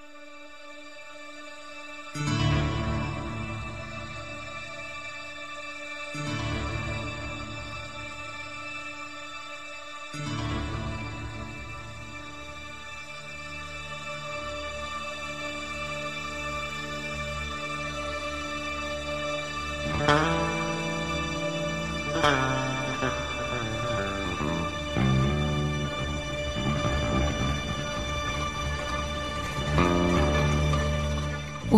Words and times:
you 0.00 0.29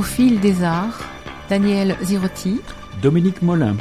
Au 0.02 0.04
fil 0.04 0.40
des 0.40 0.64
arts, 0.64 0.98
Daniel 1.48 1.94
Zirotti, 2.02 2.60
Dominique 3.00 3.40
Molin. 3.40 3.76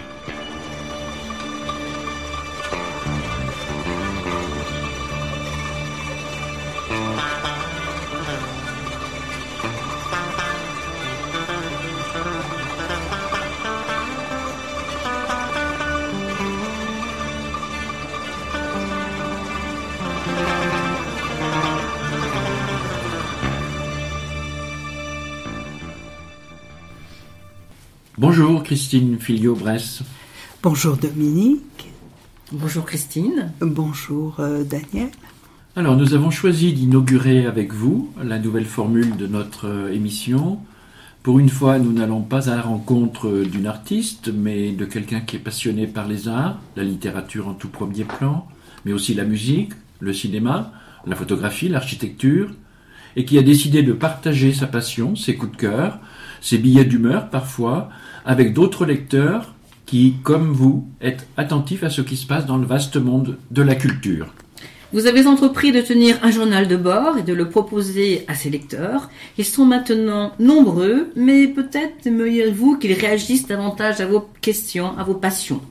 Christine 28.91 29.19
Filio-Bresse. 29.21 30.01
Bonjour 30.61 30.97
Dominique. 30.97 31.87
Bonjour 32.51 32.83
Christine. 32.83 33.53
Bonjour 33.61 34.35
euh, 34.41 34.65
Daniel. 34.65 35.07
Alors 35.77 35.95
nous 35.95 36.13
avons 36.13 36.29
choisi 36.29 36.73
d'inaugurer 36.73 37.45
avec 37.45 37.71
vous 37.71 38.11
la 38.21 38.37
nouvelle 38.37 38.65
formule 38.65 39.15
de 39.15 39.27
notre 39.27 39.69
euh, 39.69 39.93
émission. 39.93 40.59
Pour 41.23 41.39
une 41.39 41.47
fois, 41.47 41.79
nous 41.79 41.93
n'allons 41.93 42.21
pas 42.21 42.49
à 42.49 42.55
la 42.57 42.61
rencontre 42.61 43.45
d'une 43.49 43.65
artiste, 43.65 44.29
mais 44.35 44.73
de 44.73 44.83
quelqu'un 44.83 45.21
qui 45.21 45.37
est 45.37 45.39
passionné 45.39 45.87
par 45.87 46.05
les 46.05 46.27
arts, 46.27 46.59
la 46.75 46.83
littérature 46.83 47.47
en 47.47 47.53
tout 47.53 47.69
premier 47.69 48.03
plan, 48.03 48.45
mais 48.83 48.91
aussi 48.91 49.13
la 49.13 49.23
musique, 49.23 49.71
le 50.01 50.11
cinéma, 50.11 50.73
la 51.07 51.15
photographie, 51.15 51.69
l'architecture, 51.69 52.49
et 53.15 53.23
qui 53.23 53.37
a 53.37 53.41
décidé 53.41 53.83
de 53.83 53.93
partager 53.93 54.51
sa 54.51 54.67
passion, 54.67 55.15
ses 55.15 55.35
coups 55.35 55.53
de 55.53 55.57
cœur, 55.57 55.99
ses 56.41 56.57
billets 56.57 56.83
d'humeur 56.83 57.29
parfois, 57.29 57.89
avec 58.25 58.53
d'autres 58.53 58.85
lecteurs 58.85 59.53
qui, 59.85 60.15
comme 60.23 60.53
vous, 60.53 60.87
êtes 61.01 61.27
attentifs 61.37 61.83
à 61.83 61.89
ce 61.89 62.01
qui 62.01 62.15
se 62.15 62.25
passe 62.25 62.45
dans 62.45 62.57
le 62.57 62.65
vaste 62.65 62.97
monde 62.97 63.37
de 63.51 63.61
la 63.61 63.75
culture. 63.75 64.33
Vous 64.93 65.07
avez 65.07 65.25
entrepris 65.25 65.71
de 65.71 65.79
tenir 65.79 66.19
un 66.21 66.31
journal 66.31 66.67
de 66.67 66.75
bord 66.75 67.17
et 67.17 67.23
de 67.23 67.33
le 67.33 67.47
proposer 67.47 68.25
à 68.27 68.35
ses 68.35 68.49
lecteurs. 68.49 69.09
Ils 69.37 69.45
sont 69.45 69.65
maintenant 69.65 70.33
nombreux, 70.37 71.11
mais 71.15 71.47
peut-être 71.47 72.05
aimeriez-vous 72.05 72.77
qu'ils 72.77 72.93
réagissent 72.93 73.47
davantage 73.47 74.01
à 74.01 74.05
vos 74.05 74.27
questions, 74.41 74.97
à 74.97 75.03
vos 75.03 75.13
passions. 75.13 75.61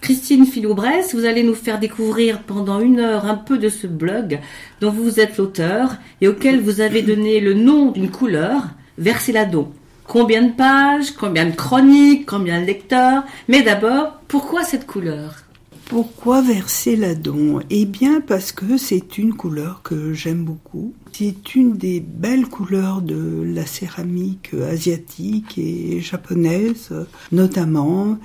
Christine 0.00 0.46
Philou-Bresse, 0.46 1.14
vous 1.14 1.24
allez 1.24 1.42
nous 1.42 1.54
faire 1.54 1.80
découvrir 1.80 2.42
pendant 2.42 2.78
une 2.78 3.00
heure 3.00 3.24
un 3.24 3.34
peu 3.34 3.58
de 3.58 3.68
ce 3.68 3.88
blog 3.88 4.38
dont 4.80 4.90
vous 4.90 5.18
êtes 5.18 5.36
l'auteur 5.36 5.96
et 6.20 6.28
auquel 6.28 6.60
vous 6.60 6.80
avez 6.80 7.02
donné 7.02 7.40
le 7.40 7.54
nom 7.54 7.90
d'une 7.90 8.10
couleur, 8.10 8.68
Verseladon. 8.98 9.72
Combien 10.06 10.42
de 10.42 10.52
pages, 10.52 11.12
combien 11.12 11.46
de 11.46 11.56
chroniques, 11.56 12.26
combien 12.26 12.60
de 12.60 12.66
lecteurs? 12.66 13.24
Mais 13.48 13.62
d'abord, 13.62 14.20
pourquoi 14.28 14.62
cette 14.62 14.86
couleur? 14.86 15.44
Pourquoi 15.86 16.40
Verseladon 16.40 17.60
Eh 17.70 17.84
bien 17.84 18.20
parce 18.20 18.52
que 18.52 18.76
c'est 18.76 19.18
une 19.18 19.34
couleur 19.34 19.82
que 19.82 20.12
j'aime 20.12 20.44
beaucoup. 20.44 20.94
C'est 21.12 21.54
une 21.54 21.76
des 21.76 22.00
belles 22.00 22.46
couleurs 22.46 23.02
de 23.02 23.42
la 23.44 23.66
céramique 23.66 24.54
asiatique 24.54 25.58
et 25.58 26.00
japonaise, 26.00 26.92
notamment. 27.32 28.18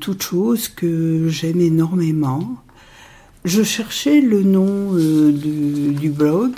Toute 0.00 0.22
chose 0.22 0.68
que 0.68 1.28
j'aime 1.28 1.60
énormément. 1.60 2.56
Je 3.44 3.62
cherchais 3.62 4.20
le 4.20 4.42
nom 4.42 4.94
euh, 4.94 5.32
du 5.32 6.10
blog 6.10 6.54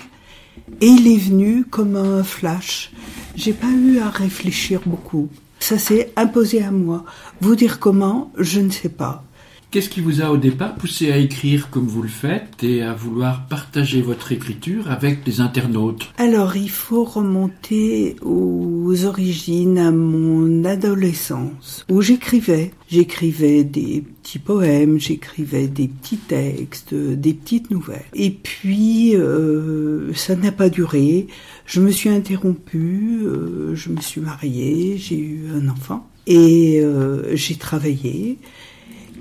et 0.80 0.86
il 0.86 1.12
est 1.12 1.18
venu 1.18 1.64
comme 1.64 1.96
un 1.96 2.22
flash. 2.22 2.92
J'ai 3.34 3.52
pas 3.52 3.70
eu 3.70 3.98
à 3.98 4.08
réfléchir 4.08 4.80
beaucoup. 4.86 5.28
Ça 5.60 5.78
s'est 5.78 6.12
imposé 6.16 6.62
à 6.62 6.70
moi. 6.70 7.04
Vous 7.40 7.54
dire 7.54 7.78
comment, 7.78 8.32
je 8.36 8.60
ne 8.60 8.70
sais 8.70 8.88
pas. 8.88 9.24
Qu'est-ce 9.72 9.88
qui 9.88 10.02
vous 10.02 10.20
a 10.20 10.30
au 10.30 10.36
départ 10.36 10.74
poussé 10.74 11.12
à 11.12 11.16
écrire 11.16 11.70
comme 11.70 11.86
vous 11.86 12.02
le 12.02 12.08
faites 12.08 12.62
et 12.62 12.82
à 12.82 12.92
vouloir 12.92 13.46
partager 13.46 14.02
votre 14.02 14.30
écriture 14.30 14.90
avec 14.90 15.26
les 15.26 15.40
internautes? 15.40 16.12
Alors, 16.18 16.56
il 16.56 16.68
faut 16.68 17.04
remonter 17.04 18.16
aux 18.20 19.06
origines, 19.06 19.78
à 19.78 19.90
mon 19.90 20.66
adolescence, 20.66 21.86
où 21.90 22.02
j'écrivais. 22.02 22.72
J'écrivais 22.90 23.64
des 23.64 24.04
petits 24.22 24.38
poèmes, 24.38 25.00
j'écrivais 25.00 25.68
des 25.68 25.88
petits 25.88 26.18
textes, 26.18 26.92
des 26.92 27.32
petites 27.32 27.70
nouvelles. 27.70 28.04
Et 28.12 28.28
puis, 28.28 29.16
euh, 29.16 30.12
ça 30.12 30.36
n'a 30.36 30.52
pas 30.52 30.68
duré. 30.68 31.28
Je 31.64 31.80
me 31.80 31.90
suis 31.90 32.10
interrompue, 32.10 33.22
euh, 33.24 33.74
je 33.74 33.88
me 33.88 34.02
suis 34.02 34.20
mariée, 34.20 34.98
j'ai 34.98 35.16
eu 35.16 35.46
un 35.54 35.66
enfant 35.70 36.06
et 36.26 36.78
euh, 36.82 37.34
j'ai 37.34 37.54
travaillé. 37.54 38.36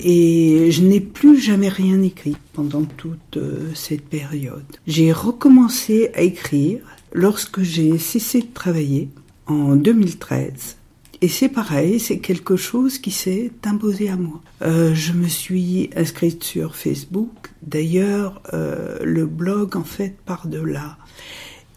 Et 0.04 0.72
je 0.72 0.82
n'ai 0.82 1.00
plus 1.00 1.40
jamais 1.40 1.70
rien 1.70 2.02
écrit 2.02 2.36
pendant 2.54 2.84
toute 2.84 3.38
euh, 3.38 3.70
cette 3.76 4.06
période. 4.06 4.66
J'ai 4.88 5.12
recommencé 5.12 6.10
à 6.16 6.22
écrire 6.22 6.80
lorsque 7.14 7.62
j'ai 7.62 8.00
cessé 8.00 8.42
de 8.42 8.54
travailler 8.54 9.10
en 9.46 9.76
2013. 9.76 10.78
Et 11.24 11.28
c'est 11.28 11.50
pareil, 11.50 12.00
c'est 12.00 12.18
quelque 12.18 12.56
chose 12.56 12.98
qui 12.98 13.12
s'est 13.12 13.52
imposé 13.64 14.10
à 14.10 14.16
moi. 14.16 14.42
Euh, 14.64 14.96
je 14.96 15.14
me 15.14 15.28
suis 15.28 15.92
inscrite 15.96 16.44
sur 16.44 16.76
Facebook. 16.76 17.52
D'ailleurs, 17.62 18.42
euh, 18.54 18.98
le 19.04 19.28
blog 19.28 19.78
en 19.78 19.84
fait 19.84 20.16
part 20.26 20.48
de 20.48 20.60
là. 20.60 20.98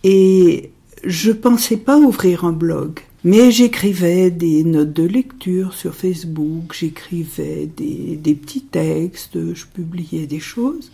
Et 0.03 0.71
je 1.05 1.31
pensais 1.31 1.77
pas 1.77 1.99
ouvrir 1.99 2.45
un 2.47 2.53
blog. 2.53 3.01
Mais 3.27 3.51
j'écrivais 3.51 4.31
des 4.31 4.65
notes 4.65 4.93
de 4.93 5.03
lecture 5.03 5.73
sur 5.73 5.95
Facebook, 5.95 6.77
j'écrivais 6.79 7.67
des, 7.75 8.35
petits 8.35 8.61
textes, 8.61 9.55
je 9.55 9.65
publiais 9.65 10.27
des 10.27 10.41
choses, 10.41 10.93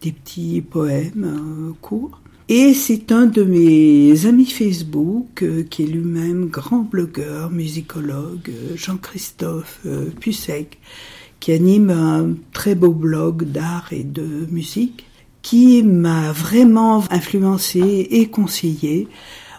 des 0.00 0.12
petits 0.12 0.62
poèmes 0.62 1.24
euh, 1.26 1.72
courts. 1.82 2.22
Et 2.48 2.72
c'est 2.72 3.12
un 3.12 3.26
de 3.26 3.44
mes 3.44 4.24
amis 4.24 4.46
Facebook, 4.46 5.42
euh, 5.42 5.62
qui 5.62 5.82
est 5.82 5.86
lui-même 5.86 6.46
grand 6.46 6.84
blogueur, 6.84 7.50
musicologue, 7.50 8.48
euh, 8.48 8.74
Jean-Christophe 8.74 9.86
Pussec, 10.20 10.78
qui 11.38 11.52
anime 11.52 11.90
un 11.90 12.30
très 12.54 12.76
beau 12.76 12.92
blog 12.92 13.44
d'art 13.44 13.88
et 13.92 14.04
de 14.04 14.46
musique, 14.50 15.04
qui 15.42 15.82
m'a 15.82 16.32
vraiment 16.32 17.04
influencé 17.10 18.08
et 18.10 18.28
conseillé 18.28 19.06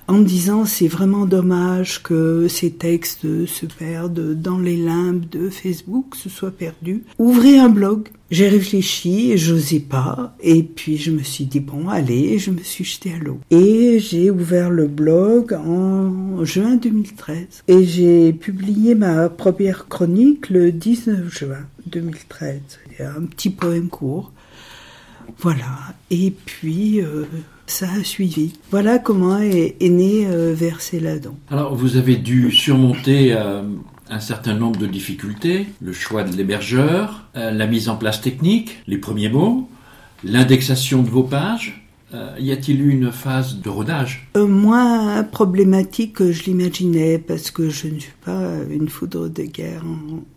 en 0.09 0.13
me 0.13 0.25
disant 0.25 0.65
c'est 0.65 0.87
vraiment 0.87 1.27
dommage 1.27 2.01
que 2.01 2.47
ces 2.47 2.71
textes 2.71 3.45
se 3.45 3.65
perdent 3.67 4.33
dans 4.33 4.57
les 4.57 4.75
limbes 4.75 5.29
de 5.29 5.49
Facebook, 5.49 6.15
se 6.15 6.29
soient 6.29 6.49
perdus. 6.49 7.03
Ouvrez 7.19 7.59
un 7.59 7.69
blog. 7.69 8.09
J'ai 8.31 8.47
réfléchi, 8.47 9.37
j'osais 9.37 9.79
pas, 9.79 10.35
et 10.41 10.63
puis 10.63 10.97
je 10.97 11.11
me 11.11 11.21
suis 11.21 11.45
dit 11.45 11.59
bon 11.59 11.89
allez, 11.89 12.39
je 12.39 12.49
me 12.49 12.59
suis 12.59 12.83
jetée 12.83 13.13
à 13.13 13.19
l'eau. 13.19 13.39
Et 13.51 13.99
j'ai 13.99 14.31
ouvert 14.31 14.71
le 14.71 14.87
blog 14.87 15.53
en 15.53 16.43
juin 16.43 16.75
2013 16.75 17.63
et 17.67 17.83
j'ai 17.85 18.33
publié 18.33 18.95
ma 18.95 19.29
première 19.29 19.87
chronique 19.87 20.49
le 20.49 20.71
19 20.71 21.31
juin 21.31 21.67
2013. 21.85 22.59
Un 22.99 23.25
petit 23.25 23.51
poème 23.51 23.89
court. 23.89 24.31
Voilà. 25.37 25.93
Et 26.09 26.31
puis 26.31 27.01
euh, 27.01 27.25
ça 27.69 27.87
a 27.99 28.03
suivi. 28.03 28.53
Voilà 28.71 28.99
comment 28.99 29.39
est, 29.39 29.75
né 29.81 30.25
euh, 30.27 30.53
Verseladon. 30.55 31.35
Alors, 31.49 31.75
vous 31.75 31.97
avez 31.97 32.15
dû 32.15 32.51
surmonter 32.51 33.33
euh, 33.33 33.61
un 34.09 34.19
certain 34.19 34.53
nombre 34.53 34.79
de 34.79 34.87
difficultés, 34.87 35.67
le 35.81 35.93
choix 35.93 36.23
de 36.23 36.35
l'hébergeur, 36.35 37.27
euh, 37.35 37.51
la 37.51 37.67
mise 37.67 37.89
en 37.89 37.95
place 37.95 38.21
technique, 38.21 38.77
les 38.87 38.97
premiers 38.97 39.29
mots, 39.29 39.69
l'indexation 40.23 41.03
de 41.03 41.09
vos 41.09 41.23
pages. 41.23 41.78
Euh, 42.13 42.35
y 42.39 42.51
a-t-il 42.51 42.81
eu 42.81 42.89
une 42.89 43.11
phase 43.11 43.61
de 43.61 43.69
rodage? 43.69 44.27
Euh, 44.35 44.47
Moins 44.47 45.23
problématique 45.23 46.13
que 46.13 46.31
je 46.31 46.43
l'imaginais 46.45 47.19
parce 47.19 47.51
que 47.51 47.69
je 47.69 47.87
ne 47.87 47.99
suis 47.99 48.13
pas 48.25 48.53
une 48.69 48.89
foudre 48.89 49.29
de 49.29 49.43
guerre 49.43 49.83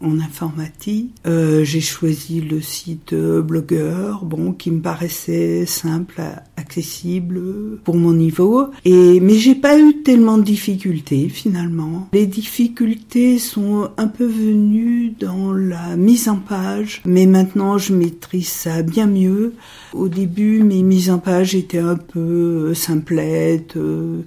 en, 0.00 0.20
informatique. 0.20 1.14
Euh, 1.26 1.64
j'ai 1.64 1.80
choisi 1.80 2.40
le 2.40 2.60
site 2.60 3.14
blogueur, 3.14 4.24
bon, 4.24 4.52
qui 4.52 4.70
me 4.70 4.80
paraissait 4.80 5.64
simple, 5.66 6.22
accessible 6.56 7.78
pour 7.84 7.96
mon 7.96 8.12
niveau. 8.12 8.68
Et 8.84 9.20
mais 9.20 9.34
j'ai 9.34 9.54
pas 9.54 9.78
eu 9.78 10.02
tellement 10.02 10.38
de 10.38 10.44
difficultés 10.44 11.28
finalement. 11.28 12.08
Les 12.12 12.26
difficultés 12.26 13.38
sont 13.38 13.88
un 13.96 14.08
peu 14.08 14.26
venues 14.26 15.14
dans 15.18 15.52
la 15.52 15.96
mise 15.96 16.28
en 16.28 16.36
page, 16.36 17.02
mais 17.04 17.26
maintenant 17.26 17.78
je 17.78 17.94
maîtrise 17.94 18.48
ça 18.48 18.82
bien 18.82 19.06
mieux. 19.06 19.54
Au 19.94 20.08
début, 20.08 20.62
mes 20.62 20.82
mises 20.82 21.10
en 21.10 21.18
page 21.18 21.54
étaient 21.62 21.78
un 21.78 21.96
peu 21.96 22.70
euh, 22.70 22.74
simplettes. 22.74 23.76
Euh, 23.76 24.22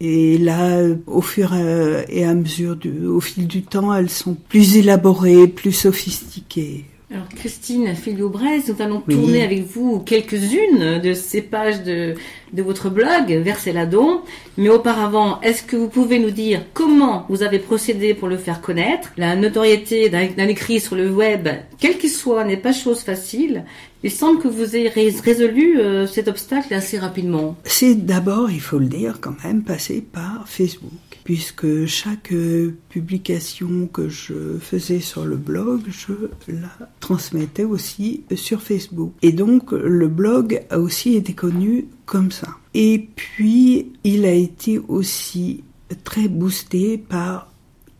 et 0.00 0.38
là, 0.38 0.82
au 1.06 1.22
fur 1.22 1.54
et 1.54 2.24
à 2.24 2.34
mesure, 2.34 2.76
du, 2.76 3.06
au 3.06 3.20
fil 3.20 3.46
du 3.46 3.62
temps, 3.62 3.94
elles 3.94 4.10
sont 4.10 4.34
plus 4.34 4.76
élaborées, 4.76 5.48
plus 5.48 5.72
sophistiquées. 5.72 6.84
Alors 7.14 7.28
Christine 7.28 7.94
Filio-Brez, 7.94 8.62
nous 8.66 8.82
allons 8.82 9.00
tourner 9.00 9.44
avec 9.44 9.62
vous 9.64 10.00
quelques-unes 10.00 11.00
de 11.00 11.14
ces 11.14 11.40
pages 11.40 11.84
de, 11.84 12.14
de 12.52 12.62
votre 12.62 12.90
blog, 12.90 13.30
Verseladon. 13.44 14.22
Mais 14.58 14.70
auparavant, 14.70 15.40
est-ce 15.40 15.62
que 15.62 15.76
vous 15.76 15.88
pouvez 15.88 16.18
nous 16.18 16.32
dire 16.32 16.62
comment 16.74 17.24
vous 17.28 17.44
avez 17.44 17.60
procédé 17.60 18.12
pour 18.12 18.26
le 18.26 18.36
faire 18.36 18.60
connaître? 18.60 19.12
La 19.16 19.36
notoriété 19.36 20.08
d'un 20.08 20.48
écrit 20.48 20.80
sur 20.80 20.96
le 20.96 21.08
web, 21.08 21.48
quel 21.78 21.96
qu'il 21.96 22.10
soit, 22.10 22.42
n'est 22.42 22.56
pas 22.56 22.72
chose 22.72 23.02
facile. 23.02 23.64
Il 24.02 24.10
semble 24.10 24.42
que 24.42 24.48
vous 24.48 24.74
ayez 24.74 24.88
résolu 24.88 25.78
euh, 25.78 26.08
cet 26.08 26.26
obstacle 26.26 26.74
assez 26.74 26.98
rapidement. 26.98 27.56
C'est 27.62 27.94
d'abord, 27.94 28.50
il 28.50 28.60
faut 28.60 28.80
le 28.80 28.86
dire 28.86 29.18
quand 29.20 29.44
même, 29.44 29.62
passé 29.62 30.00
par 30.00 30.48
Facebook 30.48 30.90
puisque 31.26 31.86
chaque 31.86 32.30
euh, 32.30 32.76
publication 32.88 33.88
que 33.88 34.08
je 34.08 34.58
faisais 34.60 35.00
sur 35.00 35.24
le 35.24 35.34
blog, 35.34 35.80
je 35.88 36.12
la 36.46 36.70
transmettais 37.00 37.64
aussi 37.64 38.22
sur 38.36 38.62
Facebook. 38.62 39.12
Et 39.22 39.32
donc 39.32 39.72
le 39.72 40.06
blog 40.06 40.62
a 40.70 40.78
aussi 40.78 41.16
été 41.16 41.32
connu 41.32 41.88
comme 42.04 42.30
ça. 42.30 42.46
Et 42.74 43.08
puis 43.16 43.90
il 44.04 44.24
a 44.24 44.30
été 44.30 44.78
aussi 44.86 45.64
très 46.04 46.28
boosté 46.28 46.96
par 46.96 47.50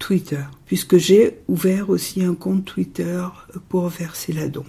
Twitter, 0.07 0.45
puisque 0.67 0.99
j'ai 0.99 1.39
ouvert 1.49 1.91
aussi 1.91 2.23
un 2.23 2.37
compte 2.37 2.65
Twitter 2.65 3.27
pour 3.69 3.89
verser 3.89 4.33
la 4.33 4.47
don. 4.47 4.63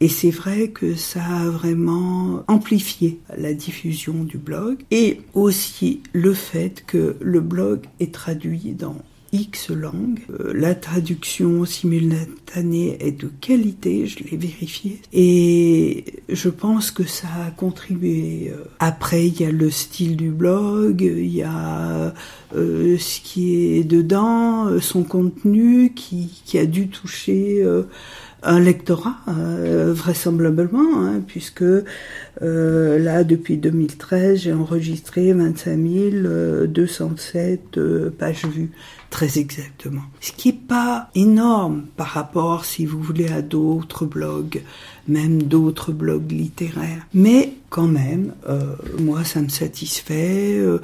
Et 0.00 0.08
c'est 0.08 0.32
vrai 0.32 0.70
que 0.70 0.96
ça 0.96 1.24
a 1.24 1.48
vraiment 1.48 2.42
amplifié 2.48 3.20
la 3.38 3.54
diffusion 3.54 4.24
du 4.24 4.36
blog 4.36 4.78
et 4.90 5.20
aussi 5.32 6.02
le 6.12 6.34
fait 6.34 6.82
que 6.88 7.14
le 7.20 7.40
blog 7.40 7.82
est 8.00 8.12
traduit 8.12 8.72
dans 8.72 8.96
X 9.32 9.70
langues. 9.70 10.20
Euh, 10.30 10.52
la 10.54 10.74
traduction 10.74 11.64
simultanée 11.64 12.96
est 13.00 13.12
de 13.12 13.30
qualité, 13.40 14.06
je 14.06 14.24
l'ai 14.24 14.36
vérifié. 14.36 15.00
Et 15.12 16.04
je 16.28 16.48
pense 16.48 16.90
que 16.90 17.04
ça 17.04 17.28
a 17.46 17.50
contribué. 17.50 18.52
Euh, 18.52 18.64
après, 18.80 19.26
il 19.26 19.40
y 19.40 19.44
a 19.44 19.52
le 19.52 19.70
style 19.70 20.16
du 20.16 20.30
blog, 20.30 21.00
il 21.02 21.34
y 21.34 21.42
a 21.42 22.12
euh, 22.56 22.98
ce 22.98 23.20
qui 23.20 23.76
est 23.76 23.84
dedans, 23.84 24.80
son 24.80 25.04
contenu 25.04 25.92
qui, 25.94 26.28
a 26.58 26.66
dû 26.66 26.88
toucher 26.88 27.64
un 28.42 28.58
lectorat, 28.58 29.16
vraisemblablement, 29.28 31.04
hein, 31.04 31.22
puisque 31.24 31.64
là, 32.40 33.24
depuis 33.24 33.56
2013, 33.56 34.40
j'ai 34.40 34.52
enregistré 34.52 35.32
25 35.32 35.78
207 36.66 37.78
pages 38.18 38.46
vues 38.46 38.70
très 39.10 39.38
exactement. 39.38 40.02
Ce 40.20 40.32
qui 40.32 40.48
n'est 40.48 40.58
pas 40.58 41.10
énorme 41.14 41.86
par 41.96 42.06
rapport, 42.06 42.64
si 42.64 42.86
vous 42.86 43.02
voulez, 43.02 43.28
à 43.28 43.42
d'autres 43.42 44.06
blogs, 44.06 44.62
même 45.08 45.42
d'autres 45.42 45.92
blogs 45.92 46.30
littéraires. 46.30 47.06
Mais 47.12 47.54
quand 47.68 47.88
même, 47.88 48.34
euh, 48.48 48.74
moi, 49.00 49.24
ça 49.24 49.42
me 49.42 49.48
satisfait. 49.48 50.56
Euh, 50.56 50.80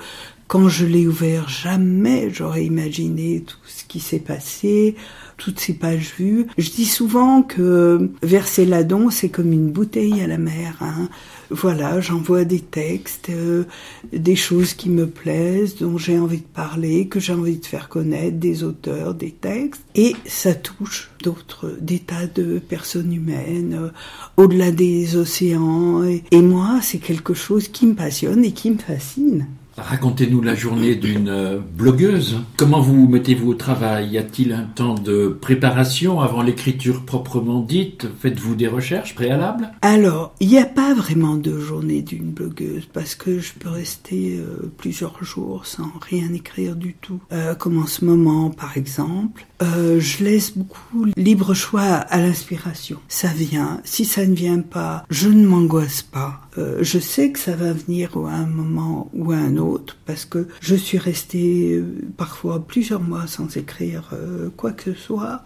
quand 0.49 0.69
je 0.69 0.87
l'ai 0.87 1.07
ouvert, 1.07 1.49
jamais 1.49 2.31
j'aurais 2.31 2.65
imaginé 2.65 3.43
tout 3.43 3.57
ce 3.67 3.85
qui 3.85 3.99
s'est 3.99 4.21
passé, 4.21 4.95
toutes 5.37 5.59
ces 5.59 5.75
pages 5.75 6.13
vues. 6.17 6.47
Je 6.57 6.71
dis 6.71 6.87
souvent 6.87 7.43
que 7.43 8.11
verser 8.23 8.65
l'adon, 8.65 9.11
c'est 9.11 9.29
comme 9.29 9.53
une 9.53 9.71
bouteille 9.71 10.21
à 10.21 10.27
la 10.27 10.39
mer. 10.39 10.77
Hein 10.81 11.09
voilà, 11.51 12.01
j'envoie 12.01 12.45
des 12.45 12.61
textes, 12.61 13.31
euh, 13.31 13.65
des 14.13 14.37
choses 14.37 14.75
qui 14.75 14.91
me 14.91 15.07
plaisent, 15.07 15.77
dont 15.77 15.99
j'ai 15.99 16.19
envie 16.19 16.39
de 16.39 16.43
parler, 16.43 17.09
que 17.09 17.21
j'ai 17.21 17.33
envie 17.33 17.59
de 17.59 17.67
faire 17.67 17.89
connaître, 17.89 18.37
des 18.39 18.65
auteurs, 18.65 19.15
des 19.15 19.31
textes, 19.31 19.83
et 19.95 20.15
ça 20.27 20.55
touche 20.55 21.11
d'autres, 21.23 21.77
des 21.81 21.99
tas 21.99 22.27
de 22.27 22.59
personnes 22.59 23.13
humaines, 23.13 23.79
euh, 23.81 23.89
au-delà 24.37 24.71
des 24.71 25.17
océans, 25.17 26.03
et 26.05 26.43
moi, 26.43 26.81
c'est 26.83 26.99
quelque 26.99 27.35
chose 27.35 27.69
qui 27.69 27.87
me 27.87 27.95
passionne 27.95 28.45
et 28.45 28.53
qui 28.53 28.71
me 28.71 28.79
fascine. 28.79 29.47
Racontez-nous 29.77 30.41
la 30.41 30.55
journée 30.55 30.95
d'une 30.95 31.29
euh, 31.29 31.59
blogueuse. 31.59 32.41
Comment 32.57 32.81
vous 32.81 33.07
mettez-vous 33.09 33.51
au 33.51 33.55
travail? 33.55 34.11
Y 34.11 34.19
a-t-il 34.19 34.53
un 34.53 34.65
temps 34.65 34.95
de 34.95 35.29
préparation 35.29 36.21
avant 36.21 36.43
l'écriture 36.43 37.05
proprement 37.05 37.61
dite? 37.61 38.07
Faites-vous 38.21 38.55
des 38.55 38.69
recherches 38.69 39.15
préalables? 39.15 39.71
Alors, 39.83 40.35
il 40.41 40.49
n'y 40.49 40.59
a 40.59 40.65
pas 40.65 40.95
vraiment 40.95 41.37
de 41.37 41.59
journée 41.59 42.01
d'une 42.01 42.31
blogueuse 42.31 42.89
parce 42.91 43.15
que 43.15 43.39
je 43.39 43.53
peux 43.53 43.69
rester 43.69 44.39
euh, 44.39 44.73
plusieurs 44.79 45.23
jours 45.23 45.67
sans 45.67 45.93
rien 46.01 46.33
écrire 46.33 46.75
du 46.75 46.95
tout. 46.95 47.21
Euh, 47.33 47.55
comme 47.55 47.79
en 47.79 47.87
ce 47.87 48.05
moment, 48.05 48.51
par 48.51 48.77
exemple. 48.77 49.47
je 49.61 50.25
laisse 50.25 50.57
beaucoup 50.57 51.07
libre 51.17 51.53
choix 51.55 51.83
à 51.83 52.19
l'inspiration. 52.19 52.99
Ça 53.09 53.29
vient. 53.29 53.81
Si 53.85 54.05
ça 54.05 54.27
ne 54.27 54.35
vient 54.35 54.61
pas, 54.61 55.05
je 55.11 55.29
ne 55.29 55.47
m'angoisse 55.47 56.03
pas. 56.03 56.46
Je 56.81 56.99
sais 56.99 57.33
que 57.33 57.39
ça 57.39 57.55
va 57.55 57.73
venir 57.73 58.17
à 58.17 58.35
un 58.35 58.47
moment 58.47 59.11
ou 59.13 59.33
à 59.33 59.37
un 59.37 59.57
autre 59.57 59.97
parce 60.07 60.25
que 60.25 60.49
je 60.61 60.75
suis 60.75 60.99
restée 60.99 61.75
euh, 61.75 61.85
parfois 62.17 62.65
plusieurs 62.67 63.01
mois 63.01 63.27
sans 63.27 63.57
écrire 63.57 64.11
euh, 64.13 64.49
quoi 64.57 64.73
que 64.73 64.93
ce 64.93 64.99
soit. 64.99 65.43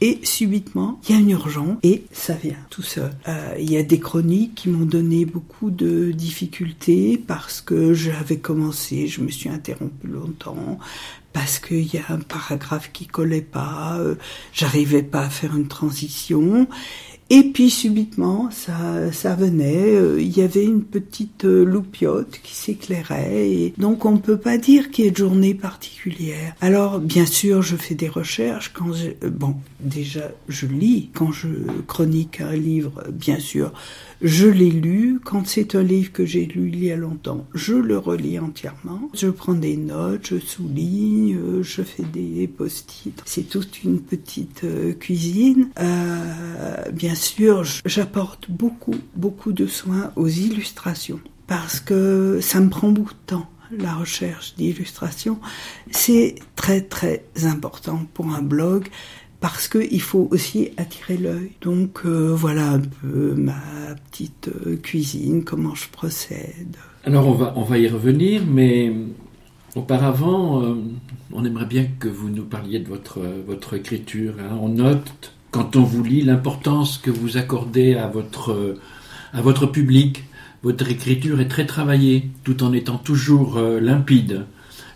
Et 0.00 0.18
subitement, 0.24 1.00
il 1.04 1.14
y 1.14 1.16
a 1.16 1.20
une 1.20 1.30
urgence 1.30 1.78
et 1.84 2.02
ça 2.10 2.34
vient 2.34 2.56
tout 2.70 2.82
seul. 2.82 3.12
Euh, 3.28 3.54
il 3.60 3.70
y 3.70 3.76
a 3.76 3.84
des 3.84 4.00
chroniques 4.00 4.56
qui 4.56 4.68
m'ont 4.68 4.84
donné 4.84 5.24
beaucoup 5.24 5.70
de 5.70 6.10
difficultés 6.10 7.22
parce 7.24 7.60
que 7.60 7.94
j'avais 7.94 8.38
commencé, 8.38 9.06
je 9.06 9.20
me 9.20 9.30
suis 9.30 9.48
interrompue 9.48 10.08
longtemps, 10.08 10.80
parce 11.32 11.60
qu'il 11.60 11.86
y 11.94 11.98
a 11.98 12.12
un 12.12 12.18
paragraphe 12.18 12.90
qui 12.92 13.06
collait 13.06 13.42
pas, 13.42 14.00
j'arrivais 14.52 15.04
pas 15.04 15.22
à 15.22 15.30
faire 15.30 15.56
une 15.56 15.68
transition. 15.68 16.66
Et 17.34 17.44
puis 17.44 17.70
subitement, 17.70 18.50
ça, 18.50 19.10
ça 19.10 19.34
venait. 19.34 19.94
Euh, 19.94 20.20
il 20.20 20.36
y 20.36 20.42
avait 20.42 20.66
une 20.66 20.84
petite 20.84 21.46
euh, 21.46 21.64
loupiote 21.64 22.38
qui 22.42 22.54
s'éclairait. 22.54 23.48
Et 23.48 23.74
donc 23.78 24.04
on 24.04 24.12
ne 24.12 24.18
peut 24.18 24.36
pas 24.36 24.58
dire 24.58 24.90
qu'il 24.90 25.06
y 25.06 25.08
ait 25.08 25.12
de 25.12 25.16
journée 25.16 25.54
particulière. 25.54 26.54
Alors 26.60 26.98
bien 26.98 27.24
sûr, 27.24 27.62
je 27.62 27.76
fais 27.76 27.94
des 27.94 28.10
recherches. 28.10 28.70
Quand 28.74 28.92
je, 28.92 29.12
euh, 29.24 29.30
bon, 29.30 29.56
déjà, 29.82 30.30
je 30.48 30.66
lis. 30.66 31.10
Quand 31.14 31.32
je 31.32 31.48
chronique 31.86 32.40
un 32.40 32.54
livre, 32.54 33.04
bien 33.12 33.38
sûr, 33.38 33.72
je 34.20 34.46
l'ai 34.46 34.70
lu. 34.70 35.20
Quand 35.24 35.46
c'est 35.46 35.74
un 35.74 35.82
livre 35.82 36.12
que 36.12 36.24
j'ai 36.24 36.46
lu 36.46 36.70
il 36.72 36.84
y 36.84 36.92
a 36.92 36.96
longtemps, 36.96 37.46
je 37.54 37.74
le 37.74 37.98
relis 37.98 38.38
entièrement. 38.38 39.10
Je 39.14 39.28
prends 39.28 39.54
des 39.54 39.76
notes, 39.76 40.28
je 40.28 40.38
souligne, 40.38 41.36
euh, 41.36 41.62
je 41.62 41.82
fais 41.82 42.04
des 42.04 42.46
post-it. 42.48 43.22
C'est 43.24 43.48
toute 43.48 43.82
une 43.84 44.00
petite 44.00 44.64
euh, 44.64 44.92
cuisine. 44.92 45.68
Euh, 45.80 46.90
bien 46.92 47.14
sûr, 47.14 47.64
j'apporte 47.84 48.50
beaucoup, 48.50 48.94
beaucoup 49.16 49.52
de 49.52 49.66
soins 49.66 50.12
aux 50.16 50.28
illustrations 50.28 51.20
parce 51.46 51.80
que 51.80 52.38
ça 52.40 52.60
me 52.60 52.70
prend 52.70 52.90
beaucoup 52.90 53.14
de 53.14 53.26
temps 53.26 53.48
la 53.78 53.94
recherche 53.94 54.54
d'illustrations, 54.56 55.38
c'est 55.90 56.36
très 56.56 56.82
très 56.82 57.24
important 57.44 58.06
pour 58.14 58.28
un 58.28 58.42
blog 58.42 58.88
parce 59.42 59.66
qu'il 59.66 60.00
faut 60.00 60.28
aussi 60.30 60.70
attirer 60.76 61.16
l'œil. 61.16 61.50
Donc 61.60 62.02
euh, 62.06 62.32
voilà 62.32 62.70
un 62.70 62.78
peu 62.78 63.34
ma 63.34 63.60
petite 64.08 64.48
euh, 64.48 64.76
cuisine, 64.76 65.42
comment 65.42 65.74
je 65.74 65.88
procède. 65.90 66.76
Alors 67.04 67.26
on 67.26 67.32
va, 67.32 67.52
on 67.56 67.62
va 67.62 67.76
y 67.76 67.88
revenir, 67.88 68.42
mais 68.48 68.92
auparavant, 69.74 70.62
euh, 70.62 70.76
on 71.32 71.44
aimerait 71.44 71.66
bien 71.66 71.86
que 71.98 72.06
vous 72.06 72.30
nous 72.30 72.44
parliez 72.44 72.78
de 72.78 72.88
votre, 72.88 73.18
votre 73.44 73.74
écriture. 73.74 74.34
Hein. 74.38 74.56
On 74.60 74.68
note, 74.68 75.32
quand 75.50 75.74
on 75.74 75.82
vous 75.82 76.04
lit, 76.04 76.22
l'importance 76.22 76.96
que 76.98 77.10
vous 77.10 77.36
accordez 77.36 77.96
à 77.96 78.06
votre, 78.06 78.76
à 79.32 79.42
votre 79.42 79.66
public. 79.66 80.22
Votre 80.62 80.88
écriture 80.88 81.40
est 81.40 81.48
très 81.48 81.66
travaillée, 81.66 82.30
tout 82.44 82.62
en 82.62 82.72
étant 82.72 82.96
toujours 82.96 83.58
limpide. 83.58 84.46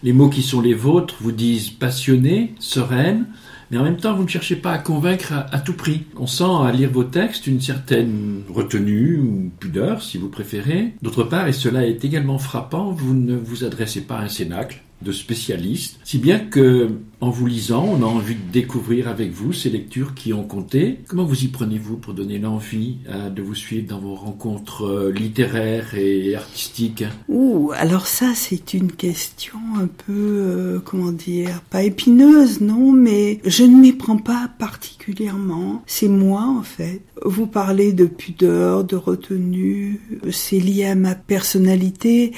Les 0.04 0.12
mots 0.12 0.28
qui 0.28 0.42
sont 0.42 0.60
les 0.60 0.74
vôtres 0.74 1.16
vous 1.20 1.32
disent 1.32 1.70
passionnée, 1.70 2.54
sereine, 2.60 3.26
mais 3.70 3.78
en 3.78 3.84
même 3.84 3.96
temps, 3.96 4.14
vous 4.14 4.24
ne 4.24 4.28
cherchez 4.28 4.56
pas 4.56 4.72
à 4.72 4.78
convaincre 4.78 5.32
à, 5.50 5.58
tout 5.58 5.72
prix. 5.72 6.04
On 6.16 6.26
sent 6.26 6.44
à 6.44 6.70
lire 6.72 6.90
vos 6.90 7.04
textes 7.04 7.46
une 7.46 7.60
certaine 7.60 8.42
retenue 8.48 9.18
ou 9.18 9.50
pudeur, 9.58 10.02
si 10.02 10.18
vous 10.18 10.28
préférez. 10.28 10.94
D'autre 11.02 11.24
part, 11.24 11.48
et 11.48 11.52
cela 11.52 11.86
est 11.86 12.04
également 12.04 12.38
frappant, 12.38 12.90
vous 12.90 13.14
ne 13.14 13.36
vous 13.36 13.64
adressez 13.64 14.02
pas 14.02 14.18
à 14.18 14.24
un 14.24 14.28
cénacle 14.28 14.82
de 15.02 15.12
spécialistes, 15.12 16.00
si 16.04 16.18
bien 16.18 16.38
que 16.38 16.90
en 17.22 17.30
vous 17.30 17.46
lisant, 17.46 17.84
on 17.84 18.02
a 18.02 18.06
envie 18.06 18.34
de 18.34 18.52
découvrir 18.52 19.08
avec 19.08 19.32
vous 19.32 19.54
ces 19.54 19.70
lectures 19.70 20.14
qui 20.14 20.34
ont 20.34 20.44
compté. 20.44 20.98
Comment 21.08 21.24
vous 21.24 21.44
y 21.44 21.48
prenez-vous 21.48 21.96
pour 21.96 22.12
donner 22.12 22.38
l'envie 22.38 22.98
euh, 23.08 23.30
de 23.30 23.40
vous 23.40 23.54
suivre 23.54 23.88
dans 23.88 23.98
vos 23.98 24.14
rencontres 24.14 24.84
euh, 24.86 25.12
littéraires 25.12 25.94
et 25.94 26.34
artistiques? 26.34 27.04
Ouh, 27.28 27.72
alors 27.74 28.06
ça 28.06 28.32
c'est 28.34 28.74
une 28.74 28.92
question 28.92 29.58
un 29.78 29.86
peu, 29.86 30.12
euh, 30.12 30.80
comment 30.84 31.12
dire, 31.12 31.62
pas 31.70 31.84
épineuse, 31.84 32.60
non, 32.60 32.92
mais 32.92 33.40
je 33.46 33.64
ne 33.64 33.76
m'y 33.80 33.92
prends 33.92 34.18
pas 34.18 34.50
particulièrement. 34.58 35.82
C'est 35.86 36.08
moi 36.08 36.42
en 36.42 36.62
fait. 36.62 37.00
Vous 37.24 37.46
parlez 37.46 37.94
de 37.94 38.04
pudeur, 38.04 38.84
de 38.84 38.94
retenue, 38.94 40.02
c'est 40.30 40.60
lié 40.60 40.84
à 40.84 40.94
ma 40.94 41.14
personnalité. 41.14 42.32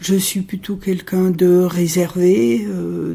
Je 0.00 0.16
suis 0.16 0.40
plutôt 0.40 0.74
quelqu'un 0.74 1.30
de 1.30 1.60
réservé 1.60 2.66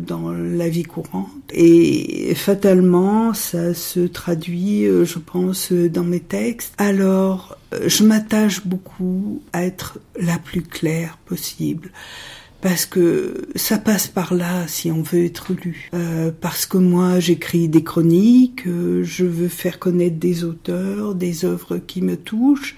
dans 0.07 0.31
la 0.31 0.69
vie 0.69 0.83
courante 0.83 1.08
et 1.51 2.33
fatalement, 2.35 3.33
ça 3.33 3.73
se 3.73 4.01
traduit, 4.01 4.85
euh, 4.85 5.05
je 5.05 5.19
pense, 5.19 5.71
dans 5.71 6.03
mes 6.03 6.19
textes. 6.19 6.73
Alors, 6.77 7.57
euh, 7.73 7.87
je 7.87 8.03
m'attache 8.03 8.65
beaucoup 8.65 9.41
à 9.53 9.65
être 9.65 9.99
la 10.19 10.37
plus 10.37 10.61
claire 10.61 11.17
possible 11.25 11.91
parce 12.61 12.85
que 12.85 13.47
ça 13.55 13.77
passe 13.77 14.07
par 14.07 14.33
là 14.33 14.67
si 14.67 14.91
on 14.91 15.01
veut 15.01 15.25
être 15.25 15.53
lu. 15.53 15.89
Euh, 15.93 16.31
parce 16.39 16.65
que 16.65 16.77
moi 16.77 17.19
j'écris 17.19 17.69
des 17.69 17.83
chroniques, 17.83 18.67
euh, 18.67 19.03
je 19.03 19.25
veux 19.25 19.47
faire 19.47 19.79
connaître 19.79 20.17
des 20.17 20.43
auteurs, 20.43 21.15
des 21.15 21.45
œuvres 21.45 21.77
qui 21.77 22.01
me 22.01 22.17
touchent, 22.17 22.75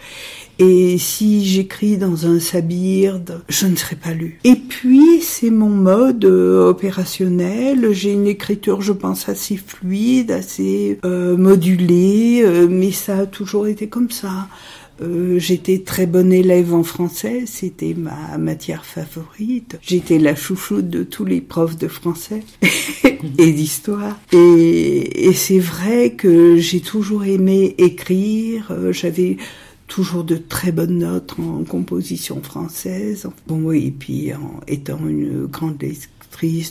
et 0.60 0.98
si 0.98 1.46
j'écris 1.46 1.98
dans 1.98 2.28
un 2.28 2.40
sabirde, 2.40 3.42
je 3.50 3.66
ne 3.66 3.76
serai 3.76 3.96
pas 3.96 4.14
lu. 4.14 4.40
Et 4.44 4.56
puis 4.56 5.22
c'est 5.22 5.50
mon 5.50 5.70
mode 5.70 6.26
euh, 6.26 6.70
opérationnel, 6.70 7.92
j'ai 7.92 8.12
une 8.12 8.28
écriture 8.28 8.82
je 8.82 8.94
pense 8.94 9.30
assez 9.30 9.58
fluide, 9.58 10.32
assez 10.32 11.00
modulée, 11.04 12.46
mais 12.70 12.92
ça 12.92 13.20
a 13.20 13.26
toujours 13.26 13.68
été 13.68 13.88
comme 13.88 14.12
ça. 14.12 14.48
Euh, 15.02 15.40
j'étais 15.40 15.80
très 15.80 16.06
bonne 16.06 16.32
élève 16.32 16.74
en 16.74 16.84
français, 16.84 17.44
c'était 17.48 17.96
ma 17.96 18.38
matière 18.38 18.86
favorite. 18.86 19.80
J'étais 19.82 20.20
la 20.20 20.36
chouchoute 20.36 20.90
de 20.90 21.04
tous 21.04 21.26
les 21.26 21.42
profs 21.42 21.78
de 21.78 21.88
français 21.88 22.44
et 23.38 23.52
d'histoire. 23.52 24.20
Et, 24.32 25.32
c'est 25.34 25.60
vrai 25.60 26.12
que 26.12 26.58
j'ai 26.58 26.82
toujours 26.82 27.24
aimé 27.24 27.74
écrire. 27.78 28.68
Euh, 28.72 28.92
j'avais 28.92 29.38
toujours 29.88 30.24
de 30.24 30.36
très 30.36 30.72
bonnes 30.72 31.00
notes 31.00 31.36
en 31.40 31.64
composition 31.64 32.42
française. 32.42 33.28
Bon, 33.48 33.72
et 33.72 33.92
puis 33.92 34.34
en 34.34 34.60
étant 34.68 35.00
une 35.08 35.46
grande 35.48 35.78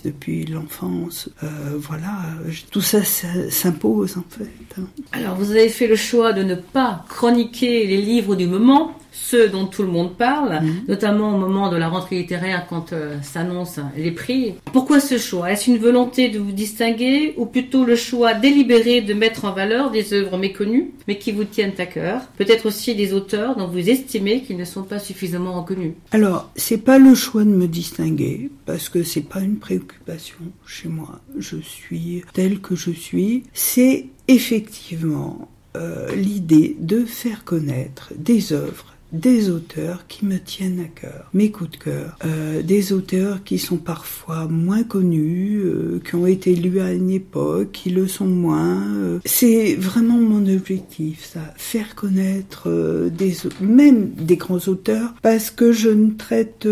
depuis 0.04 0.44
l'enfance. 0.46 1.28
Euh, 1.42 1.46
voilà, 1.76 2.22
tout 2.70 2.80
ça, 2.80 3.04
s'impose 3.04 4.16
en 4.16 4.24
fait. 4.28 4.50
Hein. 4.80 4.86
Alors 5.12 5.36
vous 5.36 5.50
avez 5.52 5.68
fait 5.68 5.86
le 5.86 5.96
choix 5.96 6.32
de 6.32 6.42
ne 6.42 6.54
pas 6.54 7.04
chroniquer 7.08 7.86
les 7.86 7.98
livres 7.98 8.34
du 8.34 8.46
moment, 8.46 8.98
ceux 9.20 9.48
dont 9.48 9.66
tout 9.66 9.82
le 9.82 9.88
monde 9.88 10.16
parle, 10.16 10.60
mhm. 10.62 10.82
notamment 10.88 11.34
au 11.34 11.38
moment 11.38 11.70
de 11.70 11.76
la 11.76 11.88
rentrée 11.88 12.16
littéraire 12.16 12.66
quand 12.68 12.92
euh, 12.92 13.16
s'annoncent 13.22 13.82
les 13.96 14.10
prix. 14.10 14.54
Pourquoi 14.72 15.00
ce 15.00 15.18
choix? 15.18 15.52
Est-ce 15.52 15.70
une 15.70 15.78
volonté 15.78 16.28
de 16.28 16.38
vous 16.38 16.52
distinguer 16.52 17.34
ou 17.36 17.46
plutôt 17.46 17.84
le 17.84 17.96
choix 17.96 18.34
délibéré 18.34 19.02
de 19.02 19.14
mettre 19.14 19.44
en 19.44 19.52
valeur 19.52 19.90
des 19.90 20.14
œuvres 20.14 20.38
méconnues 20.38 20.92
mais 21.06 21.18
qui 21.18 21.32
vous 21.32 21.44
tiennent 21.44 21.74
à 21.78 21.86
cœur? 21.86 22.22
Peut-être 22.38 22.66
aussi 22.66 22.94
des 22.94 23.12
auteurs 23.12 23.56
dont 23.56 23.66
vous 23.66 23.90
estimez 23.90 24.42
qu'ils 24.42 24.56
ne 24.56 24.64
sont 24.64 24.82
pas 24.82 24.98
suffisamment 24.98 25.60
reconnus. 25.60 25.92
Alors, 26.12 26.50
c'est 26.56 26.78
pas 26.78 26.98
le 26.98 27.14
choix 27.14 27.44
de 27.44 27.50
me 27.50 27.68
distinguer 27.68 28.50
parce 28.66 28.88
que 28.88 29.02
c'est 29.02 29.28
pas 29.28 29.40
une 29.40 29.58
préoccupation 29.58 30.36
chez 30.66 30.88
moi. 30.88 31.20
Je 31.38 31.58
suis 31.58 32.22
tel 32.32 32.60
que 32.60 32.74
je 32.74 32.90
suis. 32.90 33.44
C'est 33.52 34.06
effectivement 34.28 35.48
euh, 35.76 36.12
l'idée 36.16 36.76
de 36.80 37.04
faire 37.04 37.44
connaître 37.44 38.12
des 38.16 38.52
œuvres 38.52 38.89
des 39.12 39.50
auteurs 39.50 40.06
qui 40.08 40.24
me 40.24 40.38
tiennent 40.38 40.80
à 40.80 41.00
cœur, 41.00 41.28
mes 41.34 41.50
coups 41.50 41.72
de 41.72 41.76
cœur, 41.76 42.16
euh, 42.24 42.62
des 42.62 42.92
auteurs 42.92 43.42
qui 43.44 43.58
sont 43.58 43.76
parfois 43.76 44.46
moins 44.46 44.82
connus, 44.82 45.60
euh, 45.62 46.00
qui 46.04 46.14
ont 46.14 46.26
été 46.26 46.54
lus 46.54 46.80
à 46.80 46.92
une 46.92 47.10
époque, 47.10 47.72
qui 47.72 47.90
le 47.90 48.06
sont 48.06 48.26
moins. 48.26 48.82
Euh. 48.96 49.18
C'est 49.24 49.74
vraiment 49.74 50.18
mon 50.18 50.46
objectif, 50.52 51.24
ça, 51.32 51.40
faire 51.56 51.94
connaître 51.94 52.68
des, 53.10 53.36
même 53.60 54.10
des 54.10 54.36
grands 54.36 54.68
auteurs, 54.68 55.14
parce 55.22 55.50
que 55.50 55.72
je 55.72 55.88
ne 55.88 56.12
traite 56.12 56.68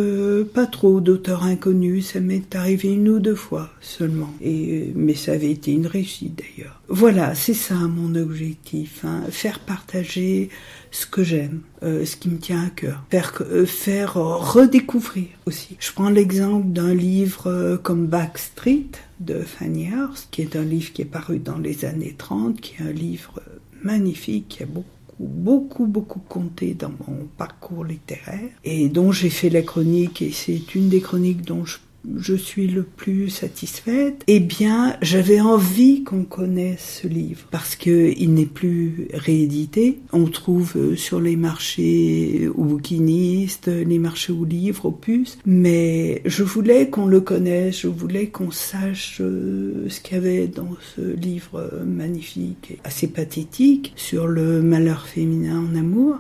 pas 0.55 0.67
trop 0.67 1.01
d'auteurs 1.01 1.45
inconnus. 1.45 2.13
Ça 2.13 2.21
m'est 2.21 2.55
arrivé 2.55 2.93
une 2.93 3.09
ou 3.09 3.19
deux 3.19 3.35
fois 3.35 3.71
seulement, 3.81 4.33
et 4.43 4.93
mais 4.95 5.15
ça 5.15 5.33
avait 5.33 5.51
été 5.51 5.73
une 5.73 5.87
réussite 5.87 6.39
d'ailleurs. 6.39 6.81
Voilà, 6.89 7.35
c'est 7.35 7.55
ça 7.55 7.75
mon 7.75 8.15
objectif, 8.15 9.05
hein, 9.05 9.25
faire 9.31 9.59
partager 9.59 10.49
ce 10.91 11.07
que 11.07 11.23
j'aime, 11.23 11.61
euh, 11.83 12.05
ce 12.05 12.17
qui 12.17 12.29
me 12.29 12.39
tient 12.39 12.65
à 12.65 12.71
cœur, 12.71 13.05
faire, 13.11 13.35
euh, 13.41 13.67
faire 13.67 14.15
redécouvrir 14.15 15.27
aussi. 15.47 15.77
Je 15.81 15.93
prends 15.93 16.11
l'exemple 16.11 16.69
d'un 16.69 16.95
livre 16.95 17.49
euh, 17.49 17.77
comme 17.77 18.07
Backstreet 18.07 18.91
de 19.21 19.41
Fanny 19.41 19.89
Hurst, 19.89 20.29
qui 20.31 20.43
est 20.43 20.57
un 20.57 20.65
livre 20.65 20.93
qui 20.93 21.03
est 21.03 21.07
paru 21.07 21.39
dans 21.39 21.59
les 21.59 21.85
années 21.85 22.15
30, 22.17 22.61
qui 22.61 22.77
est 22.79 22.87
un 22.87 22.93
livre 22.93 23.41
magnifique, 23.83 24.49
qui 24.49 24.63
a 24.63 24.67
beaucoup 24.67 24.89
beaucoup 25.21 25.87
beaucoup 25.87 26.21
compté 26.21 26.75
dans 26.75 26.93
mon 27.09 27.27
parcours 27.37 27.85
littéraire 27.85 28.51
et 28.63 28.89
dont 28.89 29.11
j'ai 29.11 29.31
fait 29.31 29.51
la 29.51 29.63
chronique 29.63 30.23
et 30.23 30.31
c'est 30.31 30.77
une 30.77 30.89
des 30.89 31.01
chroniques 31.01 31.43
dont 31.43 31.65
je 31.65 31.79
je 32.17 32.35
suis 32.35 32.69
le 32.69 32.83
plus 32.83 33.29
satisfaite, 33.29 34.23
eh 34.27 34.41
bien, 34.41 34.97
j'avais 35.03 35.41
envie 35.41 36.05
qu'on 36.05 36.25
connaisse 36.25 37.01
ce 37.03 37.09
livre. 37.09 37.47
Parce 37.51 37.77
que 37.77 38.13
il 38.17 38.35
n'est 38.35 38.47
plus 38.47 39.09
réédité. 39.13 39.99
On 40.13 40.27
trouve 40.27 40.77
euh, 40.77 40.97
sur 40.97 41.21
les 41.21 41.37
marchés 41.37 42.49
aux 42.55 42.65
bouquinistes, 42.65 43.69
les 43.69 43.99
marchés 43.99 44.33
aux 44.33 44.45
livres, 44.45 44.87
aux 44.87 44.93
puces, 44.93 45.39
mais 45.45 46.23
je 46.25 46.43
voulais 46.43 46.89
qu'on 46.89 47.07
le 47.07 47.21
connaisse, 47.21 47.81
je 47.81 47.89
voulais 47.89 48.29
qu'on 48.29 48.51
sache 48.51 49.19
euh, 49.21 49.89
ce 49.89 50.01
qu'il 50.01 50.15
y 50.15 50.19
avait 50.19 50.47
dans 50.47 50.77
ce 50.97 51.01
livre 51.01 51.71
magnifique 51.85 52.73
et 52.73 52.79
assez 52.85 53.09
pathétique 53.09 53.93
sur 53.97 54.27
le 54.27 54.63
malheur 54.63 55.07
féminin 55.07 55.65
en 55.71 55.77
amour 55.77 56.19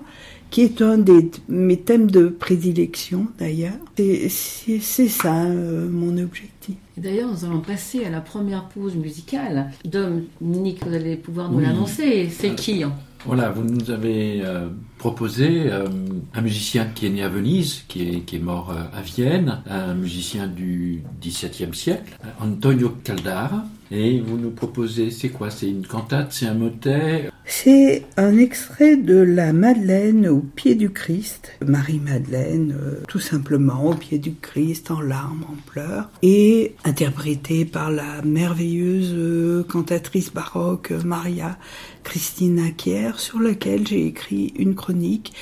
qui 0.50 0.62
est 0.62 0.82
un 0.82 0.98
de 0.98 1.24
mes 1.48 1.78
thèmes 1.78 2.10
de 2.10 2.28
prédilection 2.28 3.26
d'ailleurs. 3.38 3.74
C'est 3.96 5.08
ça 5.08 5.44
euh, 5.44 5.88
mon 5.90 6.16
objectif. 6.18 6.76
D'ailleurs, 6.96 7.30
nous 7.30 7.44
allons 7.44 7.60
passer 7.60 8.04
à 8.04 8.10
la 8.10 8.20
première 8.20 8.64
pause 8.68 8.96
musicale. 8.96 9.70
Dominique, 9.84 10.84
vous 10.84 10.94
allez 10.94 11.16
pouvoir 11.16 11.50
nous 11.50 11.60
l'annoncer. 11.60 12.28
C'est 12.30 12.54
qui 12.54 12.82
hein? 12.82 12.92
Voilà, 13.26 13.50
vous 13.50 13.64
nous 13.64 13.90
avez 13.90 14.42
euh, 14.44 14.68
proposé 14.96 15.70
euh, 15.70 15.88
un 16.34 16.40
musicien 16.40 16.86
qui 16.86 17.06
est 17.06 17.10
né 17.10 17.22
à 17.22 17.28
Venise, 17.28 17.82
qui 17.88 18.08
est, 18.08 18.20
qui 18.20 18.36
est 18.36 18.40
mort 18.40 18.72
à 18.72 19.02
Vienne, 19.02 19.60
un 19.68 19.94
musicien 19.94 20.46
du 20.46 21.02
XVIIe 21.20 21.74
siècle, 21.74 22.16
Antonio 22.40 22.90
Caldara. 23.02 23.64
Et 23.90 24.20
vous 24.20 24.36
nous 24.36 24.50
proposez, 24.50 25.10
c'est 25.10 25.30
quoi? 25.30 25.50
C'est 25.50 25.68
une 25.68 25.86
cantate, 25.86 26.32
c'est 26.32 26.46
un 26.46 26.54
motet? 26.54 27.30
C'est 27.46 28.04
un 28.18 28.36
extrait 28.36 28.96
de 28.96 29.16
la 29.16 29.54
Madeleine 29.54 30.28
au 30.28 30.40
pied 30.40 30.74
du 30.74 30.90
Christ, 30.90 31.52
Marie-Madeleine, 31.66 32.76
euh, 32.78 33.00
tout 33.08 33.20
simplement 33.20 33.86
au 33.86 33.94
pied 33.94 34.18
du 34.18 34.34
Christ, 34.34 34.90
en 34.90 35.00
larmes, 35.00 35.44
en 35.48 35.56
pleurs, 35.70 36.10
et 36.20 36.74
interprété 36.84 37.64
par 37.64 37.90
la 37.90 38.20
merveilleuse 38.22 39.14
euh, 39.16 39.64
cantatrice 39.64 40.30
baroque 40.32 40.90
Maria 40.90 41.58
Christina 42.04 42.70
Kier, 42.70 43.12
sur 43.16 43.40
laquelle 43.40 43.86
j'ai 43.86 44.06
écrit 44.06 44.52
une 44.58 44.74
chronique 44.74 45.32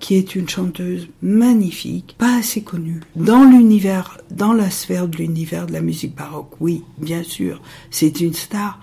qui 0.00 0.16
est 0.16 0.34
une 0.34 0.48
chanteuse 0.48 1.08
magnifique, 1.22 2.16
pas 2.18 2.38
assez 2.38 2.62
connue. 2.62 3.00
Dans 3.14 3.44
l'univers, 3.44 4.18
dans 4.30 4.52
la 4.52 4.70
sphère 4.70 5.06
de 5.06 5.18
l'univers 5.18 5.66
de 5.66 5.72
la 5.72 5.82
musique 5.82 6.16
baroque, 6.16 6.60
oui, 6.60 6.82
bien 6.98 7.22
sûr, 7.22 7.60
c'est 7.90 8.20
une 8.20 8.34
star, 8.34 8.80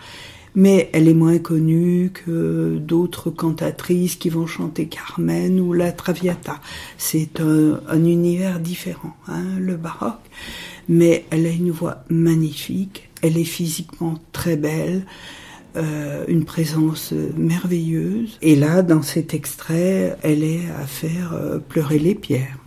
mais 0.55 0.89
elle 0.93 1.07
est 1.07 1.13
moins 1.13 1.39
connue 1.39 2.11
que 2.13 2.77
d'autres 2.79 3.29
cantatrices 3.29 4.15
qui 4.15 4.29
vont 4.29 4.47
chanter 4.47 4.87
Carmen 4.87 5.59
ou 5.59 5.73
la 5.73 5.91
Traviata. 5.91 6.59
C'est 6.97 7.41
un, 7.41 8.05
univers 8.05 8.59
différent, 8.59 9.15
hein, 9.27 9.43
le 9.59 9.75
baroque. 9.75 10.15
Mais 10.89 11.25
elle 11.31 11.45
a 11.45 11.51
une 11.51 11.71
voix 11.71 12.03
magnifique, 12.09 13.09
elle 13.21 13.37
est 13.37 13.43
physiquement 13.43 14.15
très 14.31 14.55
belle, 14.55 15.05
euh, 15.77 16.25
une 16.27 16.45
présence 16.45 17.13
merveilleuse. 17.35 18.37
Et 18.41 18.55
là, 18.55 18.81
dans 18.81 19.01
cet 19.01 19.33
extrait, 19.33 20.17
elle 20.23 20.43
est 20.43 20.69
à 20.77 20.85
faire 20.85 21.33
euh, 21.33 21.59
pleurer 21.59 21.99
les 21.99 22.15
pierres. 22.15 22.57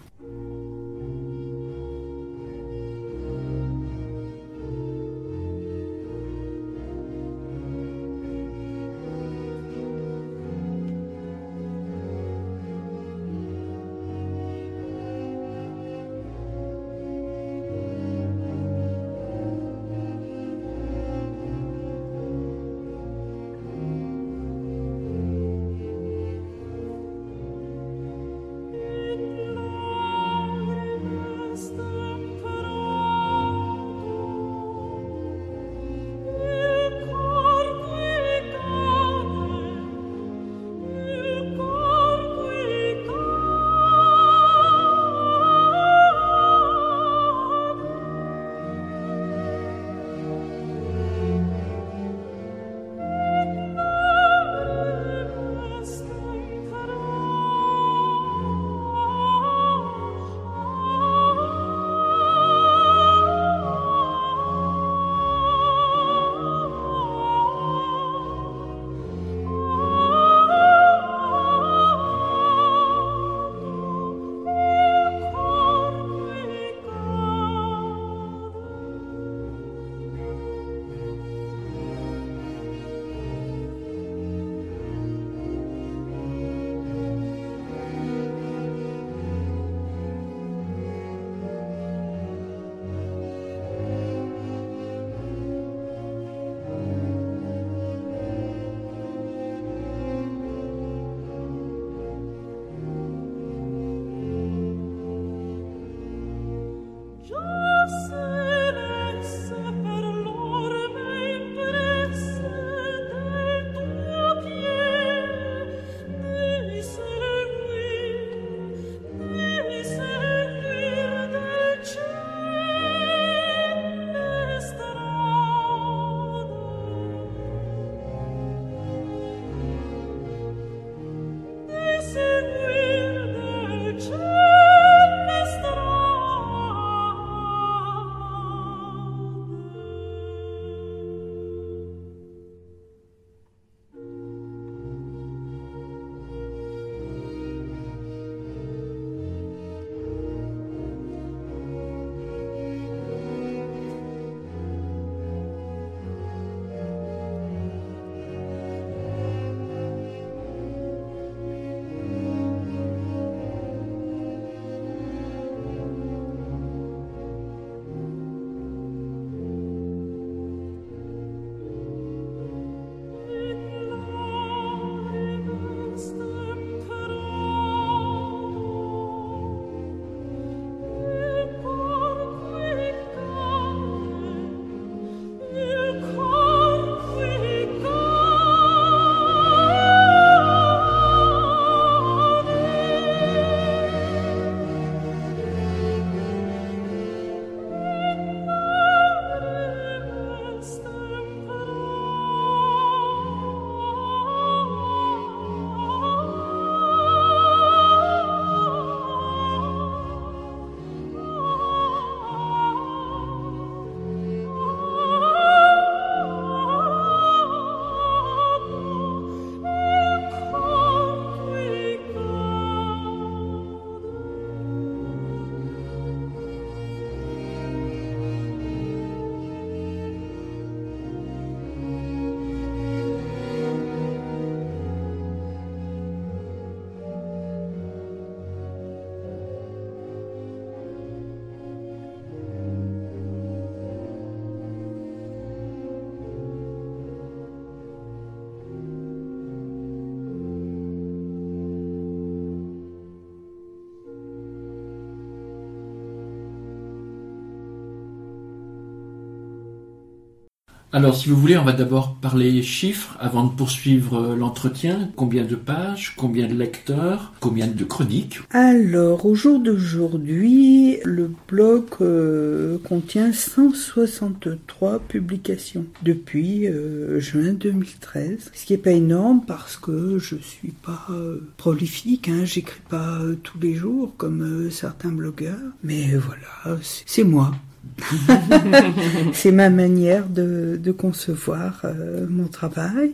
Alors, 260.93 261.15
si 261.15 261.29
vous 261.29 261.37
voulez, 261.37 261.57
on 261.57 261.65
va 261.65 261.73
d'abord 261.73 262.17
parler 262.17 262.63
chiffres 262.63 263.17
avant 263.21 263.45
de 263.45 263.53
poursuivre 263.53 264.35
l'entretien. 264.35 265.09
Combien 265.15 265.45
de 265.45 265.55
pages, 265.55 266.15
combien 266.17 266.49
de 266.49 266.55
lecteurs, 266.55 267.33
combien 267.39 267.69
de 267.69 267.85
chroniques? 267.85 268.41
Alors, 268.51 269.25
au 269.25 269.37
jour 269.37 269.61
d'aujourd'hui, 269.61 270.99
le 271.05 271.31
blog 271.47 271.85
euh, 272.01 272.79
contient 272.83 273.33
163 273.33 274.99
publications 274.99 275.87
depuis 276.03 276.67
euh, 276.67 277.21
juin 277.21 277.53
2013, 277.53 278.51
ce 278.53 278.67
qui 278.67 278.73
n'est 278.73 278.79
pas 278.79 278.91
énorme 278.91 279.43
parce 279.47 279.77
que 279.77 280.19
je 280.19 280.35
suis 280.35 280.73
pas 280.73 281.07
euh, 281.11 281.39
prolifique, 281.57 282.29
hein, 282.29 282.45
j'écris 282.45 282.81
pas 282.89 283.21
tous 283.45 283.61
les 283.61 283.77
jours 283.77 284.13
comme 284.17 284.73
certains 284.73 285.13
blogueurs, 285.13 285.57
mais 285.85 286.17
voilà, 286.17 286.81
c'est 286.83 287.23
moi. 287.23 287.53
c'est 289.33 289.53
ma 289.53 289.71
manière 289.71 290.29
de, 290.29 290.93
concevoir 290.93 291.83
euh, 291.85 292.27
mon 292.29 292.49
travail. 292.49 293.13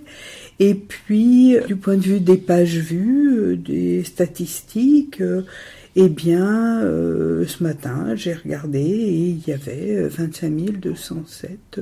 Et 0.58 0.74
puis, 0.74 1.56
du 1.66 1.76
point 1.76 1.96
de 1.96 2.02
vue 2.02 2.20
des 2.20 2.38
pages 2.38 2.78
vues, 2.78 3.38
euh, 3.38 3.56
des 3.56 4.02
statistiques, 4.04 5.20
euh, 5.20 5.42
eh 5.94 6.08
bien, 6.08 6.80
ce 6.82 7.62
matin, 7.62 8.14
j'ai 8.16 8.34
regardé 8.34 8.80
et 8.80 9.28
il 9.28 9.48
y 9.48 9.52
avait 9.52 10.06
25 10.08 10.78
207 10.78 11.80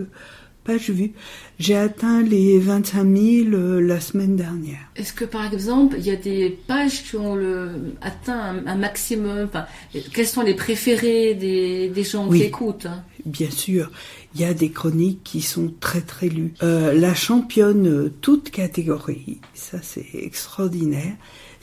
page 0.64 0.90
vue. 0.90 1.12
J'ai 1.59 1.77
atteint 1.77 2.22
les 2.22 2.59
25 2.59 3.05
000 3.05 3.48
euh, 3.53 3.81
la 3.81 4.00
semaine 4.00 4.37
dernière. 4.37 4.79
Est-ce 4.96 5.12
que 5.12 5.24
par 5.24 5.53
exemple, 5.53 5.96
il 5.98 6.07
y 6.07 6.11
a 6.11 6.16
des 6.16 6.50
pages 6.66 7.05
qui 7.05 7.16
ont 7.16 7.35
le, 7.35 7.70
atteint 8.00 8.57
un, 8.66 8.74
maximum? 8.74 9.44
Enfin, 9.44 9.66
Quels 10.12 10.27
sont 10.27 10.42
les 10.42 10.55
préférés 10.55 11.35
des, 11.35 11.88
des 11.88 12.05
gens 12.05 12.29
qui 12.29 12.42
écoutent 12.42 12.87
hein? 12.87 13.05
Bien 13.24 13.50
sûr, 13.50 13.90
il 14.35 14.40
y 14.40 14.44
a 14.44 14.53
des 14.53 14.70
chroniques 14.70 15.22
qui 15.24 15.40
sont 15.40 15.72
très 15.81 16.00
très 16.00 16.29
lues. 16.29 16.53
Euh, 16.62 16.92
la 16.92 17.14
championne 17.14 17.87
euh, 17.87 18.12
toute 18.20 18.50
catégorie, 18.50 19.38
ça 19.55 19.79
c'est 19.83 20.07
extraordinaire 20.14 21.14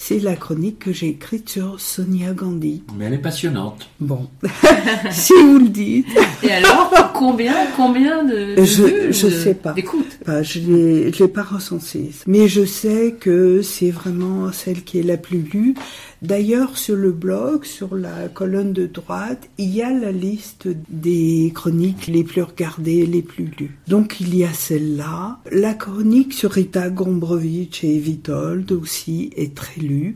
c'est 0.04 0.18
la 0.18 0.36
chronique 0.36 0.80
que 0.80 0.92
j'ai 0.92 1.10
écrite 1.10 1.48
sur 1.48 1.80
Sonia 1.80 2.34
Gandhi. 2.34 2.82
Mais 2.98 3.06
elle 3.06 3.14
est 3.14 3.18
passionnante. 3.20 3.88
Bon, 4.00 4.28
si 5.12 5.32
vous 5.34 5.60
le 5.60 5.70
dites. 5.70 6.08
Et 6.42 6.50
alors, 6.50 7.12
combien, 7.14 7.54
combien 7.78 8.24
de, 8.24 8.56
de 8.56 8.66
je, 8.66 9.12
je 9.12 9.28
sais 9.30 9.54
pas. 9.54 9.74
D'écoute. 9.74 10.18
je 10.26 10.60
l'ai, 10.60 11.14
je 11.14 11.24
l'ai 11.24 11.30
pas 11.30 11.44
recensé. 11.44 12.10
Mais 12.26 12.48
je 12.48 12.66
sais 12.66 13.16
que 13.20 13.62
c'est 13.62 13.92
vraiment 13.92 14.52
celle 14.52 14.84
qui 14.84 14.98
est 14.98 15.04
la 15.04 15.18
plus 15.18 15.44
lue. 15.44 15.76
D'ailleurs, 16.22 16.78
sur 16.78 16.96
le 16.96 17.12
blog, 17.12 17.66
sur 17.66 17.96
la 17.96 18.28
colonne 18.28 18.74
de 18.74 18.86
droite, 18.86 19.50
il 19.58 19.70
y 19.74 19.82
a 19.82 19.90
la 19.90 20.12
liste 20.12 20.68
des 20.90 21.52
chroniques 21.56 22.06
les 22.06 22.24
plus 22.24 22.44
regardées, 22.44 23.08
les 23.08 23.24
plus 23.24 23.52
lues. 23.58 23.80
Donc, 23.88 24.22
il 24.22 24.36
y 24.36 24.44
a 24.44 24.54
celle-là. 24.54 25.40
La 25.52 25.74
chronique 25.74 26.34
sur 26.34 26.52
Rita 26.52 26.92
Gombrowicz 26.92 27.84
et 27.84 27.98
Vitold 27.98 28.72
aussi 28.72 29.32
est 29.36 29.56
très 29.56 29.82
lue. 29.82 30.16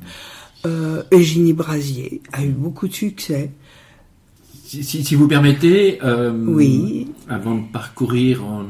Euh, 0.68 1.02
Eugénie 1.12 1.54
Brasier 1.54 2.22
a 2.34 2.46
eu 2.46 2.52
beaucoup 2.52 2.88
de 2.88 2.94
succès. 2.94 3.52
Si, 4.63 5.15
vous 5.15 5.28
permettez, 5.28 6.00
euh, 6.04 6.32
oui. 6.48 7.08
avant 7.30 7.56
de 7.56 7.63
parcourir 7.72 8.44
un 8.44 8.65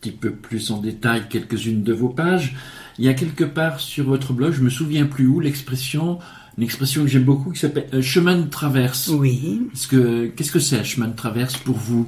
petit 0.00 0.10
peu 0.10 0.30
plus 0.30 0.72
en 0.72 0.80
détail 0.80 1.28
quelques-unes 1.28 1.84
de 1.84 1.92
vos 1.92 2.08
pages, 2.08 2.56
il 2.98 3.04
y 3.04 3.08
a 3.08 3.14
quelque 3.14 3.44
part 3.44 3.78
sur 3.78 4.06
votre 4.06 4.32
blog, 4.32 4.52
je 4.52 4.62
me 4.62 4.70
souviens 4.70 5.06
plus 5.06 5.26
où, 5.26 5.40
l'expression 5.40 6.18
une 6.56 6.64
expression 6.64 7.02
que 7.02 7.08
j'aime 7.08 7.24
beaucoup 7.24 7.50
qui 7.50 7.60
s'appelle 7.60 7.88
euh, 7.92 8.02
chemin 8.02 8.36
de 8.36 8.48
traverse. 8.48 9.08
Oui. 9.08 9.68
que, 9.90 10.26
qu'est-ce 10.26 10.52
que 10.52 10.58
c'est 10.58 10.78
un 10.78 10.84
chemin 10.84 11.08
de 11.08 11.16
traverse 11.16 11.56
pour 11.56 11.76
vous? 11.76 12.06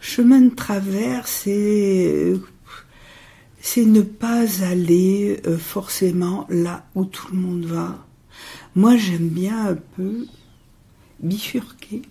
Chemin 0.00 0.40
de 0.40 0.54
traverse, 0.54 1.42
c'est, 1.44 2.34
c'est 3.60 3.84
ne 3.84 4.02
pas 4.02 4.64
aller 4.64 5.40
euh, 5.46 5.58
forcément 5.58 6.46
là 6.48 6.86
où 6.94 7.04
tout 7.04 7.28
le 7.32 7.38
monde 7.38 7.64
va. 7.64 8.06
Moi, 8.74 8.96
j'aime 8.96 9.28
bien 9.28 9.68
un 9.68 9.78
peu 9.96 10.26
bifurquer. 11.20 12.02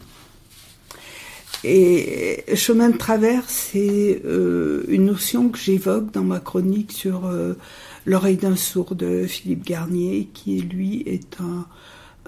Et 1.67 2.43
chemin 2.55 2.89
de 2.89 2.97
traverse, 2.97 3.69
c'est 3.71 4.21
euh, 4.25 4.83
une 4.87 5.05
notion 5.05 5.49
que 5.49 5.57
j'évoque 5.57 6.11
dans 6.11 6.23
ma 6.23 6.39
chronique 6.39 6.91
sur 6.91 7.27
L'oreille 8.05 8.37
d'un 8.37 8.55
sourd 8.55 8.93
de 8.93 9.25
Philippe 9.25 9.65
Garnier, 9.65 10.29
qui 10.31 10.61
lui 10.61 11.01
est 11.07 11.37
un, 11.41 11.65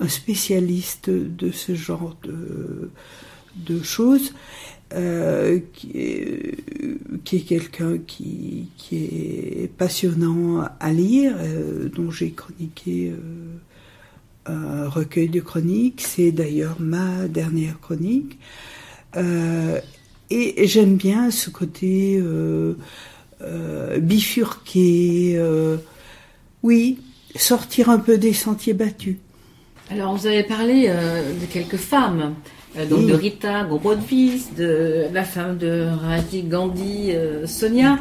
spécialiste 0.07 1.09
de 1.09 1.51
ce 1.51 1.75
genre 1.75 2.15
de, 2.23 3.83
choses, 3.83 4.33
euh, 4.93 5.59
qui 5.73 5.91
est, 5.95 7.45
quelqu'un 7.45 7.97
qui, 7.99 8.69
est 8.91 9.71
passionnant 9.77 10.67
à 10.79 10.91
lire, 10.91 11.35
euh, 11.39 11.89
dont 11.89 12.09
j'ai 12.09 12.31
chroniqué 12.31 13.11
euh, 13.11 14.51
un 14.51 14.89
recueil 14.89 15.29
de 15.29 15.41
chroniques. 15.41 16.01
C'est 16.01 16.31
d'ailleurs 16.31 16.77
ma 16.79 17.27
dernière 17.27 17.79
chronique. 17.79 18.39
Et 19.15 20.67
j'aime 20.67 20.95
bien 20.95 21.31
ce 21.31 21.49
côté 21.49 22.19
euh, 22.21 23.97
euh, 25.37 25.77
oui, 26.63 26.99
sortir 27.35 27.89
un 27.89 27.99
peu 27.99 28.17
des 28.17 28.33
sentiers 28.33 28.73
battus. 28.73 29.17
Alors, 29.89 30.15
vous 30.15 30.27
avez 30.27 30.43
parlé 30.43 30.87
euh, 30.87 31.31
de 31.39 31.45
quelques 31.45 31.77
femmes, 31.77 32.33
donc 32.89 33.07
de 33.07 33.13
Rita 33.13 33.63
Gombrowicz, 33.63 34.53
de 34.57 35.05
la 35.13 35.23
femme 35.23 35.57
de 35.57 35.87
Rajiv 36.01 36.49
Gandhi, 36.49 37.13
Sonia. 37.45 37.97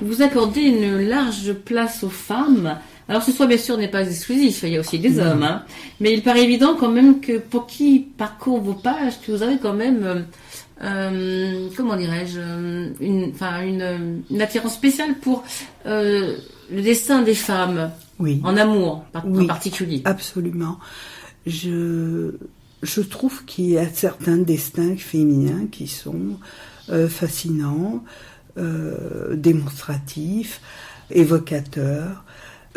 Vous 0.00 0.22
accordez 0.22 0.62
une 0.62 1.08
large 1.08 1.52
place 1.52 2.02
aux 2.02 2.10
femmes. 2.10 2.76
Alors, 3.12 3.22
ce 3.22 3.30
soit 3.30 3.46
bien 3.46 3.58
sûr 3.58 3.76
n'est 3.76 3.90
pas 3.90 4.08
exclusif, 4.08 4.62
il 4.62 4.70
y 4.70 4.76
a 4.78 4.80
aussi 4.80 4.98
des 4.98 5.18
hommes, 5.18 5.42
hein. 5.42 5.64
mais 6.00 6.14
il 6.14 6.22
paraît 6.22 6.44
évident 6.44 6.74
quand 6.80 6.90
même 6.90 7.20
que 7.20 7.36
pour 7.36 7.66
qui 7.66 8.00
parcourt 8.00 8.58
vos 8.62 8.72
pages, 8.72 9.20
que 9.20 9.32
vous 9.32 9.42
avez 9.42 9.58
quand 9.58 9.74
même 9.74 10.24
euh, 10.82 11.68
comment 11.76 11.94
dirais-je, 11.96 12.38
euh, 12.40 12.88
une, 13.00 13.32
enfin 13.34 13.60
une, 13.60 14.22
une, 14.30 14.40
attirance 14.40 14.72
spéciale 14.72 15.16
pour 15.20 15.44
euh, 15.84 16.38
le 16.70 16.80
destin 16.80 17.20
des 17.20 17.34
femmes 17.34 17.90
oui. 18.18 18.40
en 18.44 18.56
amour 18.56 19.04
en 19.12 19.44
particulier. 19.44 20.00
Absolument. 20.06 20.78
Je, 21.46 22.36
je 22.82 23.00
trouve 23.02 23.44
qu'il 23.44 23.66
y 23.66 23.76
a 23.76 23.86
certains 23.92 24.38
destins 24.38 24.96
féminins 24.96 25.66
qui 25.70 25.86
sont 25.86 26.38
euh, 26.88 27.10
fascinants, 27.10 28.02
euh, 28.56 29.36
démonstratifs, 29.36 30.62
évocateurs. 31.10 32.24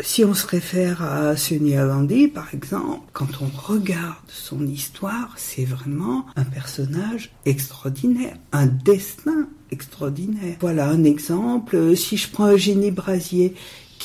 Si 0.00 0.24
on 0.24 0.34
se 0.34 0.46
réfère 0.46 1.02
à 1.02 1.36
Sonia 1.36 1.86
Gandhi, 1.86 2.28
par 2.28 2.52
exemple, 2.52 3.08
quand 3.14 3.28
on 3.40 3.46
regarde 3.46 4.14
son 4.28 4.66
histoire, 4.66 5.32
c'est 5.36 5.64
vraiment 5.64 6.26
un 6.36 6.44
personnage 6.44 7.30
extraordinaire, 7.46 8.36
un 8.52 8.66
destin 8.66 9.48
extraordinaire. 9.70 10.56
Voilà 10.60 10.88
un 10.88 11.02
exemple. 11.04 11.96
Si 11.96 12.18
je 12.18 12.30
prends 12.30 12.52
Eugénie 12.52 12.90
Brasier, 12.90 13.54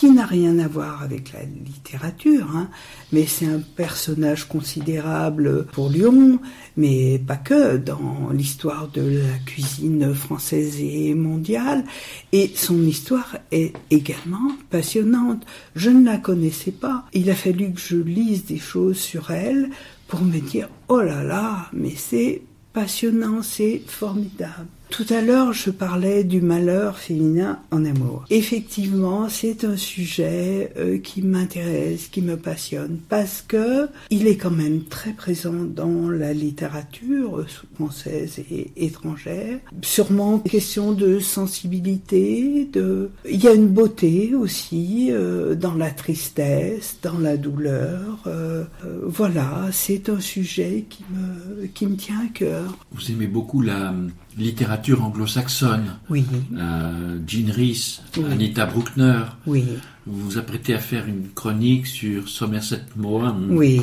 qui 0.02 0.10
n'a 0.10 0.26
rien 0.26 0.58
à 0.58 0.68
voir 0.68 1.04
avec 1.04 1.32
la 1.32 1.44
littérature, 1.44 2.48
hein, 2.56 2.72
mais 3.12 3.28
c'est 3.28 3.46
un 3.46 3.60
personnage 3.60 4.48
considérable 4.48 5.68
pour 5.74 5.92
Lyon, 5.92 6.40
mais 6.76 7.20
pas 7.20 7.36
que, 7.36 7.78
dans 7.78 8.32
l'histoire 8.34 8.88
de 8.88 9.20
la 9.20 9.38
cuisine 9.46 10.12
française 10.16 10.78
et 10.80 11.14
mondiale, 11.14 11.84
et 12.32 12.52
son 12.56 12.82
histoire 12.82 13.38
est 13.52 13.76
également 13.92 14.58
passionnante. 14.72 15.46
Je 15.76 15.92
ne 15.92 16.04
la 16.04 16.18
connaissais 16.18 16.72
pas. 16.72 17.06
Il 17.14 17.30
a 17.30 17.36
fallu 17.36 17.72
que 17.72 17.80
je 17.80 17.98
lise 17.98 18.46
des 18.46 18.58
choses 18.58 18.98
sur 18.98 19.30
elle 19.30 19.70
pour 20.08 20.22
me 20.22 20.40
dire, 20.40 20.68
oh 20.88 21.02
là 21.02 21.24
là, 21.24 21.70
mais 21.74 21.94
c'est 21.96 22.42
passionnant, 22.74 23.44
c'est 23.44 23.84
formidable. 23.86 24.66
Tout 24.92 25.06
à 25.10 25.22
l'heure, 25.22 25.54
je 25.54 25.72
parlais 25.72 26.26
du 26.26 26.42
malheur 26.42 26.98
féminin 26.98 27.60
en 27.72 27.86
amour. 27.86 28.26
Effectivement, 28.30 29.30
c'est 29.30 29.64
un 29.64 29.78
sujet 29.78 30.74
euh, 30.76 30.98
qui 30.98 31.22
m'intéresse, 31.22 32.10
qui 32.10 32.22
me 32.22 32.36
passionne, 32.36 33.00
parce 33.08 33.42
que 33.42 33.88
il 34.10 34.28
est 34.28 34.36
quand 34.36 34.52
même 34.52 34.84
très 34.84 35.14
présent 35.14 35.54
dans 35.54 36.10
la 36.10 36.34
littérature 36.34 37.46
française 37.76 38.40
et 38.52 38.74
étrangère. 38.76 39.60
Sûrement 39.82 40.40
question 40.40 40.92
de 40.92 41.20
sensibilité, 41.20 42.68
de. 42.74 43.12
Il 43.30 43.42
y 43.42 43.48
a 43.48 43.54
une 43.54 43.70
beauté 43.70 44.36
aussi 44.36 45.08
euh, 45.10 45.56
dans 45.56 45.74
la 45.74 45.92
tristesse, 45.92 46.98
dans 47.02 47.18
la 47.18 47.38
douleur. 47.38 48.20
Euh, 48.28 48.66
voilà, 49.06 49.70
c'est 49.72 50.10
un 50.10 50.20
sujet 50.20 50.86
qui 50.90 51.06
me 51.14 51.68
qui 51.68 51.88
me 51.88 51.96
tient 51.96 52.20
à 52.20 52.28
cœur. 52.28 52.78
Vous 52.92 53.10
aimez 53.10 53.28
beaucoup 53.28 53.62
la 53.62 53.94
littérature 54.38 55.04
anglo-saxonne. 55.04 55.98
Oui. 56.10 56.26
Euh, 56.58 57.20
Jean 57.28 57.52
Rhys, 57.52 58.02
Anita 58.30 58.66
Bruckner. 58.66 59.24
Oui. 59.46 59.66
Vous 60.06 60.30
vous 60.30 60.38
apprêtez 60.38 60.74
à 60.74 60.80
faire 60.80 61.08
une 61.08 61.30
chronique 61.30 61.88
sur 61.88 62.28
Somerset 62.28 62.84
Maugham. 62.96 63.48
Oui. 63.52 63.82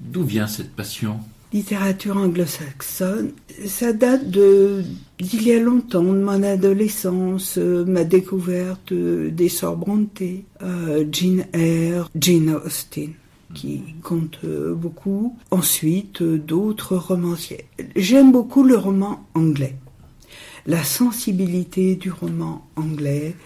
D'où 0.00 0.24
vient 0.24 0.46
cette 0.46 0.74
passion? 0.74 1.18
Littérature 1.52 2.16
anglo-saxonne, 2.16 3.30
ça 3.66 3.92
date 3.92 4.28
de 4.30 4.82
d'il 5.20 5.46
y 5.46 5.52
a 5.52 5.60
longtemps, 5.60 6.02
de 6.02 6.22
mon 6.22 6.42
adolescence, 6.42 7.56
euh, 7.56 7.84
ma 7.86 8.04
découverte 8.04 8.92
euh, 8.92 9.30
des 9.30 9.48
Sœurs 9.48 9.78
euh, 10.60 11.04
Jane 11.10 11.44
Eyre, 11.52 12.10
Jane 12.18 12.50
Austen 12.50 13.12
qui 13.54 13.80
compte 14.02 14.40
beaucoup. 14.44 15.34
Ensuite, 15.50 16.22
d'autres 16.22 16.96
romanciers. 16.96 17.64
J'aime 17.94 18.30
beaucoup 18.30 18.62
le 18.62 18.76
roman 18.76 19.24
anglais. 19.34 19.76
La 20.66 20.82
sensibilité 20.82 21.94
du 21.94 22.10
roman 22.10 22.66
anglais, 22.76 23.36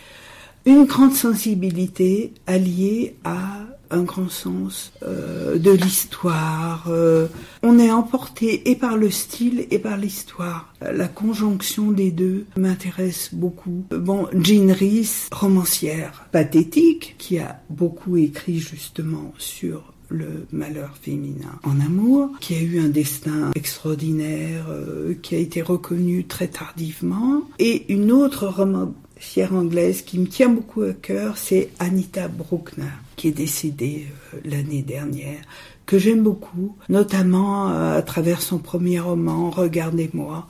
une 0.66 0.84
grande 0.84 1.14
sensibilité 1.14 2.32
alliée 2.46 3.16
à 3.24 3.60
un 3.90 4.02
grand 4.02 4.28
sens 4.28 4.92
euh, 5.02 5.58
de 5.58 5.70
l'histoire. 5.70 6.86
Euh, 6.88 7.26
on 7.62 7.78
est 7.78 7.90
emporté 7.90 8.70
et 8.70 8.76
par 8.76 8.96
le 8.96 9.10
style 9.10 9.66
et 9.70 9.78
par 9.78 9.96
l'histoire. 9.96 10.72
La 10.80 11.08
conjonction 11.08 11.90
des 11.90 12.10
deux 12.10 12.46
m'intéresse 12.56 13.30
beaucoup. 13.34 13.84
Bon, 13.90 14.28
Jean 14.32 14.72
Rhys, 14.72 15.28
romancière 15.32 16.26
pathétique, 16.32 17.16
qui 17.18 17.38
a 17.38 17.60
beaucoup 17.68 18.16
écrit 18.16 18.60
justement 18.60 19.34
sur 19.38 19.92
le 20.10 20.46
malheur 20.52 20.96
féminin 21.00 21.58
en 21.62 21.80
amour, 21.80 22.30
qui 22.40 22.54
a 22.54 22.60
eu 22.60 22.80
un 22.80 22.88
destin 22.88 23.50
extraordinaire, 23.54 24.66
euh, 24.68 25.14
qui 25.22 25.34
a 25.34 25.38
été 25.38 25.62
reconnu 25.62 26.24
très 26.24 26.48
tardivement, 26.48 27.42
et 27.58 27.92
une 27.92 28.12
autre 28.12 28.46
roman 28.46 28.92
fière 29.16 29.54
anglaise 29.54 30.02
qui 30.02 30.18
me 30.18 30.26
tient 30.26 30.48
beaucoup 30.48 30.82
à 30.82 30.92
cœur, 30.92 31.36
c'est 31.36 31.70
Anita 31.78 32.28
Bruckner, 32.28 32.84
qui 33.16 33.28
est 33.28 33.32
décédée 33.32 34.06
euh, 34.34 34.38
l'année 34.44 34.82
dernière, 34.82 35.40
que 35.86 35.98
j'aime 35.98 36.22
beaucoup, 36.22 36.76
notamment 36.88 37.70
euh, 37.70 37.98
à 37.98 38.02
travers 38.02 38.42
son 38.42 38.58
premier 38.58 39.00
roman, 39.00 39.50
Regardez-moi. 39.50 40.46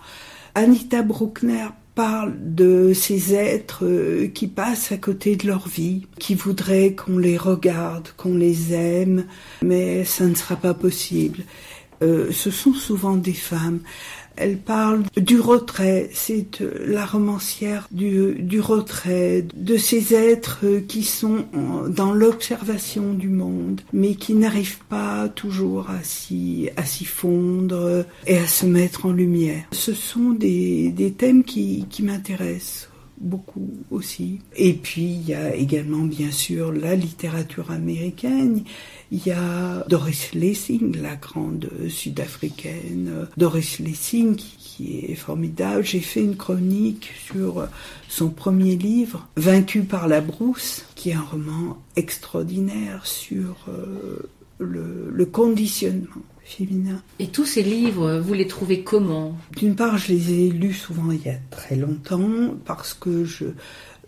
Anita 0.55 1.03
Bruckner 1.03 1.67
parle 1.95 2.35
de 2.41 2.93
ces 2.93 3.35
êtres 3.35 3.85
euh, 3.85 4.29
qui 4.29 4.47
passent 4.47 4.93
à 4.93 4.97
côté 4.97 5.37
de 5.37 5.47
leur 5.47 5.69
vie, 5.69 6.07
qui 6.19 6.35
voudraient 6.35 6.95
qu'on 6.95 7.19
les 7.19 7.37
regarde, 7.37 8.09
qu'on 8.17 8.37
les 8.37 8.73
aime, 8.73 9.25
mais 9.63 10.05
ça 10.05 10.27
ne 10.27 10.35
sera 10.35 10.57
pas 10.57 10.75
possible. 10.75 11.45
ce 12.01 12.51
sont 12.51 12.73
souvent 12.73 13.17
des 13.17 13.35
femmes. 13.35 13.81
Elle 14.41 14.59
parle 14.59 15.03
du 15.17 15.39
retrait, 15.39 16.11
c'est 16.13 16.61
euh, 16.63 16.87
la 16.87 17.05
romancière 17.05 17.87
du, 17.91 18.35
du, 18.39 18.61
retrait, 18.61 19.45
de 19.55 19.77
ces 19.77 20.15
êtres 20.15 20.65
qui 20.89 21.05
sont 21.05 21.45
dans 21.89 22.13
l'observation 22.13 23.13
du 23.13 23.29
monde, 23.29 23.81
mais 23.93 24.15
qui 24.15 24.35
n'arrivent 24.35 24.81
pas 24.89 25.29
toujours 25.29 25.91
à 25.91 26.03
s'y, 26.03 26.71
à 26.77 26.85
s'y 26.85 27.05
fondre 27.05 28.05
et 28.27 28.39
à 28.39 28.47
se 28.47 28.67
mettre 28.67 29.07
en 29.07 29.13
lumière. 29.13 29.65
Ce 29.73 29.95
sont 29.95 30.31
des, 30.31 31.15
thèmes 31.17 31.45
qui 31.45 31.87
m'intéressent 32.03 32.90
beaucoup 33.21 33.71
aussi. 33.91 34.41
Et 34.57 34.73
puis 34.73 35.05
il 35.05 35.29
y 35.29 35.35
a 35.35 35.55
également 35.55 36.05
bien 36.05 36.31
sûr 36.31 36.73
la 36.73 36.95
littérature 36.95 37.71
américaine. 37.71 38.65
Il 39.13 39.27
y 39.27 39.31
a 39.31 39.85
Doris 39.89 40.33
Lessing, 40.35 40.97
la 41.01 41.17
grande 41.17 41.69
sud-africaine. 41.89 43.27
Doris 43.37 43.79
Lessing 43.79 44.37
qui 44.37 45.05
est 45.09 45.15
formidable. 45.15 45.85
J'ai 45.85 46.01
fait 46.01 46.23
une 46.23 46.37
chronique 46.37 47.11
sur 47.27 47.69
son 48.09 48.31
premier 48.31 48.77
livre, 48.77 49.29
Vaincu 49.37 49.83
par 49.83 50.09
la 50.09 50.21
brousse, 50.21 50.85
qui 50.95 51.11
est 51.11 51.15
un 51.15 51.21
roman 51.21 51.79
extraordinaire 51.97 53.07
sur 53.07 53.67
euh, 53.69 54.31
le, 54.59 55.11
le 55.11 55.27
conditionnement 55.27 56.23
féminin. 56.51 57.03
Et 57.19 57.29
tous 57.29 57.47
ces 57.47 57.63
livres, 57.63 58.19
vous 58.19 58.35
les 58.35 58.47
trouvez 58.47 58.83
comment? 58.83 59.37
D'une 59.57 59.77
part, 59.77 59.99
je 59.99 60.13
les 60.13 60.33
ai 60.33 60.51
lus 60.51 60.75
souvent 60.75 61.11
il 61.13 61.23
y 61.23 61.31
a 61.31 61.39
très 61.51 61.77
longtemps 61.77 62.55
parce 62.65 62.95
que 62.95 63.25
je 63.25 63.47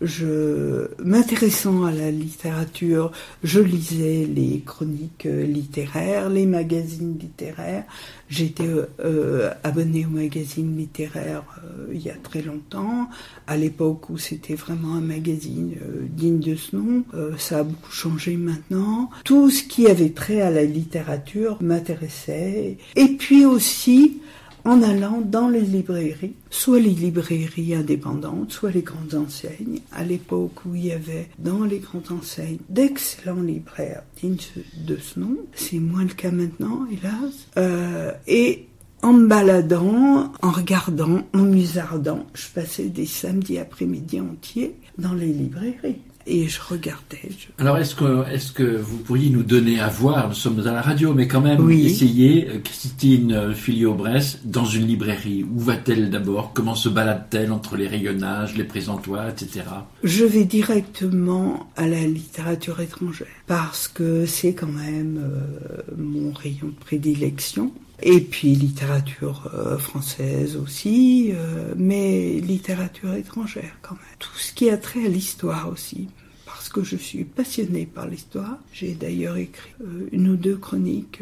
je 0.03 0.87
m'intéressant 1.03 1.85
à 1.85 1.91
la 1.91 2.11
littérature, 2.11 3.11
je 3.43 3.59
lisais 3.59 4.25
les 4.25 4.61
chroniques 4.65 5.27
littéraires, 5.27 6.29
les 6.29 6.45
magazines 6.45 7.17
littéraires. 7.19 7.85
J'étais 8.29 8.67
euh, 8.99 9.51
abonnée 9.63 10.05
au 10.05 10.09
magazine 10.09 10.75
littéraire 10.75 11.43
euh, 11.63 11.93
il 11.93 12.01
y 12.01 12.09
a 12.09 12.15
très 12.15 12.41
longtemps, 12.41 13.07
à 13.47 13.57
l'époque 13.57 14.09
où 14.09 14.17
c'était 14.17 14.55
vraiment 14.55 14.95
un 14.95 15.01
magazine 15.01 15.75
euh, 15.81 16.07
digne 16.09 16.39
de 16.39 16.55
ce 16.55 16.75
nom. 16.75 17.03
ça 17.37 17.59
a 17.59 17.63
beaucoup 17.63 17.91
changé 17.91 18.35
maintenant. 18.35 19.09
Tout 19.23 19.49
ce 19.49 19.63
qui 19.63 19.87
avait 19.87 20.09
trait 20.09 20.41
à 20.41 20.49
la 20.49 20.63
littérature 20.63 21.57
m'intéressait. 21.61 22.77
Et 22.95 23.07
puis 23.19 23.45
aussi, 23.45 24.19
en 24.65 24.81
allant 24.81 25.21
dans 25.21 25.49
les 25.49 25.61
librairies, 25.61 26.35
soit 26.49 26.79
les 26.79 26.89
librairies 26.89 27.75
indépendantes, 27.75 28.51
soit 28.51 28.71
les 28.71 28.81
grandes 28.81 29.15
enseignes, 29.15 29.81
à 29.91 30.03
l'époque 30.03 30.65
où 30.65 30.75
il 30.75 30.85
y 30.85 30.91
avait 30.91 31.27
dans 31.39 31.63
les 31.63 31.79
grandes 31.79 32.11
enseignes 32.11 32.59
d'excellents 32.69 33.41
libraires 33.41 34.03
dignes 34.21 34.37
de 34.77 34.97
ce 34.97 35.19
nom. 35.19 35.37
C'est 35.53 35.79
moins 35.79 36.03
le 36.03 36.13
cas 36.13 36.31
maintenant, 36.31 36.85
hélas. 36.91 37.47
Euh, 37.57 38.11
et 38.27 38.67
en 39.01 39.13
me 39.13 39.27
baladant, 39.27 40.31
en 40.41 40.51
regardant, 40.51 41.23
en 41.33 41.39
musardant, 41.39 42.25
je 42.33 42.47
passais 42.53 42.85
des 42.85 43.05
samedis 43.05 43.57
après-midi 43.57 44.21
entiers 44.21 44.75
dans 44.97 45.13
les 45.13 45.27
librairies 45.27 45.99
et 46.25 46.47
je 46.47 46.59
regardais. 46.61 47.29
Alors, 47.57 47.77
est-ce 47.77 47.95
que, 47.95 48.29
est-ce 48.29 48.51
que 48.51 48.63
vous 48.63 48.97
pourriez 48.97 49.29
nous 49.29 49.43
donner 49.43 49.79
à 49.79 49.87
voir, 49.87 50.29
nous 50.29 50.33
sommes 50.33 50.59
à 50.65 50.71
la 50.71 50.81
radio, 50.81 51.13
mais 51.13 51.27
quand 51.27 51.41
même 51.41 51.69
essayer, 51.71 52.47
euh, 52.49 52.59
Christine 52.59 53.31
euh, 53.31 53.53
Filio-Bress, 53.53 54.39
dans 54.45 54.65
une 54.65 54.87
librairie, 54.87 55.43
où 55.43 55.59
va-t-elle 55.59 56.09
d'abord? 56.09 56.53
Comment 56.53 56.75
se 56.75 56.89
balade-t-elle 56.89 57.51
entre 57.51 57.75
les 57.75 57.87
rayonnages, 57.87 58.55
les 58.55 58.63
présentoirs, 58.63 59.29
etc. 59.29 59.65
Je 60.03 60.25
vais 60.25 60.45
directement 60.45 61.69
à 61.75 61.87
la 61.87 62.01
littérature 62.01 62.79
étrangère, 62.79 63.27
parce 63.47 63.87
que 63.87 64.25
c'est 64.25 64.53
quand 64.53 64.67
même 64.67 65.19
euh, 65.23 65.81
mon 65.97 66.31
rayon 66.31 66.67
de 66.67 66.79
prédilection. 66.79 67.71
Et 68.05 68.19
puis 68.19 68.49
littérature 68.55 69.49
française 69.79 70.57
aussi, 70.57 71.33
mais 71.77 72.41
littérature 72.41 73.13
étrangère 73.13 73.77
quand 73.81 73.95
même. 73.95 74.03
Tout 74.19 74.37
ce 74.37 74.51
qui 74.51 74.69
a 74.69 74.77
trait 74.77 75.05
à 75.05 75.07
l'histoire 75.07 75.69
aussi 75.69 76.09
que 76.73 76.83
je 76.83 76.97
suis 76.97 77.23
passionnée 77.23 77.85
par 77.85 78.07
l'histoire. 78.07 78.57
J'ai 78.73 78.95
d'ailleurs 78.95 79.37
écrit 79.37 79.71
euh, 79.81 80.09
une 80.11 80.27
ou 80.29 80.35
deux 80.35 80.57
chroniques 80.57 81.21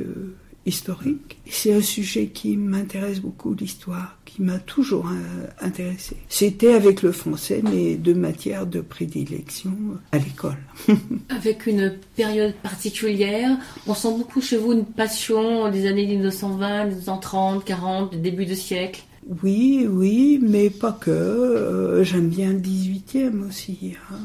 historiques. 0.66 1.40
C'est 1.50 1.74
un 1.74 1.82
sujet 1.82 2.28
qui 2.28 2.56
m'intéresse 2.56 3.20
beaucoup, 3.20 3.54
l'histoire, 3.54 4.18
qui 4.26 4.42
m'a 4.42 4.60
toujours 4.60 5.08
euh, 5.08 5.48
intéressée. 5.60 6.18
C'était 6.30 6.74
avec 6.74 7.02
le 7.02 7.12
français, 7.12 7.62
mais 7.64 7.96
de 7.96 8.14
matière 8.14 8.68
de 8.68 8.82
prédilection 8.82 9.72
à 10.12 10.18
l'école. 10.18 10.58
avec 11.30 11.66
une 11.66 11.98
période 12.16 12.54
particulière, 12.56 13.58
on 13.88 13.94
sent 13.94 14.12
beaucoup 14.18 14.42
chez 14.42 14.58
vous 14.58 14.74
une 14.74 14.86
passion 14.86 15.70
des 15.70 15.88
années 15.88 16.06
1920, 16.06 16.86
1930, 16.86 17.66
40, 17.66 18.16
début 18.22 18.46
de 18.46 18.56
siècle. 18.56 19.04
Oui, 19.28 19.88
oui, 19.88 20.40
mais 20.42 20.72
pas 20.72 20.94
que. 20.94 21.12
Euh, 21.12 22.04
j'aime 22.04 22.30
bien 22.30 22.54
le 22.54 22.60
18e 22.60 23.48
aussi. 23.48 23.94
Hein. 24.12 24.16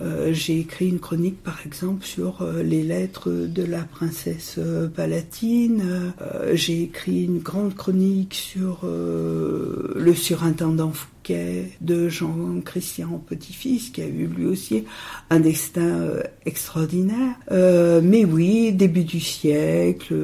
Euh, 0.00 0.28
euh, 0.28 0.32
j'ai 0.32 0.60
écrit 0.60 0.88
une 0.88 0.98
chronique, 0.98 1.42
par 1.42 1.58
exemple, 1.66 2.04
sur 2.04 2.46
les 2.64 2.82
lettres 2.82 3.30
de 3.30 3.62
la 3.62 3.82
princesse 3.82 4.58
palatine. 4.96 6.12
J'ai 6.54 6.84
écrit 6.84 7.24
une 7.24 7.40
grande 7.40 7.74
chronique 7.74 8.34
sur 8.34 8.80
le 8.84 10.14
surintendant 10.14 10.90
Fouquet 10.90 11.72
de 11.82 12.08
Jean-Christian 12.08 13.22
Petit-Fils, 13.26 13.90
qui 13.90 14.00
a 14.00 14.06
eu 14.06 14.26
lui 14.26 14.46
aussi 14.46 14.84
un 15.28 15.40
destin 15.40 16.14
extraordinaire. 16.46 17.36
mais 17.50 18.24
oui, 18.24 18.72
début 18.72 19.04
du 19.04 19.20
siècle, 19.20 20.14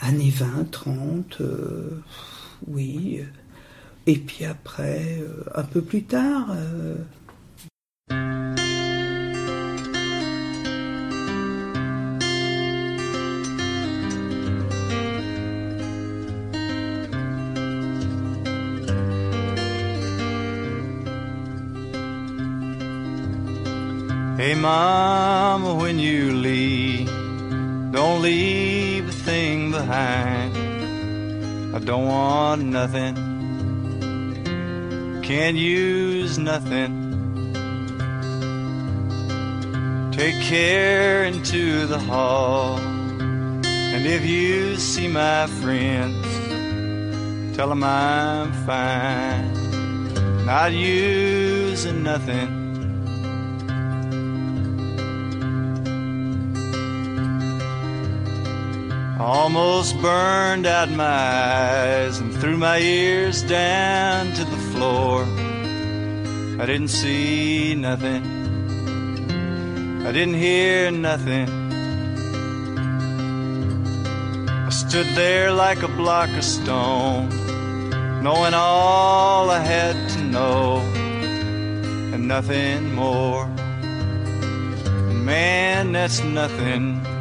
années 0.00 0.32
20, 0.34 0.70
30 0.70 1.42
oui. 2.66 3.24
Et 4.06 4.16
puis 4.16 4.44
après, 4.44 5.18
euh, 5.20 5.44
un 5.54 5.62
peu 5.64 5.80
plus 5.80 6.02
tard. 6.02 6.48
Euh, 6.50 6.96
Hey 24.36 24.54
mama, 24.54 25.74
when 25.74 25.98
you 25.98 26.32
leave, 26.32 27.06
don't 27.92 28.20
leave 28.20 29.08
a 29.08 29.12
thing 29.12 29.70
behind. 29.70 30.43
Don't 31.84 32.06
want 32.06 32.62
nothing, 32.64 33.14
can't 35.22 35.56
use 35.56 36.38
nothing. 36.38 37.02
Take 40.12 40.40
care 40.44 41.24
into 41.24 41.86
the 41.86 41.98
hall 41.98 42.78
and 42.78 44.06
if 44.06 44.24
you 44.26 44.76
see 44.76 45.08
my 45.08 45.46
friends, 45.60 46.26
tell 47.56 47.70
'em 47.70 47.84
I'm 47.84 48.52
fine, 48.66 49.52
not 50.46 50.72
using 50.72 52.02
nothing. 52.02 52.63
Almost 59.24 60.02
burned 60.02 60.66
out 60.66 60.90
my 60.90 61.02
eyes 61.02 62.18
and 62.18 62.30
threw 62.30 62.58
my 62.58 62.78
ears 62.78 63.42
down 63.42 64.34
to 64.34 64.44
the 64.44 64.58
floor. 64.70 65.24
I 66.60 66.66
didn't 66.66 66.88
see 66.88 67.74
nothing. 67.74 68.22
I 70.06 70.12
didn't 70.12 70.34
hear 70.34 70.90
nothing. 70.90 71.48
I 74.46 74.68
stood 74.68 75.06
there 75.14 75.50
like 75.52 75.82
a 75.82 75.88
block 75.88 76.28
of 76.36 76.44
stone, 76.44 77.30
knowing 78.22 78.52
all 78.52 79.48
I 79.48 79.60
had 79.60 79.96
to 80.10 80.20
know 80.22 80.80
and 82.12 82.28
nothing 82.28 82.94
more. 82.94 83.44
And 83.44 85.24
man, 85.24 85.92
that's 85.92 86.22
nothing. 86.22 87.13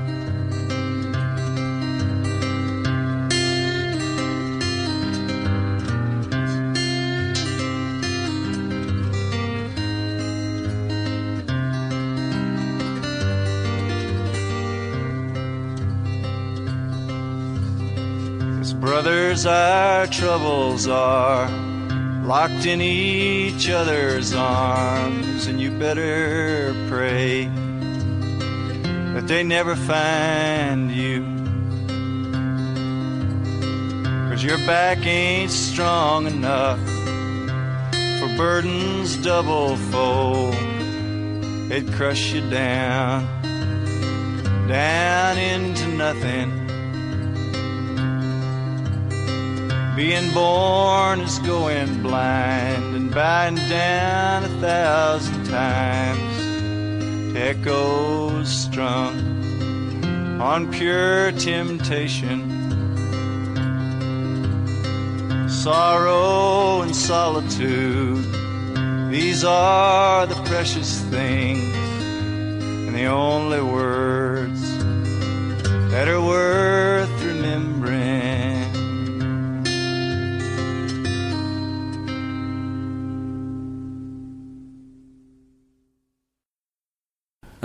Brothers, 19.33 19.45
our 19.47 20.07
troubles 20.07 20.87
are 20.87 21.49
locked 22.23 22.67
in 22.67 22.81
each 22.81 23.67
other's 23.69 24.33
arms, 24.35 25.47
and 25.47 25.59
you 25.59 25.71
better 25.71 26.73
pray 26.87 27.45
that 29.15 29.25
they 29.27 29.43
never 29.43 29.75
find 29.75 30.91
you. 30.91 31.23
Cause 34.29 34.43
your 34.43 34.57
back 34.67 35.03
ain't 35.05 35.51
strong 35.51 36.27
enough 36.27 36.79
for 38.19 38.37
burdens 38.37 39.17
double 39.17 39.77
fold. 39.91 40.53
They'd 41.69 41.91
crush 41.93 42.33
you 42.33 42.47
down, 42.51 43.25
down 44.67 45.37
into 45.39 45.87
nothing. 45.87 46.62
Being 50.05 50.33
born 50.33 51.21
is 51.21 51.39
going 51.39 52.03
blind 52.03 52.93
and 52.93 53.09
bowing 53.09 53.55
down 53.55 54.43
a 54.43 54.49
thousand 54.59 55.45
times 55.45 57.37
echoes 57.37 58.49
strung 58.49 59.15
on 60.41 60.69
pure 60.73 61.31
temptation. 61.31 62.39
Sorrow 65.47 66.81
and 66.81 66.93
solitude, 66.93 68.25
these 69.09 69.45
are 69.45 70.25
the 70.25 70.35
precious 70.43 70.99
things 71.03 71.73
and 72.87 72.93
the 72.93 73.05
only 73.05 73.61
words 73.61 74.61
that 75.91 76.09
are 76.09 76.21
worth 76.21 77.12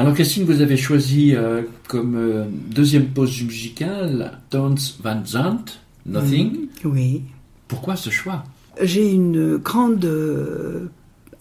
Alors 0.09 0.17
Christine, 0.17 0.45
vous 0.45 0.63
avez 0.63 0.79
choisi 0.79 1.37
euh, 1.37 1.61
comme 1.87 2.17
euh, 2.17 2.47
deuxième 2.51 3.09
pause 3.09 3.43
musicale 3.43 4.39
Tones 4.49 4.79
Van 5.03 5.23
Zandt, 5.23 5.79
Nothing. 6.07 6.69
Oui. 6.87 7.25
Pourquoi 7.69 7.95
ce 7.95 8.09
choix? 8.09 8.43
J'ai 8.81 9.13
une 9.13 9.59
grande 9.59 10.03
euh, 10.07 10.87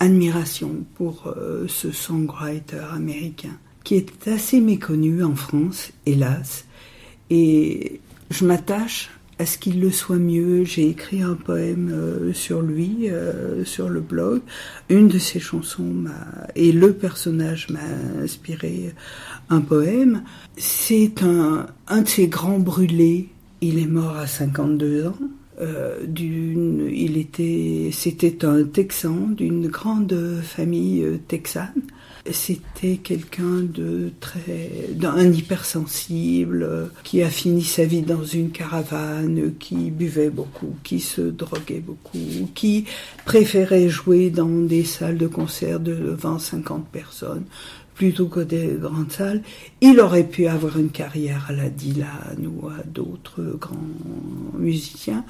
admiration 0.02 0.84
pour 0.96 1.34
ce 1.70 1.94
songwriter 1.94 2.84
américain 2.94 3.58
qui 3.86 3.96
est 3.96 4.28
assez 4.28 4.60
méconnu 4.60 5.24
en 5.24 5.38
France, 5.38 5.94
hélas. 6.06 6.66
Et 7.30 8.02
je 8.32 8.44
m'attache 8.44 9.12
à 9.40 9.46
ce 9.46 9.58
qu'il 9.58 9.80
le 9.82 9.92
soit 9.92 10.18
mieux? 10.18 10.64
J'ai 10.64 10.90
écrit 10.90 11.22
un 11.22 11.36
poème 11.36 11.92
euh, 11.94 12.34
sur 12.34 12.62
lui, 12.62 13.10
euh, 13.10 13.64
sur 13.66 13.90
le 13.90 14.00
blog. 14.00 14.42
Une 14.90 15.08
de 15.08 15.20
ses 15.20 15.40
chansons 15.40 15.84
m'a 15.84 16.48
et 16.56 16.72
le 16.72 16.94
personnage 16.94 17.70
m'a 17.70 18.24
inspiré 18.24 18.94
un 19.50 19.62
poème. 19.62 20.24
C'est 20.58 21.24
un, 21.24 21.68
un 21.88 22.02
de 22.02 22.08
ses 22.08 22.28
grands 22.28 22.60
brûlés. 22.60 23.30
Il 23.62 23.80
est 23.80 23.88
mort 23.88 24.18
à 24.18 24.28
52 24.28 25.08
ans. 25.08 25.18
Euh, 25.60 26.06
d'une, 26.06 26.88
il 26.94 27.18
était, 27.18 27.90
c'était 27.92 28.46
un 28.46 28.64
Texan 28.64 29.30
d'une 29.30 29.68
grande 29.68 30.16
famille 30.44 31.02
euh, 31.04 31.18
texane. 31.28 31.82
C'était 32.30 32.98
quelqu'un 32.98 33.62
de 33.64 34.12
très, 34.20 34.90
d'un 34.92 35.32
hypersensible, 35.32 36.62
euh, 36.62 36.86
qui 37.04 37.24
a 37.24 37.30
fini 37.30 37.64
sa 37.64 37.86
vie 37.86 38.04
dans 38.04 38.24
une 38.24 38.52
caravane, 38.52 39.54
qui 39.60 39.90
buvait 39.90 40.30
beaucoup, 40.30 40.76
qui 40.84 41.00
se 41.00 41.22
droguait 41.22 41.84
beaucoup, 41.84 42.20
qui 42.54 42.86
préférait 43.26 43.90
jouer 43.90 44.30
dans 44.30 44.50
des 44.50 44.84
salles 44.84 45.18
de 45.18 45.28
concert 45.28 45.80
devant 45.80 46.38
50 46.38 46.88
personnes 46.90 47.46
plutôt 47.98 48.28
que 48.28 48.40
des 48.40 48.78
grandes 48.80 49.12
salles. 49.12 49.42
Il 49.82 50.00
aurait 50.00 50.28
pu 50.28 50.46
avoir 50.48 50.78
une 50.78 50.92
carrière 50.92 51.48
à 51.50 51.54
la 51.54 51.70
Dylan 51.70 52.48
ou 52.48 52.70
à 52.70 52.84
d'autres 52.86 53.42
grands 53.60 53.76
musiciens. 54.58 55.26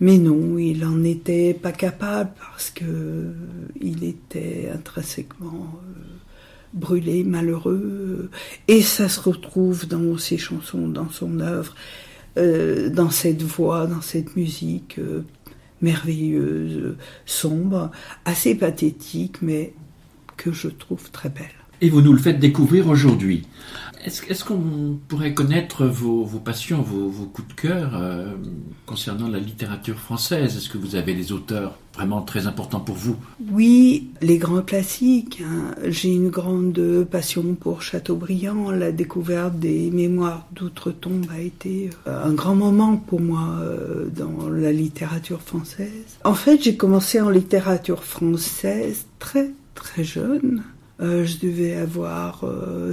Mais 0.00 0.18
non, 0.18 0.58
il 0.58 0.84
en 0.84 1.04
était 1.04 1.54
pas 1.54 1.70
capable 1.70 2.32
parce 2.38 2.70
que 2.70 3.32
il 3.80 4.02
était 4.02 4.70
intrinsèquement 4.74 5.78
euh, 5.78 6.02
brûlé, 6.74 7.22
malheureux. 7.22 8.28
Et 8.66 8.82
ça 8.82 9.08
se 9.08 9.20
retrouve 9.20 9.86
dans 9.86 10.18
ses 10.18 10.36
chansons, 10.36 10.88
dans 10.88 11.08
son 11.10 11.38
œuvre, 11.38 11.76
euh, 12.36 12.90
dans 12.90 13.10
cette 13.10 13.42
voix, 13.42 13.86
dans 13.86 14.02
cette 14.02 14.34
musique 14.34 14.98
euh, 14.98 15.22
merveilleuse, 15.80 16.96
sombre, 17.24 17.92
assez 18.24 18.56
pathétique, 18.56 19.42
mais 19.42 19.72
que 20.36 20.50
je 20.50 20.68
trouve 20.68 21.08
très 21.12 21.28
belle. 21.28 21.63
Et 21.84 21.90
vous 21.90 22.00
nous 22.00 22.14
le 22.14 22.18
faites 22.18 22.40
découvrir 22.40 22.88
aujourd'hui. 22.88 23.42
Est-ce 24.06 24.42
qu'on 24.42 24.98
pourrait 25.06 25.34
connaître 25.34 25.84
vos, 25.84 26.24
passions, 26.42 26.80
vos, 26.80 27.10
vos 27.10 27.26
coups 27.26 27.48
de 27.48 27.52
cœur 27.52 27.90
euh, 27.94 28.32
concernant 28.86 29.28
la 29.28 29.38
littérature 29.38 29.98
française? 29.98 30.56
Est-ce 30.56 30.70
que 30.70 30.78
vous 30.78 30.96
avez 30.96 31.12
des 31.12 31.30
auteurs 31.32 31.76
vraiment 31.92 32.22
très 32.22 32.46
importants 32.46 32.80
pour 32.80 32.94
vous? 32.94 33.16
Oui, 33.52 34.08
les 34.22 34.38
grands 34.38 34.62
classiques. 34.62 35.42
hein. 35.44 35.74
J'ai 35.86 36.14
une 36.14 36.30
grande 36.30 37.06
passion 37.10 37.54
pour 37.54 37.82
Chateaubriand. 37.82 38.70
La 38.70 38.90
découverte 38.90 39.58
des 39.58 39.90
mémoires 39.90 40.46
d'outre-tombe 40.52 41.26
a 41.30 41.40
été 41.42 41.90
euh, 42.06 42.24
un 42.24 42.32
grand 42.32 42.54
moment 42.54 42.96
pour 42.96 43.20
moi 43.20 43.58
euh, 43.60 44.06
dans 44.08 44.48
la 44.48 44.72
littérature 44.72 45.42
française. 45.42 46.16
En 46.24 46.34
fait, 46.34 46.62
j'ai 46.62 46.78
commencé 46.78 47.20
en 47.20 47.28
littérature 47.28 48.04
française 48.04 49.04
très 49.18 49.50
très 49.74 50.04
jeune. 50.04 50.62
Euh, 51.00 51.24
je 51.24 51.38
devais 51.38 51.74
avoir 51.74 52.44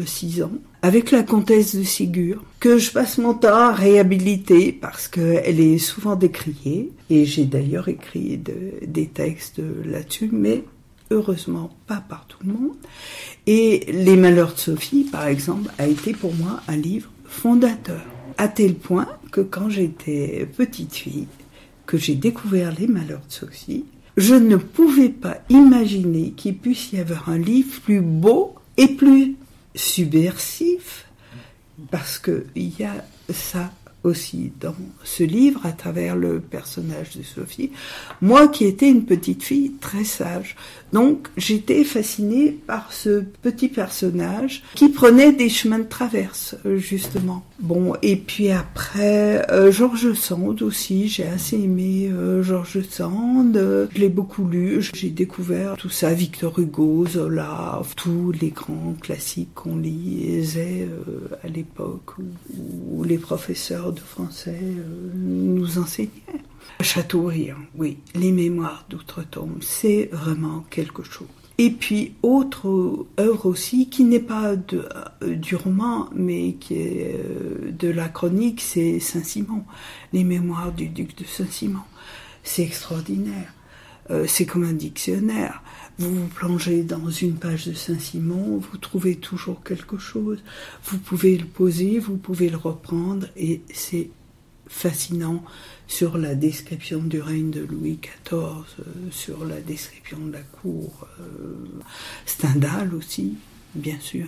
6 0.05 0.41
ans, 0.41 0.51
avec 0.81 1.11
la 1.11 1.21
comtesse 1.21 1.75
de 1.75 1.83
Ségur, 1.83 2.43
que 2.59 2.79
je 2.79 2.91
passe 2.91 3.19
mon 3.19 3.35
temps 3.35 3.53
à 3.55 3.71
réhabiliter 3.73 4.71
parce 4.71 5.07
qu'elle 5.07 5.59
est 5.59 5.77
souvent 5.77 6.15
décriée, 6.15 6.91
et 7.11 7.25
j'ai 7.25 7.45
d'ailleurs 7.45 7.89
écrit 7.89 8.37
de- 8.37 8.85
des 8.87 9.05
textes 9.07 9.61
là-dessus, 9.85 10.29
mais 10.31 10.63
heureusement 11.11 11.69
pas 11.85 12.03
par 12.09 12.25
tout 12.25 12.39
le 12.43 12.53
monde. 12.53 12.75
Et 13.45 13.85
Les 13.91 14.15
Malheurs 14.15 14.53
de 14.55 14.59
Sophie, 14.59 15.03
par 15.11 15.27
exemple, 15.27 15.69
a 15.77 15.85
été 15.87 16.13
pour 16.13 16.33
moi 16.33 16.61
un 16.67 16.77
livre 16.77 17.11
fondateur, 17.25 18.01
à 18.39 18.47
tel 18.47 18.73
point 18.73 19.07
que 19.31 19.41
quand 19.41 19.69
j'étais 19.69 20.47
petite 20.57 20.95
fille, 20.95 21.27
que 21.85 21.97
j'ai 21.97 22.15
découvert 22.15 22.73
Les 22.79 22.87
Malheurs 22.87 23.21
de 23.27 23.31
Sophie, 23.33 23.85
je 24.17 24.35
ne 24.35 24.57
pouvais 24.57 25.09
pas 25.09 25.37
imaginer 25.49 26.31
qu'il 26.31 26.57
puisse 26.57 26.91
y 26.91 26.99
avoir 26.99 27.29
un 27.29 27.37
livre 27.37 27.79
plus 27.81 28.01
beau 28.01 28.55
et 28.77 28.87
plus 28.87 29.35
subversif, 29.75 31.05
parce 31.89 32.19
qu'il 32.19 32.45
y 32.55 32.83
a 32.83 33.05
ça 33.29 33.71
aussi 34.03 34.51
dans 34.59 34.75
ce 35.03 35.23
livre 35.23 35.65
à 35.65 35.71
travers 35.71 36.15
le 36.15 36.39
personnage 36.39 37.17
de 37.17 37.23
Sophie. 37.23 37.71
Moi 38.21 38.47
qui 38.47 38.65
étais 38.65 38.89
une 38.89 39.05
petite 39.05 39.43
fille 39.43 39.73
très 39.79 40.03
sage. 40.03 40.55
Donc 40.93 41.29
j'étais 41.37 41.83
fascinée 41.83 42.51
par 42.51 42.91
ce 42.91 43.23
petit 43.41 43.69
personnage 43.69 44.63
qui 44.75 44.89
prenait 44.89 45.31
des 45.31 45.49
chemins 45.49 45.79
de 45.79 45.83
traverse, 45.83 46.55
euh, 46.65 46.77
justement. 46.77 47.45
Bon, 47.59 47.93
et 48.01 48.15
puis 48.15 48.49
après, 48.49 49.49
euh, 49.51 49.71
Georges 49.71 50.13
Sand 50.13 50.61
aussi, 50.61 51.07
j'ai 51.07 51.27
assez 51.27 51.55
aimé 51.55 52.09
euh, 52.11 52.43
Georges 52.43 52.81
Sand, 52.89 53.53
je 53.93 53.99
l'ai 53.99 54.09
beaucoup 54.09 54.45
lu, 54.45 54.81
j'ai 54.93 55.09
découvert 55.09 55.77
tout 55.77 55.89
ça, 55.89 56.13
Victor 56.13 56.57
Hugo, 56.59 57.05
Zola, 57.07 57.81
tous 57.95 58.31
les 58.31 58.49
grands 58.49 58.95
classiques 58.99 59.53
qu'on 59.53 59.77
lisait 59.77 60.87
à 61.43 61.47
l'époque 61.47 62.17
où, 62.17 63.03
les 63.03 63.17
professeurs 63.17 63.90
de 63.91 63.99
français 63.99 64.59
nous 65.13 65.77
enseignaient. 65.77 66.09
Chateaubriand, 66.81 67.57
oui, 67.75 67.99
les 68.15 68.31
mémoires 68.31 68.85
d'outre-tombe, 68.89 69.57
c'est 69.61 70.09
vraiment 70.11 70.65
quelque 70.69 71.03
chose. 71.03 71.27
Et 71.57 71.69
puis, 71.69 72.15
autre 72.23 73.05
œuvre 73.19 73.45
aussi, 73.45 73.87
qui 73.87 74.03
n'est 74.03 74.19
pas 74.19 74.55
de, 74.55 74.89
euh, 75.21 75.35
du 75.35 75.55
roman, 75.55 76.09
mais 76.15 76.53
qui 76.53 76.73
est 76.73 77.15
euh, 77.19 77.71
de 77.71 77.87
la 77.87 78.09
chronique, 78.09 78.61
c'est 78.61 78.99
Saint-Simon, 78.99 79.63
les 80.11 80.23
mémoires 80.23 80.71
du 80.71 80.87
duc 80.87 81.15
de 81.15 81.23
Saint-Simon. 81.23 81.83
C'est 82.41 82.63
extraordinaire. 82.63 83.53
Euh, 84.09 84.25
c'est 84.27 84.47
comme 84.47 84.63
un 84.63 84.73
dictionnaire. 84.73 85.61
Vous 85.99 86.13
vous 86.15 86.27
plongez 86.27 86.83
dans 86.83 87.09
une 87.09 87.35
page 87.35 87.67
de 87.67 87.73
Saint-Simon, 87.73 88.57
vous 88.57 88.77
trouvez 88.77 89.17
toujours 89.17 89.63
quelque 89.63 89.97
chose. 89.97 90.39
Vous 90.85 90.97
pouvez 90.97 91.37
le 91.37 91.45
poser, 91.45 91.99
vous 91.99 92.17
pouvez 92.17 92.49
le 92.49 92.57
reprendre, 92.57 93.27
et 93.35 93.61
c'est 93.73 94.09
fascinant 94.67 95.43
sur 95.87 96.17
la 96.17 96.33
description 96.33 97.03
du 97.03 97.21
règne 97.21 97.51
de 97.51 97.61
Louis 97.61 97.99
XIV, 98.01 98.35
euh, 98.35 98.83
sur 99.11 99.45
la 99.45 99.59
description 99.59 100.17
de 100.19 100.31
la 100.31 100.41
cour, 100.41 101.07
euh, 101.19 101.55
Stendhal 102.25 102.95
aussi, 102.95 103.35
bien 103.75 103.99
sûr 103.99 104.27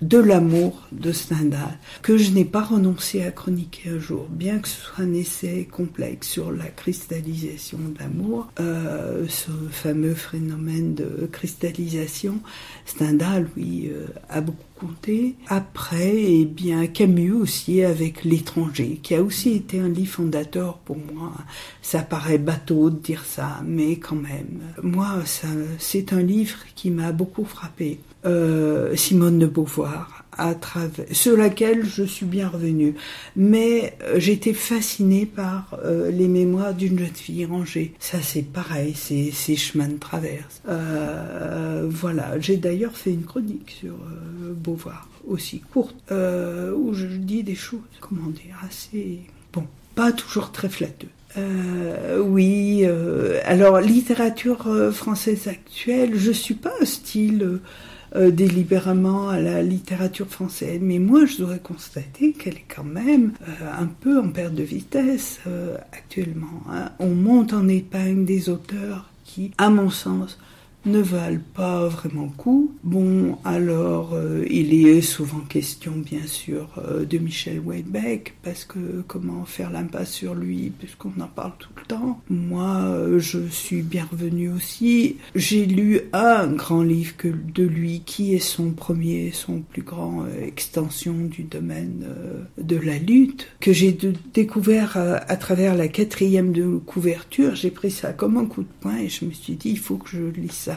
de 0.00 0.18
l'amour 0.18 0.86
de 0.92 1.10
Stendhal, 1.12 1.78
que 2.02 2.16
je 2.16 2.30
n'ai 2.30 2.44
pas 2.44 2.62
renoncé 2.62 3.22
à 3.22 3.30
chroniquer 3.30 3.90
un 3.90 3.98
jour, 3.98 4.26
bien 4.30 4.58
que 4.58 4.68
ce 4.68 4.80
soit 4.80 5.04
un 5.04 5.12
essai 5.12 5.68
complexe 5.70 6.28
sur 6.28 6.52
la 6.52 6.66
cristallisation 6.66 7.78
d'amour, 7.98 8.48
euh, 8.60 9.26
ce 9.28 9.50
fameux 9.70 10.14
phénomène 10.14 10.94
de 10.94 11.28
cristallisation, 11.30 12.40
Stendhal, 12.86 13.48
oui, 13.56 13.90
euh, 13.92 14.06
a 14.28 14.40
beaucoup 14.40 14.62
Après, 15.48 16.14
eh 16.16 16.44
bien, 16.44 16.86
Camus 16.86 17.32
aussi 17.32 17.82
avec 17.82 18.24
L'étranger, 18.24 19.00
qui 19.02 19.14
a 19.14 19.22
aussi 19.22 19.52
été 19.52 19.80
un 19.80 19.88
livre 19.88 20.12
fondateur 20.12 20.78
pour 20.78 20.96
moi. 20.96 21.32
Ça 21.82 22.02
paraît 22.02 22.38
bateau 22.38 22.90
de 22.90 22.98
dire 22.98 23.24
ça, 23.24 23.60
mais 23.64 23.96
quand 23.96 24.16
même. 24.16 24.60
Moi, 24.82 25.08
c'est 25.78 26.12
un 26.12 26.22
livre 26.22 26.58
qui 26.74 26.90
m'a 26.90 27.12
beaucoup 27.12 27.44
frappé 27.44 28.00
euh, 28.24 28.96
Simone 28.96 29.38
de 29.38 29.46
Beauvoir, 29.46 30.17
travers, 30.54 31.06
sur 31.12 31.36
laquelle 31.36 31.84
je 31.84 32.04
suis 32.04 32.26
bien 32.26 32.48
revenue. 32.48 32.94
Mais 33.36 33.96
euh, 34.02 34.18
j'étais 34.18 34.54
fascinée 34.54 35.26
par 35.26 35.78
euh, 35.84 36.10
les 36.10 36.28
mémoires 36.28 36.74
d'une 36.74 36.98
jeune 36.98 37.08
fille 37.08 37.44
rangée. 37.44 37.94
Ça, 37.98 38.18
c'est 38.22 38.42
pareil, 38.42 38.94
c'est 38.94 39.30
ces 39.32 39.56
chemins 39.56 39.88
de 39.88 39.98
traverse. 39.98 40.62
voilà, 41.90 42.38
j'ai 42.40 42.56
d'ailleurs 42.56 42.96
fait 42.96 43.10
une 43.10 43.24
chronique 43.24 43.76
sur 43.80 43.94
Beauvoir, 44.54 45.08
aussi 45.26 45.60
courte, 45.60 45.96
où 46.10 46.94
je 46.94 47.06
dis 47.06 47.42
des 47.42 47.54
choses, 47.54 47.80
comment 48.00 48.28
dire, 48.28 48.56
assez... 48.66 49.20
Bon, 49.52 49.64
pas 49.94 50.12
toujours 50.12 50.52
très 50.52 50.68
flatteuses. 50.68 51.08
oui, 52.24 52.84
alors 53.44 53.80
littérature 53.80 54.68
française 54.92 55.48
actuelle, 55.48 56.12
je 56.16 56.32
suis 56.32 56.54
pas 56.54 56.72
un 56.80 56.84
style 56.84 57.60
euh, 58.16 58.30
délibérément 58.30 59.28
à 59.28 59.40
la 59.40 59.62
littérature 59.62 60.28
française. 60.28 60.80
Mais 60.82 60.98
moi, 60.98 61.26
je 61.26 61.38
dois 61.38 61.58
constater 61.58 62.32
qu'elle 62.32 62.54
est 62.54 62.64
quand 62.74 62.84
même 62.84 63.32
euh, 63.42 63.52
un 63.78 63.86
peu 63.86 64.18
en 64.20 64.28
perte 64.28 64.54
de 64.54 64.62
vitesse 64.62 65.40
euh, 65.46 65.76
actuellement. 65.92 66.62
Hein. 66.70 66.90
On 66.98 67.14
monte 67.14 67.52
en 67.52 67.68
épingle 67.68 68.24
des 68.24 68.48
auteurs 68.48 69.10
qui, 69.24 69.52
à 69.58 69.68
mon 69.68 69.90
sens, 69.90 70.38
ne 70.86 71.00
valent 71.00 71.40
pas 71.54 71.86
vraiment 71.88 72.28
coup. 72.28 72.72
Bon, 72.84 73.36
alors 73.44 74.14
euh, 74.14 74.44
il 74.48 74.86
est 74.86 75.00
souvent 75.00 75.40
question, 75.40 75.92
bien 75.96 76.26
sûr, 76.26 76.68
euh, 76.78 77.04
de 77.04 77.18
Michel 77.18 77.60
Houellebecq, 77.60 78.34
parce 78.42 78.64
que 78.64 79.02
comment 79.06 79.44
faire 79.44 79.70
l'impasse 79.70 80.12
sur 80.12 80.34
lui, 80.34 80.72
puisqu'on 80.78 81.12
en 81.20 81.26
parle 81.26 81.52
tout 81.58 81.70
le 81.76 81.82
temps. 81.82 82.20
Moi, 82.30 82.76
euh, 82.84 83.18
je 83.18 83.46
suis 83.48 83.82
bienvenue 83.82 84.50
aussi. 84.50 85.16
J'ai 85.34 85.66
lu 85.66 86.00
un 86.12 86.46
grand 86.46 86.82
livre 86.82 87.14
de 87.24 87.64
lui, 87.64 88.02
qui 88.06 88.34
est 88.34 88.38
son 88.38 88.70
premier, 88.70 89.30
son 89.32 89.60
plus 89.60 89.82
grand 89.82 90.24
extension 90.40 91.14
du 91.14 91.42
domaine 91.42 92.06
de 92.58 92.76
la 92.76 92.98
lutte, 92.98 93.48
que 93.60 93.72
j'ai 93.72 93.96
découvert 94.32 94.96
à, 94.96 95.36
travers 95.36 95.74
la 95.74 95.88
quatrième 95.88 96.52
de 96.52 96.78
couverture. 96.78 97.54
J'ai 97.54 97.70
pris 97.70 97.90
ça 97.90 98.12
comme 98.12 98.36
un 98.36 98.46
coup 98.46 98.62
de 98.62 98.68
poing 98.80 98.98
et 98.98 99.08
je 99.08 99.24
me 99.24 99.32
suis 99.32 99.54
dit, 99.54 99.70
il 99.70 99.78
faut 99.78 99.96
que 99.96 100.10
je 100.10 100.22
lise 100.22 100.52
ça. 100.52 100.67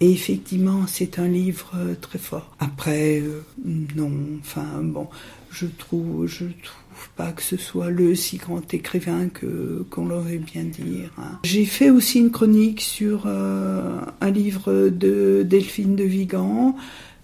Et 0.00 0.10
effectivement, 0.10 0.86
c'est 0.86 1.18
un 1.18 1.28
livre 1.28 1.72
euh, 1.76 1.94
très 2.00 2.18
fort. 2.18 2.54
Après, 2.58 3.20
euh, 3.20 3.42
non, 3.64 4.10
enfin 4.40 4.82
bon, 4.82 5.08
je 5.50 5.66
trouve, 5.66 6.26
je 6.26 6.44
trouve 6.44 7.08
pas 7.16 7.32
que 7.32 7.42
ce 7.42 7.56
soit 7.56 7.90
le 7.90 8.14
si 8.14 8.38
grand 8.38 8.74
écrivain 8.74 9.28
que 9.28 9.86
qu'on 9.90 10.06
l'aurait 10.06 10.38
bien 10.38 10.64
dire. 10.64 11.10
Hein. 11.18 11.38
J'ai 11.44 11.64
fait 11.64 11.90
aussi 11.90 12.18
une 12.18 12.30
chronique 12.30 12.80
sur 12.80 13.24
euh, 13.26 14.00
un 14.20 14.30
livre 14.30 14.88
de 14.88 15.44
Delphine 15.48 15.96
de 15.96 16.04
Vigan 16.04 16.76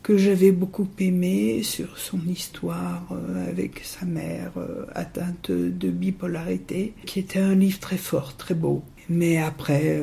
que 0.03 0.17
j'avais 0.17 0.53
beaucoup 0.53 0.89
aimé 0.99 1.63
sur 1.63 1.99
son 1.99 2.21
histoire 2.27 3.07
avec 3.47 3.83
sa 3.85 4.07
mère 4.07 4.53
atteinte 4.95 5.51
de 5.51 5.91
bipolarité, 5.91 6.95
qui 7.05 7.19
était 7.19 7.39
un 7.39 7.55
livre 7.55 7.79
très 7.81 7.99
fort, 7.99 8.35
très 8.35 8.55
beau. 8.55 8.83
Mais 9.11 9.37
après, 9.37 10.01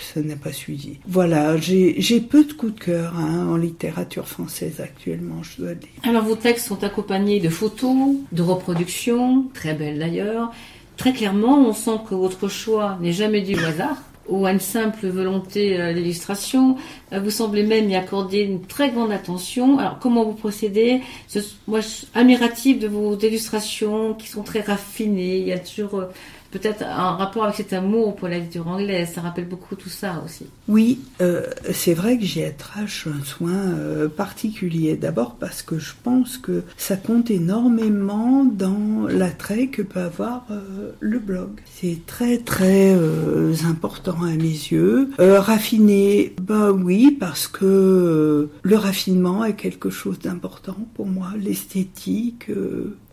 ça 0.00 0.20
n'a 0.20 0.36
pas 0.36 0.52
suivi. 0.52 0.98
Voilà, 1.06 1.56
j'ai 1.56 2.20
peu 2.20 2.44
de 2.44 2.52
coups 2.52 2.74
de 2.74 2.80
cœur 2.80 3.14
hein, 3.16 3.48
en 3.48 3.56
littérature 3.56 4.26
française 4.26 4.80
actuellement, 4.80 5.42
je 5.42 5.62
dois 5.62 5.74
dire. 5.74 5.88
Alors 6.02 6.24
vos 6.24 6.36
textes 6.36 6.66
sont 6.66 6.84
accompagnés 6.84 7.40
de 7.40 7.48
photos, 7.48 8.16
de 8.32 8.42
reproductions, 8.42 9.44
très 9.54 9.74
belles 9.74 9.98
d'ailleurs. 9.98 10.52
Très 10.96 11.12
clairement, 11.12 11.60
on 11.60 11.72
sent 11.72 12.00
que 12.08 12.14
votre 12.14 12.48
choix 12.48 12.98
n'est 13.00 13.12
jamais 13.12 13.40
dû 13.40 13.54
au 13.54 13.64
hasard 13.64 14.02
ou 14.28 14.44
à 14.46 14.52
une 14.52 14.60
simple 14.60 15.08
volonté 15.08 15.80
euh, 15.80 15.94
d'illustration. 15.94 16.76
Euh, 17.12 17.20
vous 17.20 17.30
semblez 17.30 17.62
même 17.62 17.88
y 17.88 17.96
accorder 17.96 18.40
une 18.40 18.60
très 18.60 18.90
grande 18.90 19.10
attention. 19.10 19.78
Alors, 19.78 19.98
comment 19.98 20.24
vous 20.24 20.34
procédez? 20.34 21.00
Moi, 21.66 21.80
je 21.80 21.86
suis 21.86 22.08
admirative 22.14 22.78
de 22.78 22.88
vos 22.88 23.18
illustrations 23.18 24.14
qui 24.14 24.28
sont 24.28 24.42
très 24.42 24.60
raffinées. 24.60 25.38
Il 25.38 25.46
y 25.46 25.52
a 25.52 25.58
toujours 25.58 25.94
euh, 25.94 26.06
peut-être 26.50 26.82
un 26.82 27.16
rapport 27.16 27.44
avec 27.44 27.56
cet 27.56 27.72
amour 27.72 28.16
pour 28.16 28.28
la 28.28 28.38
littérature 28.38 28.68
anglaise. 28.68 29.10
Ça 29.14 29.20
rappelle 29.20 29.48
beaucoup 29.48 29.76
tout 29.76 29.88
ça 29.88 30.22
aussi. 30.24 30.46
Oui, 30.66 31.00
euh, 31.20 31.46
c'est 31.72 31.94
vrai 31.94 32.18
que 32.18 32.24
j'y 32.24 32.42
attache 32.42 33.06
un 33.06 33.24
soin 33.24 33.52
euh, 33.52 34.08
particulier. 34.08 34.96
D'abord 34.96 35.36
parce 35.36 35.62
que 35.62 35.78
je 35.78 35.92
pense 36.02 36.38
que 36.38 36.62
ça 36.76 36.96
compte 36.96 37.30
énormément 37.30 38.44
dans 38.44 39.06
l'attrait 39.08 39.68
que 39.68 39.82
peut 39.82 40.00
avoir 40.00 40.46
euh, 40.50 40.92
le 41.00 41.18
blog. 41.18 41.60
C'est 41.66 42.06
très 42.06 42.38
très 42.38 42.94
important 43.64 44.22
à 44.22 44.32
mes 44.32 44.42
yeux. 44.42 45.10
raffiné, 45.18 46.34
bah 46.40 46.72
oui, 46.72 47.16
parce 47.18 47.46
que 47.48 48.48
le 48.62 48.76
raffinement 48.76 49.44
est 49.44 49.54
quelque 49.54 49.90
chose 49.90 50.18
d'important 50.18 50.76
pour 50.94 51.06
moi. 51.06 51.28
L'esthétique, 51.38 52.50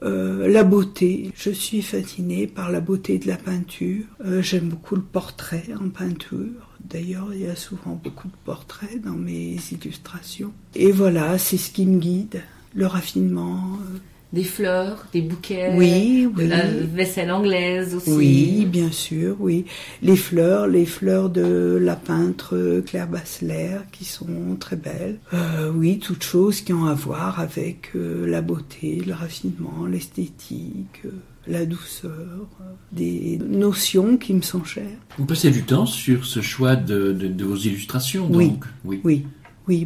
la 0.10 0.64
beauté. 0.64 1.32
Je 1.36 1.50
suis 1.52 1.82
fascinée 1.82 2.48
par 2.48 2.72
la 2.72 2.80
beauté 2.80 3.18
de 3.18 3.28
la 3.28 3.38
peinture. 3.38 4.04
Euh, 4.24 4.42
j'aime 4.42 4.70
beaucoup 4.70 4.96
le 4.96 5.02
portrait 5.02 5.66
en 5.80 5.90
peinture. 5.90 6.70
D'ailleurs, 6.84 7.30
il 7.34 7.42
y 7.42 7.48
a 7.48 7.56
souvent 7.56 8.00
beaucoup 8.04 8.28
de 8.28 8.36
portraits 8.46 9.02
dans 9.02 9.14
mes 9.14 9.58
illustrations. 9.72 10.54
Et 10.76 10.92
voilà, 10.92 11.38
c'est 11.38 11.58
ce 11.58 11.72
qui 11.72 11.86
me 11.86 12.00
guide, 12.00 12.44
le 12.76 12.86
raffinement. 12.86 13.80
Euh. 13.94 13.98
Des 14.36 14.44
fleurs, 14.44 15.06
des 15.14 15.22
bouquets, 15.22 15.74
oui, 15.76 16.30
de 16.36 16.44
la 16.44 16.66
vaisselle 16.66 17.32
anglaise 17.32 17.96
aussi. 17.96 18.12
Oui, 18.12 18.66
bien 18.66 18.92
sûr, 18.92 19.38
oui. 19.40 19.66
Les 20.02 20.18
fleurs, 20.18 20.68
les 20.68 20.86
fleurs 20.86 21.30
de 21.30 21.80
la 21.82 21.96
peintre 21.96 22.84
Claire 22.86 23.08
Basseler 23.08 23.78
qui 23.94 24.04
sont 24.04 24.58
très 24.60 24.76
belles. 24.76 25.20
Euh, 25.34 25.72
oui, 25.74 26.00
toutes 26.00 26.24
choses 26.24 26.60
qui 26.62 26.74
ont 26.74 26.86
à 26.86 26.94
voir 26.94 27.40
avec 27.40 27.92
la 27.96 28.42
beauté, 28.42 29.02
le 29.08 29.14
raffinement, 29.14 29.86
l'esthétique 29.90 31.02
la 31.48 31.66
douceur, 31.66 32.48
des 32.92 33.38
notions 33.38 34.18
qui 34.18 34.34
me 34.34 34.42
sont 34.42 34.64
chères. 34.64 34.98
Vous 35.18 35.26
passez 35.26 35.52
du 35.52 35.64
temps 35.64 35.86
sur 35.86 36.26
ce 36.26 36.42
choix 36.42 36.76
de, 36.76 37.16
vos 37.44 37.56
illustrations, 37.56 38.28
donc 38.28 38.36
Oui, 38.36 38.52
oui. 38.84 39.02
Oui, 39.04 39.26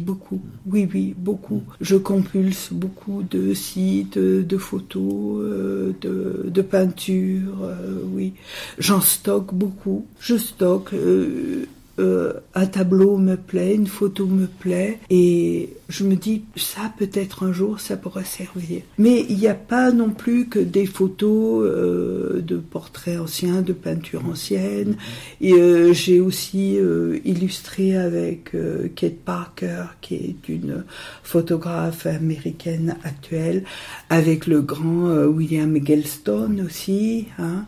beaucoup. 0.00 0.40
Oui, 0.66 0.88
oui, 0.92 1.14
beaucoup. 1.16 1.62
Je 1.80 1.96
compulse 1.96 2.68
beaucoup 2.72 3.22
de 3.22 3.54
sites, 3.54 4.18
de 4.18 4.56
photos, 4.58 5.40
euh, 5.40 5.92
de, 6.00 6.50
de 6.50 6.62
peintures, 6.62 7.62
euh, 7.62 8.02
oui. 8.12 8.34
J'en 8.78 9.00
stocke 9.00 9.54
beaucoup. 9.54 10.06
Je 10.20 10.36
stocke. 10.36 10.92
Euh, 10.92 11.64
euh, 12.00 12.32
un 12.54 12.66
tableau 12.66 13.16
me 13.18 13.36
plaît, 13.36 13.74
une 13.74 13.86
photo 13.86 14.26
me 14.26 14.46
plaît, 14.46 14.98
et 15.10 15.70
je 15.88 16.04
me 16.04 16.16
dis, 16.16 16.44
ça 16.56 16.92
peut-être 16.98 17.42
un 17.42 17.52
jour, 17.52 17.78
ça 17.78 17.96
pourra 17.96 18.24
servir. 18.24 18.82
Mais 18.98 19.24
il 19.28 19.36
n'y 19.36 19.48
a 19.48 19.54
pas 19.54 19.92
non 19.92 20.10
plus 20.10 20.48
que 20.48 20.58
des 20.58 20.86
photos 20.86 21.64
euh, 21.64 22.40
de 22.40 22.56
portraits 22.56 23.20
anciens, 23.20 23.62
de 23.62 23.72
peintures 23.72 24.24
anciennes. 24.24 24.96
Et 25.40 25.52
euh, 25.52 25.92
j'ai 25.92 26.20
aussi 26.20 26.78
illustré 27.24 27.96
avec 27.96 28.52
Kate 28.94 29.18
Parker, 29.24 29.84
qui 30.00 30.14
est 30.14 30.48
une 30.48 30.84
photographe 31.22 32.06
américaine 32.06 32.96
actuelle, 33.04 33.64
avec 34.08 34.46
le 34.46 34.62
grand 34.62 35.08
William 35.26 35.76
Gellstone 35.84 36.62
aussi. 36.66 37.26
Hein 37.38 37.66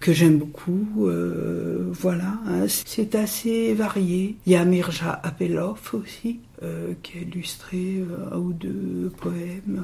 que 0.00 0.12
j'aime 0.12 0.38
beaucoup. 0.38 1.06
Euh, 1.06 1.88
voilà, 1.92 2.38
hein, 2.46 2.66
c'est 2.68 3.14
assez 3.14 3.74
varié. 3.74 4.36
Il 4.46 4.52
y 4.52 4.56
a 4.56 4.64
Mirja 4.64 5.20
Apelov 5.22 5.80
aussi, 5.92 6.40
euh, 6.62 6.92
qui 7.02 7.18
a 7.18 7.20
illustré 7.22 7.98
euh, 7.98 8.34
un 8.34 8.38
ou 8.38 8.52
deux 8.52 9.12
poèmes. 9.20 9.82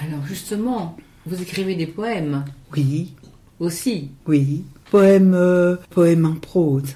Alors 0.00 0.24
justement, 0.26 0.96
vous 1.26 1.40
écrivez 1.40 1.74
des 1.74 1.86
poèmes 1.86 2.44
Oui. 2.76 3.14
Aussi 3.58 4.10
Oui. 4.26 4.64
Poèmes, 4.90 5.78
poèmes 5.90 6.26
en 6.26 6.34
prose. 6.34 6.94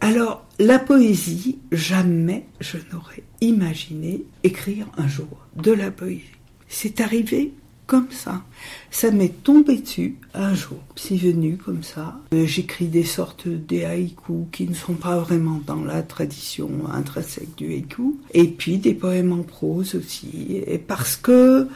alors, 0.00 0.44
la 0.58 0.78
poésie, 0.78 1.58
jamais 1.72 2.44
je 2.60 2.76
n'aurais 2.92 3.22
imaginé 3.40 4.24
écrire 4.42 4.86
un 4.98 5.08
jour 5.08 5.46
de 5.56 5.72
la 5.72 5.90
poésie. 5.90 6.24
C'est 6.68 7.00
arrivé 7.00 7.52
comme 7.90 8.12
ça. 8.12 8.44
Ça 8.92 9.10
m'est 9.10 9.42
tombé 9.42 9.78
dessus 9.78 10.14
un 10.32 10.54
jour. 10.54 10.78
C'est 10.94 11.16
venu 11.16 11.56
comme 11.56 11.82
ça. 11.82 12.20
Euh, 12.32 12.46
j'écris 12.46 12.86
des 12.86 13.02
sortes 13.02 13.48
des 13.48 13.84
haïkus 13.84 14.46
qui 14.52 14.68
ne 14.68 14.74
sont 14.74 14.94
pas 14.94 15.18
vraiment 15.18 15.60
dans 15.66 15.82
la 15.82 16.02
tradition 16.02 16.70
intrinsèque 16.92 17.56
du 17.56 17.72
haïku. 17.72 18.16
Et 18.32 18.46
puis 18.46 18.78
des 18.78 18.94
poèmes 18.94 19.32
en 19.32 19.42
prose 19.42 19.96
aussi. 19.96 20.62
Et 20.68 20.78
parce 20.78 21.16
que 21.16 21.66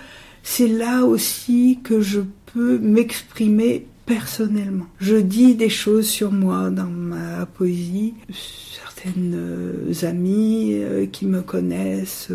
c'est 0.45 0.69
là 0.69 1.05
aussi 1.05 1.81
que 1.83 2.01
je 2.01 2.21
peux 2.47 2.79
m'exprimer 2.79 3.85
personnellement. 4.07 4.87
Je 5.01 5.17
dis 5.17 5.57
des 5.57 5.69
choses 5.69 6.07
sur 6.07 6.31
moi 6.31 6.71
dans 6.71 6.85
ma 6.85 7.45
poésie. 7.45 8.15
Certaines 8.31 9.35
euh, 9.35 10.07
amies 10.07 10.75
euh, 10.75 11.07
qui 11.07 11.27
me 11.27 11.43
connaissent 11.43 12.29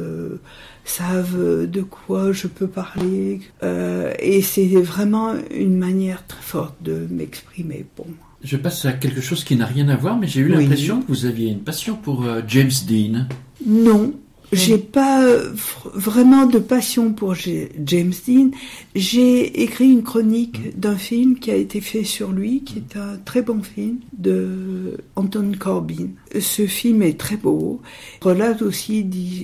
savent 0.89 1.67
de 1.67 1.81
quoi 1.81 2.31
je 2.31 2.47
peux 2.47 2.67
parler. 2.67 3.41
Euh, 3.63 4.13
et 4.19 4.41
c'est 4.41 4.67
vraiment 4.81 5.33
une 5.51 5.77
manière 5.77 6.25
très 6.25 6.41
forte 6.41 6.75
de 6.81 7.07
m'exprimer 7.09 7.85
pour 7.95 8.07
moi. 8.07 8.15
Je 8.43 8.57
passe 8.57 8.85
à 8.85 8.93
quelque 8.93 9.21
chose 9.21 9.43
qui 9.43 9.55
n'a 9.55 9.65
rien 9.65 9.89
à 9.89 9.95
voir, 9.95 10.17
mais 10.17 10.27
j'ai 10.27 10.41
eu 10.41 10.47
l'impression 10.47 11.01
que 11.01 11.07
vous 11.07 11.25
aviez 11.25 11.51
une 11.51 11.59
passion 11.59 11.95
pour 11.95 12.23
euh, 12.23 12.41
James 12.47 12.71
Dean. 12.87 13.25
Non, 13.65 14.13
j'ai 14.51 14.77
pas 14.77 15.23
euh, 15.23 15.51
vraiment 15.93 16.45
de 16.45 16.59
passion 16.59 17.13
pour 17.13 17.35
James 17.35 18.13
Dean. 18.27 18.51
J'ai 18.95 19.61
écrit 19.61 19.91
une 19.91 20.03
chronique 20.03 20.59
mm. 20.59 20.79
d'un 20.79 20.97
film 20.97 21.39
qui 21.39 21.51
a 21.51 21.55
été 21.55 21.81
fait 21.81 22.03
sur 22.03 22.31
lui, 22.31 22.63
qui 22.63 22.77
est 22.77 22.97
un 22.97 23.17
très 23.17 23.41
bon 23.41 23.61
film 23.61 23.97
de 24.17 24.97
Anton 25.15 25.51
Corbin. 25.57 26.09
Ce 26.39 26.65
film 26.65 27.01
est 27.01 27.19
très 27.19 27.37
beau. 27.37 27.81
Il 28.21 28.27
relate 28.27 28.61
aussi 28.61 29.03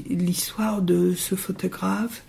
l'histoire 0.10 0.82
de 0.82 1.14
ce 1.16 1.36
photographe 1.36 2.24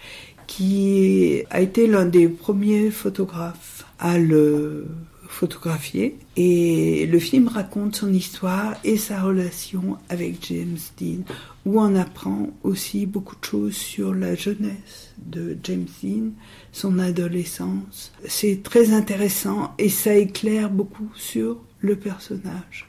qui 0.46 1.42
a 1.50 1.60
été 1.60 1.86
l'un 1.86 2.04
des 2.04 2.28
premiers 2.28 2.90
photographes 2.90 3.84
à 3.98 4.18
le 4.18 4.86
photographié 5.28 6.18
et 6.36 7.06
le 7.06 7.18
film 7.18 7.48
raconte 7.48 7.96
son 7.96 8.12
histoire 8.12 8.74
et 8.84 8.96
sa 8.96 9.22
relation 9.22 9.98
avec 10.08 10.46
James 10.48 10.78
Dean 10.98 11.22
où 11.64 11.80
on 11.80 11.94
apprend 11.96 12.50
aussi 12.62 13.06
beaucoup 13.06 13.36
de 13.36 13.44
choses 13.44 13.76
sur 13.76 14.14
la 14.14 14.34
jeunesse 14.34 15.14
de 15.18 15.56
James 15.64 15.88
Dean, 16.02 16.30
son 16.72 16.98
adolescence. 16.98 18.12
C'est 18.26 18.62
très 18.62 18.92
intéressant 18.92 19.74
et 19.78 19.88
ça 19.88 20.14
éclaire 20.14 20.70
beaucoup 20.70 21.10
sur 21.16 21.58
le 21.80 21.96
personnage. 21.96 22.88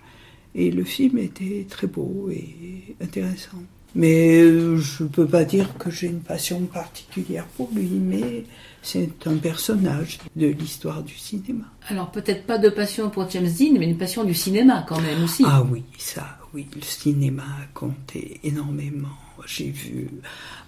Et 0.54 0.72
le 0.72 0.84
film 0.84 1.18
était 1.18 1.66
très 1.70 1.88
beau 1.88 2.30
et 2.32 2.96
intéressant. 3.02 3.62
Mais 3.96 4.42
euh, 4.42 4.78
je 4.78 5.04
ne 5.04 5.10
peux 5.10 5.26
pas 5.26 5.44
dire 5.44 5.78
que 5.78 5.90
j'ai 5.90 6.08
une 6.08 6.20
passion 6.20 6.62
particulière 6.62 7.48
pour 7.56 7.70
lui, 7.74 7.88
mais 7.88 8.44
c'est 8.88 9.28
un 9.28 9.36
personnage 9.36 10.20
de 10.38 10.48
l'histoire 10.48 11.04
du 11.04 11.14
cinéma. 11.14 11.66
Alors 11.90 12.10
peut-être 12.10 12.46
pas 12.46 12.58
de 12.58 12.70
passion 12.70 13.10
pour 13.10 13.30
James 13.30 13.50
Dean, 13.60 13.78
mais 13.78 13.86
une 13.86 13.98
passion 13.98 14.24
du 14.24 14.34
cinéma 14.34 14.86
quand 14.88 15.02
même 15.02 15.24
aussi. 15.26 15.44
Ah 15.46 15.62
oui, 15.70 15.84
ça, 15.98 16.40
oui, 16.54 16.68
le 16.74 16.82
cinéma 16.82 17.44
a 17.44 17.66
compté 17.74 18.40
énormément. 18.44 19.10
J'ai 19.46 19.70
vu 19.70 20.10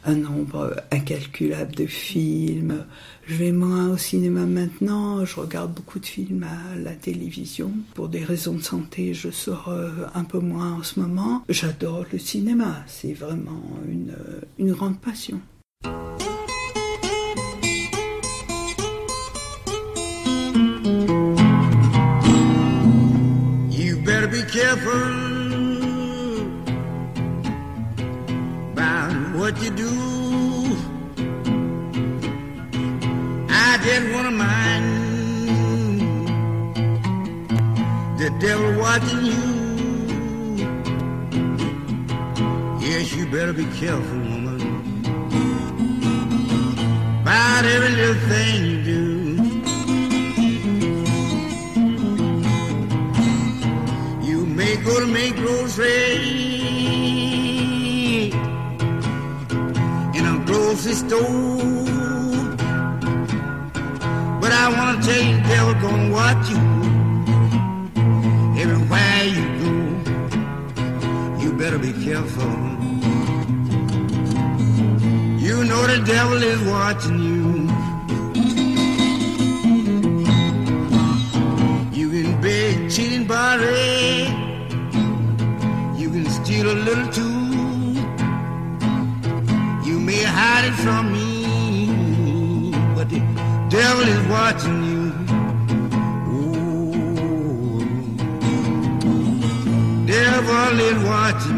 un 0.06 0.16
nombre 0.16 0.76
incalculable 0.92 1.74
de 1.76 1.86
films. 1.86 2.86
Je 3.26 3.36
vais 3.36 3.52
moins 3.54 3.90
au 3.90 3.98
cinéma 3.98 4.46
maintenant, 4.46 5.24
je 5.24 5.40
regarde 5.40 5.74
beaucoup 5.74 6.00
de 6.00 6.06
films 6.06 6.44
à 6.44 6.76
la 6.78 6.92
télévision. 6.92 7.72
Pour 7.96 8.10
des 8.10 8.24
raisons 8.24 8.56
de 8.56 8.62
santé, 8.62 9.14
je 9.14 9.32
sors 9.32 9.70
euh, 9.70 9.92
un 10.14 10.26
peu 10.26 10.40
moins 10.40 10.74
en 10.74 10.84
ce 10.84 11.00
moment. 11.00 11.44
J'adore 11.48 12.06
le 12.12 12.20
cinéma, 12.20 12.84
c'est 12.86 13.14
vraiment 13.14 13.64
une, 13.88 14.14
une 14.60 14.74
grande 14.74 15.00
passion. 15.00 15.40
Careful 24.80 26.52
about 28.72 29.36
what 29.36 29.62
you 29.62 29.72
do. 29.72 29.90
I 33.50 33.78
just 33.84 34.14
wanna 34.14 34.32
mind 34.32 34.86
the 38.20 38.30
devil 38.40 38.80
watching 38.80 39.26
you. 39.26 39.60
Yes, 42.80 43.14
you 43.16 43.26
better 43.28 43.54
be 43.54 43.66
careful, 43.82 44.18
woman, 44.18 44.62
about 47.22 47.66
every 47.66 47.90
little 47.90 48.22
thing 48.30 48.66
you 48.66 48.84
do. 48.84 49.09
To 54.84 55.06
make 55.08 55.36
groceries 55.36 55.90
in 60.18 60.26
a 60.26 60.44
grocery 60.46 60.94
store. 60.94 62.56
But 64.42 64.52
I 64.52 64.70
want 64.76 65.04
to 65.04 65.10
tell 65.10 65.22
you, 65.22 65.36
the 65.38 65.44
devil 65.50 65.74
gonna 65.84 66.12
watch 66.12 66.50
you 66.50 66.62
everywhere 68.62 69.24
you 69.36 69.46
go. 69.62 69.72
You 71.42 71.50
better 71.54 71.80
be 71.80 71.94
careful. 72.06 72.54
You 75.46 75.56
know 75.66 75.84
the 75.88 76.00
devil 76.06 76.42
is 76.42 76.62
watching. 76.68 77.20
You 77.22 77.39
world 94.00 94.10
is 94.10 94.28
watching 94.28 94.84
you. 94.84 95.12
Ooh. 96.32 96.92
The 100.06 100.20
is 100.80 101.04
watching. 101.04 101.49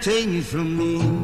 Take 0.00 0.42
from 0.42 0.78
me. 0.78 1.19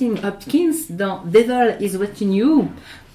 Lightning 0.00 0.24
Hopkins 0.24 0.90
dans 0.90 1.22
Devil 1.24 1.76
is 1.80 1.96
Watching 1.96 2.32
You. 2.32 2.68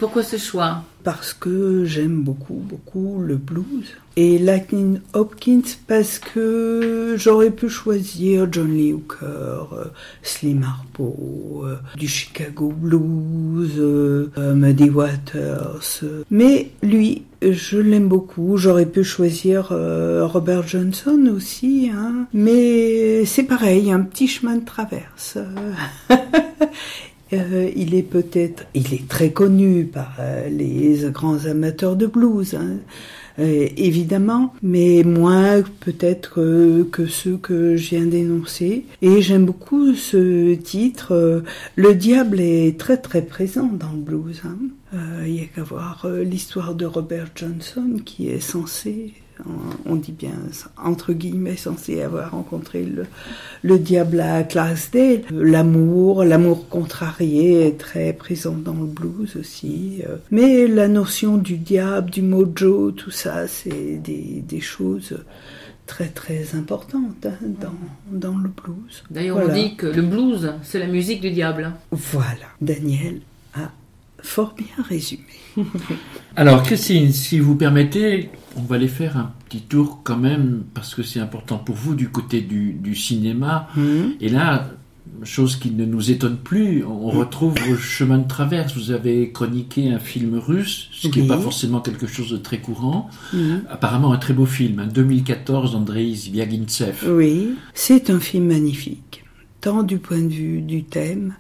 Pourquoi 0.04 0.22
ce 0.22 0.36
choix 0.36 0.84
parce 1.04 1.34
que 1.34 1.84
j'aime 1.86 2.22
beaucoup, 2.22 2.54
beaucoup 2.56 3.20
le 3.20 3.36
blues. 3.36 3.95
Et 4.16 4.38
Lightning 4.38 4.99
Hopkins 5.14 5.62
parce 5.88 6.20
que 6.20 7.16
j'aurais 7.18 7.49
pu 7.49 7.68
choisir 7.68 8.47
John 8.51 8.72
Lee 8.72 8.93
Hooker, 8.93 9.74
euh, 9.74 9.86
Slim 10.22 10.64
Harpo, 10.64 11.64
euh, 11.66 11.78
du 11.97 12.08
Chicago 12.08 12.72
Blues, 12.76 13.72
euh, 13.78 14.30
Muddy 14.38 14.91
Waters. 14.91 16.04
Mais 16.30 16.70
lui, 16.84 17.24
je 17.41 17.80
l'aime 17.80 18.08
beaucoup. 18.08 18.56
J'aurais 18.58 18.86
pu 18.86 19.04
choisir 19.04 19.70
Robert 19.70 20.68
Johnson 20.68 21.32
aussi. 21.36 21.89
Hein. 21.93 22.28
Mais 22.34 23.26
c'est 23.26 23.43
pareil, 23.43 23.91
un 23.91 24.01
petit 24.01 24.28
chemin 24.28 24.58
de 24.58 24.66
traverse. 24.66 25.38
Euh, 27.34 27.72
il 27.76 27.96
est 27.96 28.04
peut-être, 28.04 28.66
il 28.74 28.94
est 28.94 29.08
très 29.08 29.32
connu 29.32 29.86
par 29.86 30.16
euh, 30.20 30.50
les 30.50 31.10
grands 31.12 31.46
amateurs 31.46 31.96
de 31.96 32.06
blues, 32.06 32.54
hein, 32.54 32.78
euh, 33.40 33.68
évidemment, 33.78 34.54
mais 34.62 35.04
moins 35.04 35.64
peut-être 35.80 36.36
que 36.92 37.06
ceux 37.08 37.38
que 37.38 37.76
je 37.76 37.90
viens 37.90 38.06
d'énoncer. 38.06 38.86
Et 39.02 39.22
j'aime 39.22 39.46
beaucoup 39.46 39.94
ce 39.96 40.54
titre. 40.56 41.44
le 41.76 41.96
diable 41.96 42.40
est 42.40 42.80
très 42.80 42.98
très 42.98 43.24
présent 43.24 43.70
dans 43.72 43.92
le 43.92 44.00
blues. 44.00 44.42
hein. 44.46 44.58
Il 45.26 45.34
y 45.34 45.42
a 45.42 45.46
qu'à 45.46 45.64
voir 45.64 46.08
l'histoire 46.24 46.76
de 46.76 46.86
Robert 46.86 47.30
Johnson 47.34 47.96
qui 48.06 48.30
est 48.30 48.40
censé, 48.40 49.14
on 49.86 49.96
dit 49.96 50.12
bien 50.12 50.32
entre 50.78 51.14
guillemets, 51.14 51.56
censé 51.58 52.02
avoir 52.02 52.32
rencontré 52.32 52.86
le, 52.86 53.06
le 53.64 53.80
diable 53.80 54.20
à 54.22 54.44
Clarksdale. 54.44 55.24
Euh, 55.32 55.44
L'amour, 55.44 56.24
l'amour 56.24 56.68
contrarié 56.70 57.68
est 57.68 57.78
très 57.78 58.14
présent 58.14 58.54
dans 58.56 58.74
le 58.74 58.86
blues 58.86 59.36
aussi. 59.40 60.02
euh. 60.08 60.18
Mais 60.32 60.68
la 60.68 60.88
notion 60.88 61.38
du 61.38 61.58
diable, 61.58 62.10
du 62.12 62.22
mojo, 62.22 62.92
tout 62.92 63.12
ça, 63.12 63.48
c'est 63.48 63.98
des, 63.98 64.44
des 64.48 64.62
choses 64.62 65.18
très 65.86 66.08
très 66.08 66.56
importantes 66.56 67.26
hein, 67.26 67.34
dans, 67.62 67.76
dans 68.32 68.38
le 68.38 68.50
blues. 68.50 69.04
D'ailleurs, 69.12 69.38
Voilà. 69.38 69.54
on 69.54 69.56
dit 69.56 69.76
que 69.76 69.88
le 69.88 70.02
blues, 70.02 70.54
c'est 70.64 70.80
la 70.80 70.88
musique 70.88 71.20
du 71.22 71.32
diable. 71.32 71.72
Voilà, 71.92 72.48
Daniel 72.62 73.20
a 73.54 73.72
fort 74.22 74.56
bien 74.56 74.84
résumé. 74.88 75.24
Alors, 76.36 76.64
Christine, 76.64 77.12
si 77.12 77.39
vous 77.39 77.56
permettez, 77.56 78.30
on 78.58 78.62
va 78.62 78.76
aller 78.78 78.88
faire 78.88 79.18
un 79.18 79.32
petit 79.47 79.62
tour 79.62 80.01
quand 80.04 80.18
même, 80.18 80.64
parce 80.74 80.95
que 80.95 81.04
c'est 81.04 81.20
important 81.20 81.58
pour 81.58 81.76
vous, 81.76 81.95
du 81.95 82.10
côté 82.10 82.41
du, 82.41 82.74
du 82.74 82.95
cinéma. 82.95 83.68
Et 84.20 84.30
là, 84.30 84.70
chose 85.24 85.56
qui 85.58 85.70
ne 85.72 85.86
nous 85.86 86.10
étonne 86.12 86.38
plus, 86.38 86.84
on 86.84 87.10
retrouve 87.10 87.54
vos 87.68 87.76
chemins 87.78 88.18
de 88.18 88.28
traverse. 88.28 88.76
Vous 88.76 88.91
avez 88.91 89.32
chroniqué 89.32 89.91
un 89.91 89.99
film 89.99 90.38
russe, 90.39 90.89
ce 90.91 91.08
qui 91.08 91.20
n'est 91.20 91.24
Oui. 91.24 91.28
pas 91.30 91.38
forcément 91.39 91.82
quelque 91.82 92.08
chose 92.08 92.32
de 92.32 92.38
très 92.38 92.58
courant. 92.60 93.10
Apparemment 93.70 94.12
un 94.12 94.18
très 94.18 94.34
beau 94.34 94.45
film, 94.47 94.80
un 94.80 94.88
2014 94.88 95.74
d'Andrei 95.74 96.14
Zviagintsev. 96.16 97.06
Oui, 97.08 97.51
c'est 97.76 98.10
un 98.10 98.20
film 98.20 98.47
magnifique, 98.47 99.24
tant 99.62 99.84
du 99.84 99.97
point 99.99 100.22
de 100.22 100.34
vue 100.34 100.62
du 100.62 100.84
thème 100.84 101.36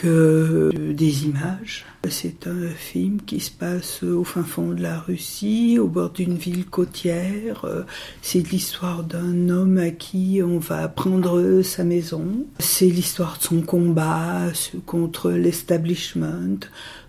que 0.00 0.70
des 0.92 1.24
images. 1.26 1.84
C'est 2.08 2.46
un 2.46 2.68
film 2.68 3.18
qui 3.26 3.40
se 3.40 3.50
passe 3.50 4.04
au 4.04 4.22
fin 4.22 4.44
fond 4.44 4.68
de 4.68 4.80
la 4.80 5.00
Russie, 5.00 5.76
au 5.80 5.88
bord 5.88 6.10
d'une 6.10 6.36
ville 6.36 6.66
côtière. 6.66 7.64
Euh, 7.64 7.82
C'est 8.22 8.48
l'histoire 8.52 9.02
d'un 9.02 9.48
homme 9.48 9.76
à 9.78 9.90
qui 9.90 10.40
on 10.44 10.58
va 10.58 10.86
prendre 10.86 11.62
sa 11.62 11.82
maison. 11.82 12.24
C'est 12.60 12.86
l'histoire 12.86 13.38
de 13.38 13.42
son 13.42 13.60
combat 13.62 14.52
contre 14.86 15.32
l'establishment, 15.32 16.60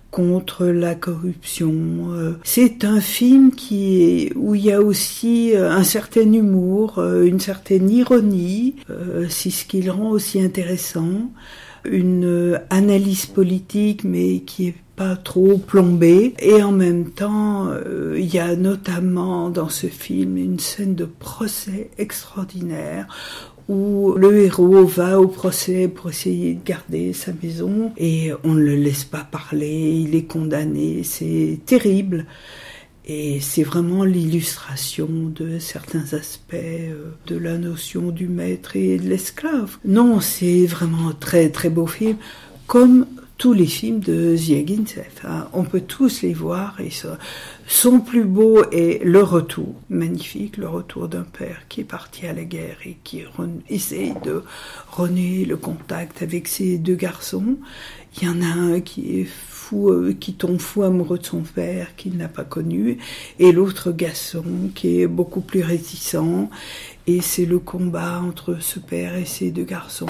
contre 0.10 0.66
la 0.66 0.96
corruption. 0.96 1.76
Euh, 2.14 2.32
C'est 2.44 2.84
un 2.86 3.02
film 3.02 3.52
qui 3.52 4.02
est, 4.02 4.36
où 4.36 4.56
il 4.56 4.66
y 4.66 4.72
a 4.72 4.82
aussi 4.82 5.56
euh, 5.56 5.70
un 5.72 5.84
certain 5.84 6.34
humour, 6.34 6.98
euh, 6.98 7.24
une 7.24 7.40
certaine 7.40 7.88
ironie. 7.92 8.78
Euh, 8.90 9.28
C'est 9.30 9.52
ce 9.52 9.66
qui 9.66 9.80
le 9.84 9.92
rend 9.92 10.10
aussi 10.10 10.42
intéressant. 10.42 11.32
Une 11.86 12.26
euh, 12.26 12.58
analyse 12.70 13.26
politique, 13.26 14.04
mais 14.04 14.40
qui 14.42 14.68
est 14.68 14.76
pas 14.96 15.16
trop 15.16 15.58
plombée. 15.58 16.34
Et 16.40 16.62
en 16.62 16.72
même 16.72 17.10
temps, 17.12 17.68
euh, 17.70 18.16
il 18.18 18.34
y 18.34 18.40
a 18.40 18.56
notamment 18.56 19.50
dans 19.50 19.70
ce 19.70 19.88
film 19.88 20.38
une 20.38 20.60
scène 20.60 20.96
de 20.96 21.06
procès 21.06 21.90
extraordinaire 21.98 23.08
où 23.70 24.16
le 24.18 24.40
héros 24.40 24.84
va 24.84 25.22
au 25.22 25.28
procès 25.28 25.88
pour 25.88 26.10
essayer 26.10 26.56
de 26.56 26.64
garder 26.66 27.14
sa 27.14 27.32
maison 27.32 27.94
et 27.98 28.32
on 28.44 28.56
ne 28.56 28.62
le 28.62 28.76
laisse 28.76 29.04
pas 29.04 29.26
parler, 29.32 29.92
il 29.92 30.16
est 30.16 30.24
condamné, 30.24 31.04
c'est 31.04 31.60
terrible. 31.68 32.26
Et 33.12 33.40
c'est 33.40 33.64
vraiment 33.64 34.04
l'illustration 34.04 35.08
de 35.10 35.58
certains 35.58 36.14
aspects 36.14 36.54
euh, 36.54 37.10
de 37.26 37.38
la 37.38 37.58
notion 37.58 38.12
du 38.12 38.28
maître 38.28 38.76
et 38.76 39.00
de 39.00 39.10
l'esclave. 39.10 39.78
Non, 39.84 40.20
c'est 40.20 40.68
vraiment 40.68 41.10
un 41.10 41.14
très 41.14 41.50
très 41.50 41.72
beau 41.72 41.88
film, 41.88 42.18
comme 42.68 43.08
tous 43.40 43.54
les 43.54 43.66
films 43.66 44.00
de 44.00 44.36
Ziegintsev. 44.36 45.10
Hein. 45.24 45.48
On 45.54 45.64
peut 45.64 45.82
tous 45.82 46.22
les 46.22 46.34
voir 46.34 46.80
et 46.80 46.92
son 47.66 48.00
plus 48.00 48.26
beau 48.26 48.64
est 48.72 49.04
Le 49.04 49.24
Retour, 49.24 49.74
magnifique, 49.90 50.58
le 50.58 50.68
retour 50.68 51.08
d'un 51.08 51.24
père 51.24 51.62
qui 51.68 51.82
est 51.82 51.86
parti 51.86 52.28
à 52.28 52.34
la 52.34 52.44
guerre 52.44 52.78
et 52.86 52.98
qui 53.04 53.24
essaye 53.70 54.14
de 54.24 54.44
renouer 54.92 55.46
le 55.46 55.58
contact 55.58 56.22
avec 56.22 56.48
ses 56.48 56.78
deux 56.78 56.96
garçons. 56.96 57.58
Il 58.18 58.28
y 58.28 58.30
en 58.30 58.42
a 58.42 58.54
un 58.54 58.82
qui 58.82 59.22
est 59.22 59.28
fou, 59.70 59.90
euh, 59.90 60.16
qui 60.20 60.34
tombe 60.34 60.60
fou 60.60 60.84
amoureux 60.84 61.20
de 61.20 61.26
son 61.26 61.42
père 61.42 61.96
qu'il 61.96 62.18
n'a 62.18 62.28
pas 62.28 62.44
connu, 62.44 62.98
et 63.40 63.52
l'autre 63.52 63.92
garçon 63.92 64.44
qui 64.74 65.02
est 65.02 65.08
beaucoup 65.08 65.42
plus 65.42 65.62
réticent. 65.62 66.16
Et 67.08 67.22
c'est 67.22 67.46
le 67.46 67.60
combat 67.60 68.22
entre 68.22 68.58
ce 68.62 68.80
père 68.80 69.16
et 69.16 69.26
ces 69.26 69.52
deux 69.52 69.64
garçons. 69.64 70.08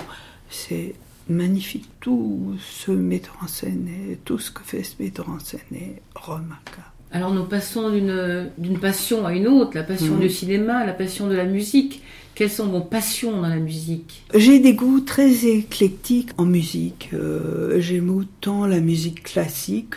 C'est 0.49 0.95
magnifique. 1.29 1.85
Tout 1.99 2.55
ce 2.59 2.91
metteur 2.91 3.37
en 3.41 3.47
scène, 3.47 3.87
et 4.09 4.17
tout 4.17 4.39
ce 4.39 4.51
que 4.51 4.63
fait 4.63 4.83
ce 4.83 4.95
metteur 5.01 5.29
en 5.29 5.39
scène 5.39 5.59
est 5.73 6.01
remarquable. 6.15 6.87
Alors 7.11 7.33
nous 7.33 7.45
passons 7.45 7.89
d'une 7.89 8.79
passion 8.79 9.25
à 9.25 9.33
une 9.33 9.47
autre, 9.47 9.71
la 9.73 9.83
passion 9.83 10.15
mhm. 10.15 10.19
du 10.21 10.29
cinéma, 10.29 10.85
la 10.85 10.93
passion 10.93 11.27
de 11.27 11.35
la 11.35 11.45
musique. 11.45 12.03
Quelles 12.39 12.49
sont 12.49 12.69
vos 12.69 12.79
passions 12.79 13.33
dans 13.33 13.49
la 13.49 13.57
musique? 13.57 14.23
J'ai 14.33 14.59
des 14.59 14.73
goûts 14.73 15.01
très 15.01 15.45
éclectiques 15.45 16.29
en 16.37 16.45
musique. 16.45 17.09
Euh, 17.13 17.81
j'aime 17.81 18.09
autant 18.09 18.65
la 18.65 18.79
musique 18.79 19.23
classique, 19.23 19.95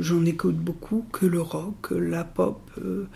j'en 0.00 0.26
écoute 0.26 0.56
beaucoup, 0.56 1.06
que 1.12 1.24
le 1.24 1.40
rock, 1.40 1.92
la 1.92 2.24
pop. 2.24 2.60
Euh, 2.84 3.08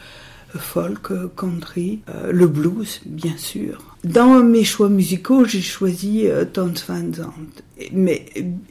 folk, 0.58 1.12
country, 1.36 2.00
euh, 2.08 2.32
le 2.32 2.46
blues, 2.46 3.02
bien 3.04 3.36
sûr. 3.36 3.96
Dans 4.04 4.42
mes 4.42 4.64
choix 4.64 4.88
musicaux, 4.88 5.44
j'ai 5.44 5.60
choisi 5.60 6.26
euh, 6.26 6.46
Van 6.56 6.72
Zandt. 6.74 7.62
Mais 7.92 8.24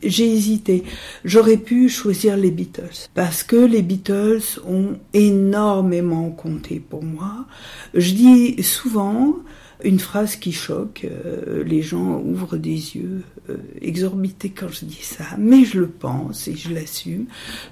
j'ai 0.03 0.33
hésité. 0.33 0.83
J'aurais 1.25 1.57
pu 1.57 1.89
choisir 1.89 2.37
les 2.37 2.51
Beatles. 2.51 3.07
Parce 3.13 3.43
que 3.43 3.55
les 3.55 3.81
Beatles 3.83 4.59
ont 4.67 4.97
énormément 5.13 6.31
compté 6.31 6.79
pour 6.79 7.03
moi. 7.03 7.45
Je 7.93 8.13
dis 8.13 8.63
souvent, 8.63 9.35
une 9.83 9.99
phrase 9.99 10.35
qui 10.35 10.51
choque, 10.51 11.05
euh, 11.05 11.63
les 11.63 11.81
gens 11.81 12.21
ouvrent 12.21 12.57
des 12.57 12.95
yeux 12.95 13.23
euh, 13.49 13.57
exorbités 13.81 14.49
quand 14.49 14.69
je 14.69 14.85
dis 14.85 15.01
ça, 15.01 15.25
mais 15.37 15.65
je 15.65 15.79
le 15.79 15.87
pense 15.87 16.47
et 16.47 16.55
je 16.55 16.73
l'assume. 16.73 17.25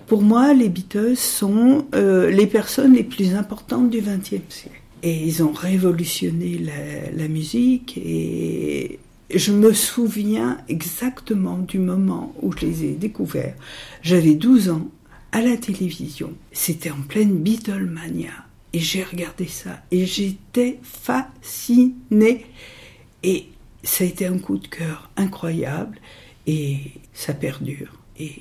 Pour 0.08 0.22
moi, 0.22 0.54
les 0.54 0.70
Beatles 0.70 1.16
sont 1.16 1.86
euh, 1.96 2.30
les 2.30 2.48
personnes 2.48 2.94
les 2.94 3.04
plus 3.04 3.36
importantes 3.36 3.90
du 3.90 4.02
XXe 4.02 4.42
siècle. 4.50 4.82
Et 5.02 5.26
ils 5.26 5.44
ont 5.44 5.54
révolutionné 5.54 6.58
la, 6.58 7.12
la 7.16 7.28
musique 7.28 7.98
et 7.98 9.00
je 9.34 9.52
me 9.54 9.72
souviens 9.74 10.58
exactement 10.68 11.58
du 11.58 11.80
moment 11.80 12.34
où 12.42 12.52
je 12.52 12.66
les 12.66 12.84
ai 12.86 12.92
découverts. 12.92 13.56
J'avais 14.02 14.36
12 14.36 14.70
ans 14.70 14.90
à 15.32 15.42
la 15.42 15.56
télévision. 15.56 16.34
C'était 16.52 16.92
en 16.92 17.02
pleine 17.02 17.38
Beatlemania. 17.38 18.49
Et 18.74 18.80
j'ai 18.80 19.04
regardé 19.04 19.48
ça 19.48 19.82
et 19.92 20.06
j'étais 20.06 20.80
fascinée. 20.84 22.46
Et 23.24 23.48
ça 23.84 24.04
a 24.04 24.08
été 24.08 24.26
un 24.28 24.38
coup 24.38 24.58
de 24.58 24.68
cœur 24.68 25.10
incroyable 25.18 25.98
et 26.46 26.78
ça 27.14 27.34
perdure. 27.34 27.94
Et 28.20 28.34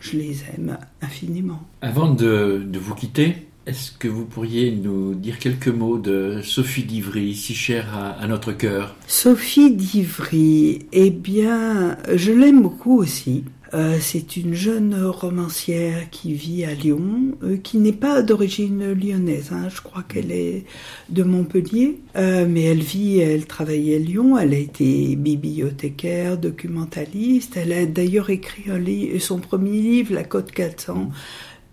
je 0.00 0.16
les 0.16 0.42
aime 0.54 0.78
infiniment. 1.02 1.62
Avant 1.82 2.12
de, 2.12 2.62
de 2.66 2.78
vous 2.78 2.94
quitter, 2.94 3.34
est-ce 3.66 3.92
que 3.92 4.08
vous 4.08 4.26
pourriez 4.26 4.72
nous 4.72 5.14
dire 5.14 5.38
quelques 5.38 5.68
mots 5.68 5.98
de 5.98 6.40
Sophie 6.42 6.84
d'Ivry, 6.84 7.34
si 7.34 7.54
chère 7.54 7.96
à, 7.96 8.10
à 8.10 8.26
notre 8.26 8.52
cœur? 8.52 8.94
Sophie 9.06 9.74
d'Ivry, 9.74 10.86
eh 10.92 11.10
bien, 11.10 11.96
je 12.14 12.32
l'aime 12.32 12.62
beaucoup 12.62 12.98
aussi. 12.98 13.44
Euh, 13.74 13.98
c'est 14.00 14.36
une 14.36 14.54
jeune 14.54 14.94
romancière 15.04 16.08
qui 16.10 16.32
vit 16.34 16.64
à 16.64 16.74
Lyon, 16.74 17.32
euh, 17.42 17.56
qui 17.56 17.78
n'est 17.78 17.92
pas 17.92 18.22
d'origine 18.22 18.92
lyonnaise. 18.92 19.50
Hein. 19.50 19.68
je 19.68 19.80
crois 19.80 20.04
qu'elle 20.04 20.30
est 20.30 20.64
de 21.08 21.24
Montpellier, 21.24 21.98
euh, 22.14 22.46
mais 22.48 22.62
elle 22.62 22.82
vit, 22.82 23.18
elle 23.18 23.46
travaille 23.46 23.92
à 23.92 23.98
Lyon. 23.98 24.38
Elle 24.38 24.54
a 24.54 24.58
été 24.58 25.16
bibliothécaire, 25.16 26.38
documentaliste. 26.38 27.56
Elle 27.56 27.72
a 27.72 27.84
d'ailleurs 27.84 28.30
écrit 28.30 29.18
son 29.18 29.40
premier 29.40 29.80
livre, 29.80 30.14
La 30.14 30.22
Côte 30.22 30.52
400 30.52 31.08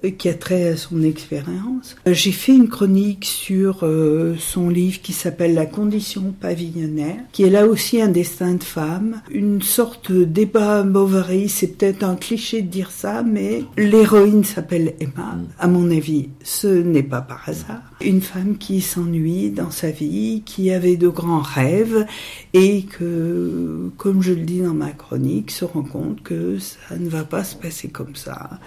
qui 0.10 0.30
a 0.30 0.34
trait 0.34 0.70
à 0.70 0.78
son 0.78 1.04
expérience. 1.04 1.96
Euh, 2.08 2.14
j'ai 2.14 2.32
fait 2.32 2.56
une 2.56 2.70
chronique 2.70 3.26
sur 3.26 3.80
euh, 3.84 4.36
son 4.40 4.70
livre 4.70 5.02
qui 5.02 5.14
s'appelle 5.14 5.54
La 5.54 5.66
condition 5.66 6.34
pavillonnaire, 6.40 7.20
qui 7.32 7.44
est 7.44 7.50
là 7.50 7.68
aussi 7.68 8.02
un 8.02 8.08
destin 8.08 8.56
de 8.56 8.64
femme, 8.64 9.22
une 9.30 9.62
sorte 9.62 10.12
de 10.12 10.24
débat 10.24 10.84
Bovary, 10.84 11.50
c'est 11.50 11.68
peut-être 11.68 12.04
un 12.04 12.16
cliché 12.16 12.62
de 12.62 12.68
dire 12.68 12.92
ça, 12.92 13.22
mais 13.22 13.64
l'héroïne 13.78 14.44
s'appelle 14.44 14.94
Emma. 15.00 15.38
À 15.60 15.68
mon 15.68 15.92
avis, 15.92 16.30
ce 16.44 16.68
n'est 16.68 17.04
pas 17.04 17.22
par 17.22 17.48
hasard. 17.48 17.82
Une 18.02 18.22
femme 18.22 18.58
qui 18.58 18.82
s'ennuie 18.82 19.52
dans 19.52 19.72
sa 19.72 19.92
vie, 19.92 20.42
qui 20.46 20.72
avait 20.72 20.98
de 20.98 21.08
grands 21.08 21.42
rêves 21.42 22.06
et 22.54 22.84
que, 22.84 23.92
comme 23.98 24.22
je 24.22 24.34
le 24.34 24.42
dis 24.42 24.62
dans 24.62 24.74
ma 24.74 24.92
chronique, 24.92 25.52
se 25.52 25.66
rend 25.66 25.84
compte 25.84 26.24
que 26.24 26.58
ça 26.58 26.98
ne 26.98 27.10
va 27.10 27.24
pas 27.24 27.44
se 27.44 27.56
passer 27.56 27.90
comme 27.90 28.16
ça 28.16 28.60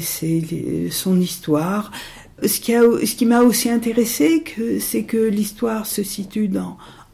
c'est 0.00 0.88
son 0.90 1.20
histoire. 1.20 1.90
Ce 2.42 2.60
qui, 2.60 2.74
a, 2.74 2.82
ce 2.82 3.14
qui 3.14 3.26
m'a 3.26 3.42
aussi 3.42 3.70
intéressé, 3.70 4.42
c'est 4.80 5.04
que 5.04 5.16
l'histoire 5.16 5.86
se 5.86 6.02
situe 6.02 6.50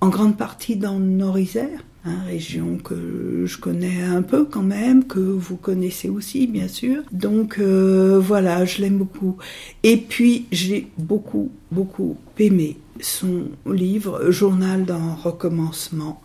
en 0.00 0.08
grande 0.08 0.36
partie 0.36 0.76
dans 0.76 0.98
le 0.98 1.04
Nord-Isère, 1.04 1.84
hein, 2.04 2.22
région 2.26 2.78
que 2.78 3.44
je 3.46 3.58
connais 3.58 4.02
un 4.02 4.22
peu 4.22 4.44
quand 4.44 4.62
même, 4.62 5.04
que 5.04 5.20
vous 5.20 5.56
connaissez 5.56 6.08
aussi 6.08 6.46
bien 6.46 6.68
sûr. 6.68 7.02
Donc 7.12 7.58
euh, 7.58 8.18
voilà, 8.18 8.64
je 8.64 8.80
l'aime 8.80 8.96
beaucoup. 8.96 9.36
Et 9.82 9.98
puis 9.98 10.46
j'ai 10.52 10.88
beaucoup, 10.96 11.52
beaucoup 11.70 12.16
aimé 12.38 12.78
son 13.00 13.48
livre 13.66 14.30
Journal 14.30 14.84
d'un 14.84 15.14
recommencement, 15.14 16.22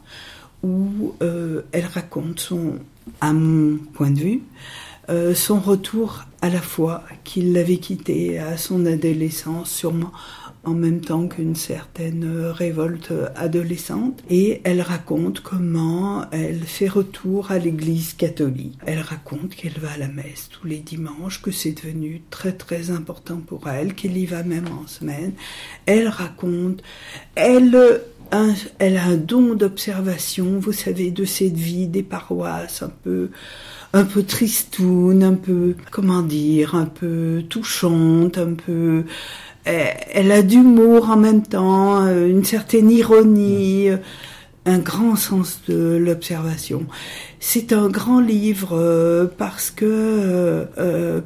où 0.64 1.14
euh, 1.22 1.62
elle 1.72 1.86
raconte 1.86 2.40
son, 2.40 2.76
à 3.22 3.34
mon 3.34 3.78
point 3.94 4.12
de 4.12 4.20
vue, 4.20 4.42
euh, 5.10 5.36
son 5.36 5.60
retour 5.60 6.26
à 6.42 6.50
la 6.50 6.62
fois 6.62 7.04
qu'il 7.24 7.54
l'avait 7.54 7.78
quitté 7.78 8.40
à 8.40 8.58
son 8.58 8.86
adolescence, 8.86 9.72
sûrement 9.72 10.12
en 10.64 10.74
même 10.74 11.02
temps 11.02 11.28
qu'une 11.28 11.56
certaine 11.56 12.26
révolte 12.50 13.14
adolescente, 13.36 14.24
et 14.30 14.62
elle 14.64 14.82
raconte 14.82 15.42
comment 15.42 16.26
elle 16.32 16.64
fait 16.64 16.88
retour 16.88 17.52
à 17.52 17.60
l'église 17.60 18.14
catholique. 18.14 18.78
Elle 18.86 19.00
raconte 19.00 19.56
qu'elle 19.56 19.78
va 19.80 19.92
à 19.92 19.98
la 19.98 20.08
messe 20.08 20.50
tous 20.50 20.68
les 20.68 20.80
dimanches, 20.80 21.42
que 21.42 21.52
c'est 21.52 21.74
devenu 21.74 22.24
très 22.32 22.52
très 22.52 22.90
important 22.90 23.38
pour 23.38 23.68
elle, 23.68 23.94
qu'elle 23.94 24.18
y 24.18 24.26
va 24.26 24.44
même 24.44 24.68
en 24.68 24.88
semaine. 24.88 25.34
Elle 25.86 26.08
raconte, 26.08 26.82
elle 27.36 28.02
elle 28.80 28.98
a 28.98 29.06
un 29.06 29.18
don 29.18 29.54
d'observation, 29.54 30.60
vous 30.60 30.72
savez, 30.74 31.12
de 31.12 31.26
cette 31.26 31.56
vie 31.56 31.88
des 31.88 32.04
paroisses 32.04 32.82
un 32.82 32.92
peu 33.04 33.30
un 33.96 34.04
peu 34.04 34.24
tristoun, 34.24 35.24
un 35.24 35.36
peu, 35.36 35.74
comment 35.90 36.22
dire, 36.22 36.76
un 36.76 36.86
peu 36.86 37.44
touchante, 37.50 38.38
un 38.38 38.54
peu... 38.54 39.06
Elle 39.64 40.32
a 40.32 40.44
d'humour 40.44 41.10
en 41.10 41.18
même 41.18 41.42
temps, 41.42 42.06
euh, 42.06 42.28
une 42.28 42.44
certaine 42.44 42.92
ironie, 42.92 43.90
euh, 43.90 43.98
un 44.66 44.80
grand 44.80 45.16
sens 45.16 45.62
de 45.70 45.96
l'observation. 45.96 46.86
C'est 47.40 47.72
un 47.72 47.88
grand 47.88 48.20
livre 48.20 48.74
euh, 48.74 49.28
parce 49.38 49.72
que 49.72 50.68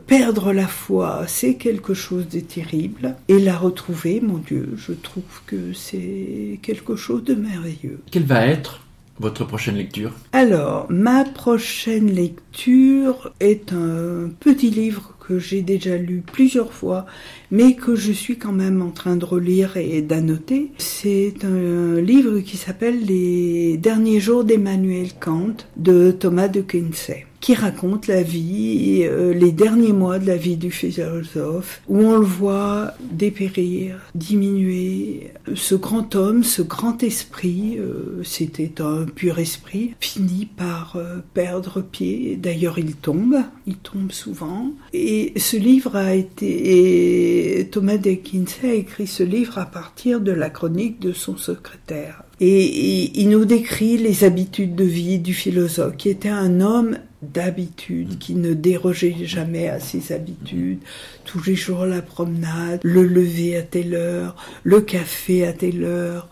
perdre 0.05 0.53
la 0.53 0.67
foi, 0.67 1.24
c'est 1.28 1.55
quelque 1.55 1.95
chose 1.95 2.30
de 2.30 2.39
terrible. 2.39 3.15
Et 3.30 3.39
la 3.39 3.57
retrouver, 3.57 4.22
mon 4.22 4.38
Dieu, 4.38 4.76
je 4.78 4.93
trouve 4.93 5.41
que 5.47 5.74
c'est 5.74 6.59
quelque 6.61 6.95
chose 6.95 7.24
de 7.24 7.34
merveilleux. 7.34 7.99
Quelle 8.11 8.26
va 8.26 8.45
être 8.45 8.82
votre 9.20 9.45
prochaine 9.45 9.76
lecture 9.76 10.11
Alors, 10.32 10.88
ma 10.89 11.26
prochaine 11.26 12.09
lecture 12.11 13.32
est 13.39 13.74
un 13.74 14.30
petit 14.39 14.70
livre 14.70 15.15
que 15.20 15.38
j'ai 15.38 15.61
déjà 15.61 15.97
lu 15.97 16.24
plusieurs 16.26 16.74
fois, 16.74 17.05
mais 17.51 17.76
que 17.76 17.95
je 17.95 18.11
suis 18.11 18.38
quand 18.38 18.51
même 18.51 18.82
en 18.82 18.89
train 18.89 19.15
de 19.15 19.26
relire 19.26 19.78
et 19.78 20.01
d'annoter. 20.01 20.72
C'est 20.78 21.36
un 21.43 22.01
livre 22.01 22.39
qui 22.39 22.57
s'appelle 22.57 23.05
Les 23.05 23.78
derniers 23.78 24.20
jours 24.20 24.43
d'Emmanuel 24.43 25.09
Kant 25.20 25.55
de 25.78 26.11
Thomas 26.11 26.47
de 26.47 26.61
Quincey 26.61 27.28
qui 27.50 27.56
raconte 27.56 28.06
la 28.06 28.22
vie, 28.22 29.02
euh, 29.06 29.34
les 29.34 29.52
derniers 29.52 29.91
mois 29.91 30.20
de 30.20 30.28
la 30.28 30.38
vie 30.38 30.56
du 30.56 30.70
philosophe, 30.70 31.82
où 31.88 31.97
on 31.97 32.20
le 32.20 32.24
voit 32.24 32.93
dépérir, 33.12 33.95
diminuer. 34.14 35.32
Ce 35.56 35.74
grand 35.74 36.14
homme, 36.14 36.43
ce 36.43 36.62
grand 36.62 37.02
esprit, 37.02 37.80
euh, 37.80 38.22
c'était 38.24 38.80
un 38.84 39.06
pur 39.06 39.39
esprit, 39.39 39.95
finit 40.00 40.45
par 40.45 40.95
euh, 40.95 41.22
perdre 41.34 41.82
pied. 41.82 42.38
D'ailleurs, 42.39 42.78
il 42.78 42.93
tombe, 42.93 43.38
il 43.66 43.78
tombe 43.78 44.12
souvent. 44.12 44.70
Et 44.93 45.34
ce 45.36 45.58
livre 45.58 45.95
a 45.95 46.14
été, 46.14 47.58
et 47.58 47.68
Thomas 47.72 47.97
Quincey 47.97 48.70
a 48.70 48.74
écrit 48.76 49.08
ce 49.08 49.24
livre 49.24 49.58
à 49.58 49.66
partir 49.66 50.22
de 50.22 50.32
la 50.32 50.52
chronique 50.52 51.00
de 51.00 51.14
son 51.14 51.36
secrétaire. 51.36 52.26
Et 52.41 53.20
il 53.20 53.30
nous 53.30 53.43
décrit 53.43 53.97
les 53.97 54.24
habitudes 54.24 54.76
de 54.76 54.86
vie 54.86 55.18
du 55.18 55.34
philosophe, 55.34 55.97
qui 55.97 56.10
était 56.10 56.30
un 56.30 56.62
homme 56.62 56.95
d'habitude, 57.22 58.17
qui 58.17 58.36
ne 58.36 58.53
dérogeait 58.53 59.26
jamais 59.26 59.67
à 59.67 59.80
ses 59.80 60.13
habitudes. 60.13 60.80
Tous 61.26 61.43
les 61.45 61.55
jours 61.55 61.86
la 61.86 62.01
promenade, 62.01 62.80
le 62.84 63.03
lever 63.03 63.57
à 63.57 63.61
telle 63.61 63.93
heure, 63.95 64.36
le 64.63 64.82
café 64.82 65.45
à 65.45 65.53
telle 65.53 65.84
heure. 65.84 66.30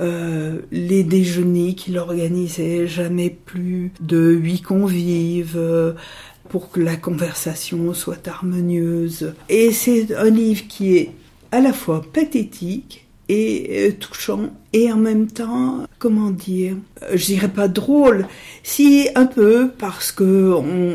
Euh, 0.00 0.60
les 0.72 1.04
déjeuners 1.04 1.74
qu'il 1.74 1.98
organisait, 1.98 2.88
jamais 2.88 3.30
plus 3.30 3.92
de 4.00 4.32
huit 4.32 4.62
convives, 4.62 5.54
euh, 5.56 5.92
pour 6.48 6.70
que 6.70 6.80
la 6.80 6.96
conversation 6.96 7.94
soit 7.94 8.26
harmonieuse. 8.26 9.34
Et 9.48 9.70
c'est 9.70 10.14
un 10.14 10.30
livre 10.30 10.64
qui 10.66 10.96
est 10.96 11.10
à 11.52 11.60
la 11.60 11.72
fois 11.72 12.02
pathétique 12.12 13.01
et 13.32 13.88
euh, 13.88 13.92
touchant 13.92 14.50
et 14.74 14.92
en 14.92 14.96
même 14.96 15.26
temps, 15.26 15.86
comment 15.98 16.30
dire, 16.30 16.76
euh, 17.02 17.12
je 17.14 17.24
dirais 17.26 17.48
pas 17.48 17.66
drôle, 17.66 18.26
si 18.62 19.08
un 19.14 19.24
peu 19.24 19.70
parce 19.78 20.12
que 20.12 20.52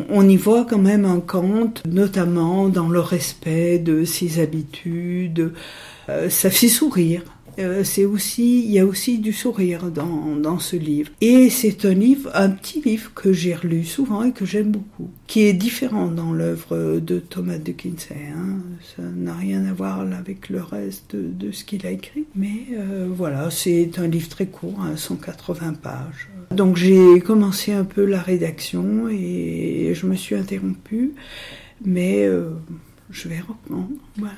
on, 0.10 0.30
y 0.30 0.38
voit 0.38 0.66
quand 0.66 0.78
même 0.78 1.06
un 1.06 1.20
conte, 1.20 1.84
notamment 1.88 2.70
dans 2.70 2.90
le 2.90 3.00
respect 3.00 3.80
de 3.80 4.06
ses 4.06 4.40
habitudes, 4.40 5.52
euh, 6.10 6.30
ça 6.30 6.52
fait 6.52 6.70
sourire. 6.70 7.24
Euh, 7.60 7.84
c'est 7.84 8.06
aussi, 8.06 8.64
il 8.64 8.72
y 8.72 8.80
a 8.80 8.86
aussi 8.86 9.20
du 9.20 9.34
sourire 9.34 9.90
dans, 9.92 10.36
dans 10.36 10.60
ce 10.60 10.76
livre. 10.76 11.12
Et 11.22 11.50
c'est 11.50 11.86
un 11.86 11.94
livre, 11.94 12.30
un 12.34 12.50
petit 12.50 12.82
livre 12.82 13.12
que 13.14 13.34
j'ai 13.34 13.56
relu 13.56 13.84
souvent 13.84 14.24
et 14.24 14.32
que 14.32 14.46
j'aime 14.46 14.72
beaucoup, 14.72 15.10
qui 15.26 15.42
est 15.42 15.54
différent 15.54 16.08
dans 16.08 16.34
l'œuvre 16.34 17.00
de 17.00 17.20
Thomas 17.20 17.58
de 17.58 17.72
Kinsey. 17.72 18.16
Hein. 18.36 18.60
Ça 18.96 19.04
n'a 19.04 19.34
rien 19.34 19.66
à 19.66 19.74
voir 19.74 20.02
avec 20.02 20.50
le 20.50 20.62
reste 20.62 21.16
de, 21.16 21.52
ce 21.52 21.64
qu'il 21.64 21.86
a 21.86 21.92
écrit. 21.92 22.26
Mais 22.36 22.66
euh, 22.74 23.08
voilà, 23.10 23.50
c'est 23.50 23.98
un 23.98 24.08
livre 24.08 24.30
très 24.30 24.48
court, 24.48 24.80
hein, 24.82 24.96
180 24.96 25.74
pages. 25.74 26.30
Donc 26.52 26.78
j'ai 26.78 27.20
commencé 27.20 27.74
un 27.74 27.84
peu 27.84 28.06
la 28.06 28.22
rédaction 28.22 29.10
et 29.10 29.92
je 29.94 30.06
me 30.06 30.16
suis 30.16 30.36
interrompue, 30.36 31.14
mais 31.84 32.24
euh, 32.26 32.52
je 33.10 33.28
vais 33.28 33.40
reprendre. 33.40 33.90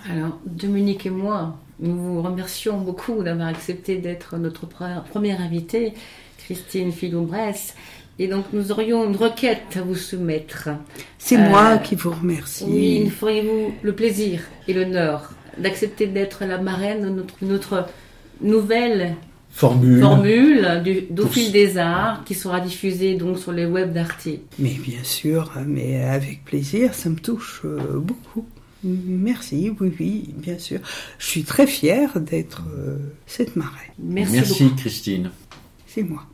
Alors, 0.10 0.40
Dominique 0.46 1.06
et 1.06 1.12
moi, 1.12 1.60
nous 1.80 1.98
vous 1.98 2.22
remercions 2.22 2.80
beaucoup 2.80 3.24
d'avoir 3.24 3.48
accepté 3.48 3.98
d'être 3.98 4.38
notre 4.38 4.68
première 4.68 5.42
invitée, 5.42 5.94
Christine 6.38 6.92
Filon-Bresse. 6.92 7.76
Et 8.22 8.28
donc, 8.28 8.46
nous 8.52 8.72
aurions 8.72 9.08
une 9.08 9.16
requête 9.16 9.78
à 9.78 9.82
vous 9.82 9.96
soumettre. 9.96 10.70
C'est 11.18 11.38
euh, 11.38 11.50
moi 11.50 11.78
qui 11.78 11.96
vous 11.96 12.12
remercie. 12.12 12.66
Oui, 12.68 13.10
feriez-vous 13.10 13.74
le 13.82 13.96
plaisir 13.96 14.42
et 14.68 14.74
l'honneur 14.74 15.32
d'accepter 15.58 16.08
d'être 16.08 16.44
la 16.46 16.58
marraine 16.58 17.04
de 17.04 17.10
notre, 17.10 17.36
notre 17.42 17.88
nouvelle 18.42 19.16
formule, 19.50 20.02
formule 20.02 20.82
du, 20.84 21.02
d'Au 21.10 21.28
fil 21.28 21.52
des 21.52 21.78
arts 21.78 22.24
qui 22.26 22.36
sera 22.36 22.60
diffusée 22.60 23.16
donc 23.16 23.40
sur 23.40 23.52
les 23.52 23.66
web 23.66 23.94
d'Arte. 23.94 24.28
Mais 24.58 24.74
bien 24.74 25.04
sûr, 25.04 25.52
mais 25.66 26.04
avec 26.04 26.44
plaisir, 26.44 26.94
ça 26.94 27.10
me 27.10 27.18
touche 27.18 27.62
euh, 27.66 28.00
beaucoup. 28.00 28.46
Merci, 28.84 29.72
oui, 29.80 29.92
oui, 30.00 30.34
bien 30.38 30.58
sûr. 30.58 30.80
Je 31.18 31.26
suis 31.26 31.44
très 31.44 31.68
fière 31.68 32.20
d'être 32.20 32.64
euh, 32.74 32.98
cette 33.26 33.56
marraine. 33.56 33.92
Merci, 34.00 34.34
Merci 34.34 34.76
Christine. 34.78 35.32
C'est 35.86 36.04
moi. 36.04 36.26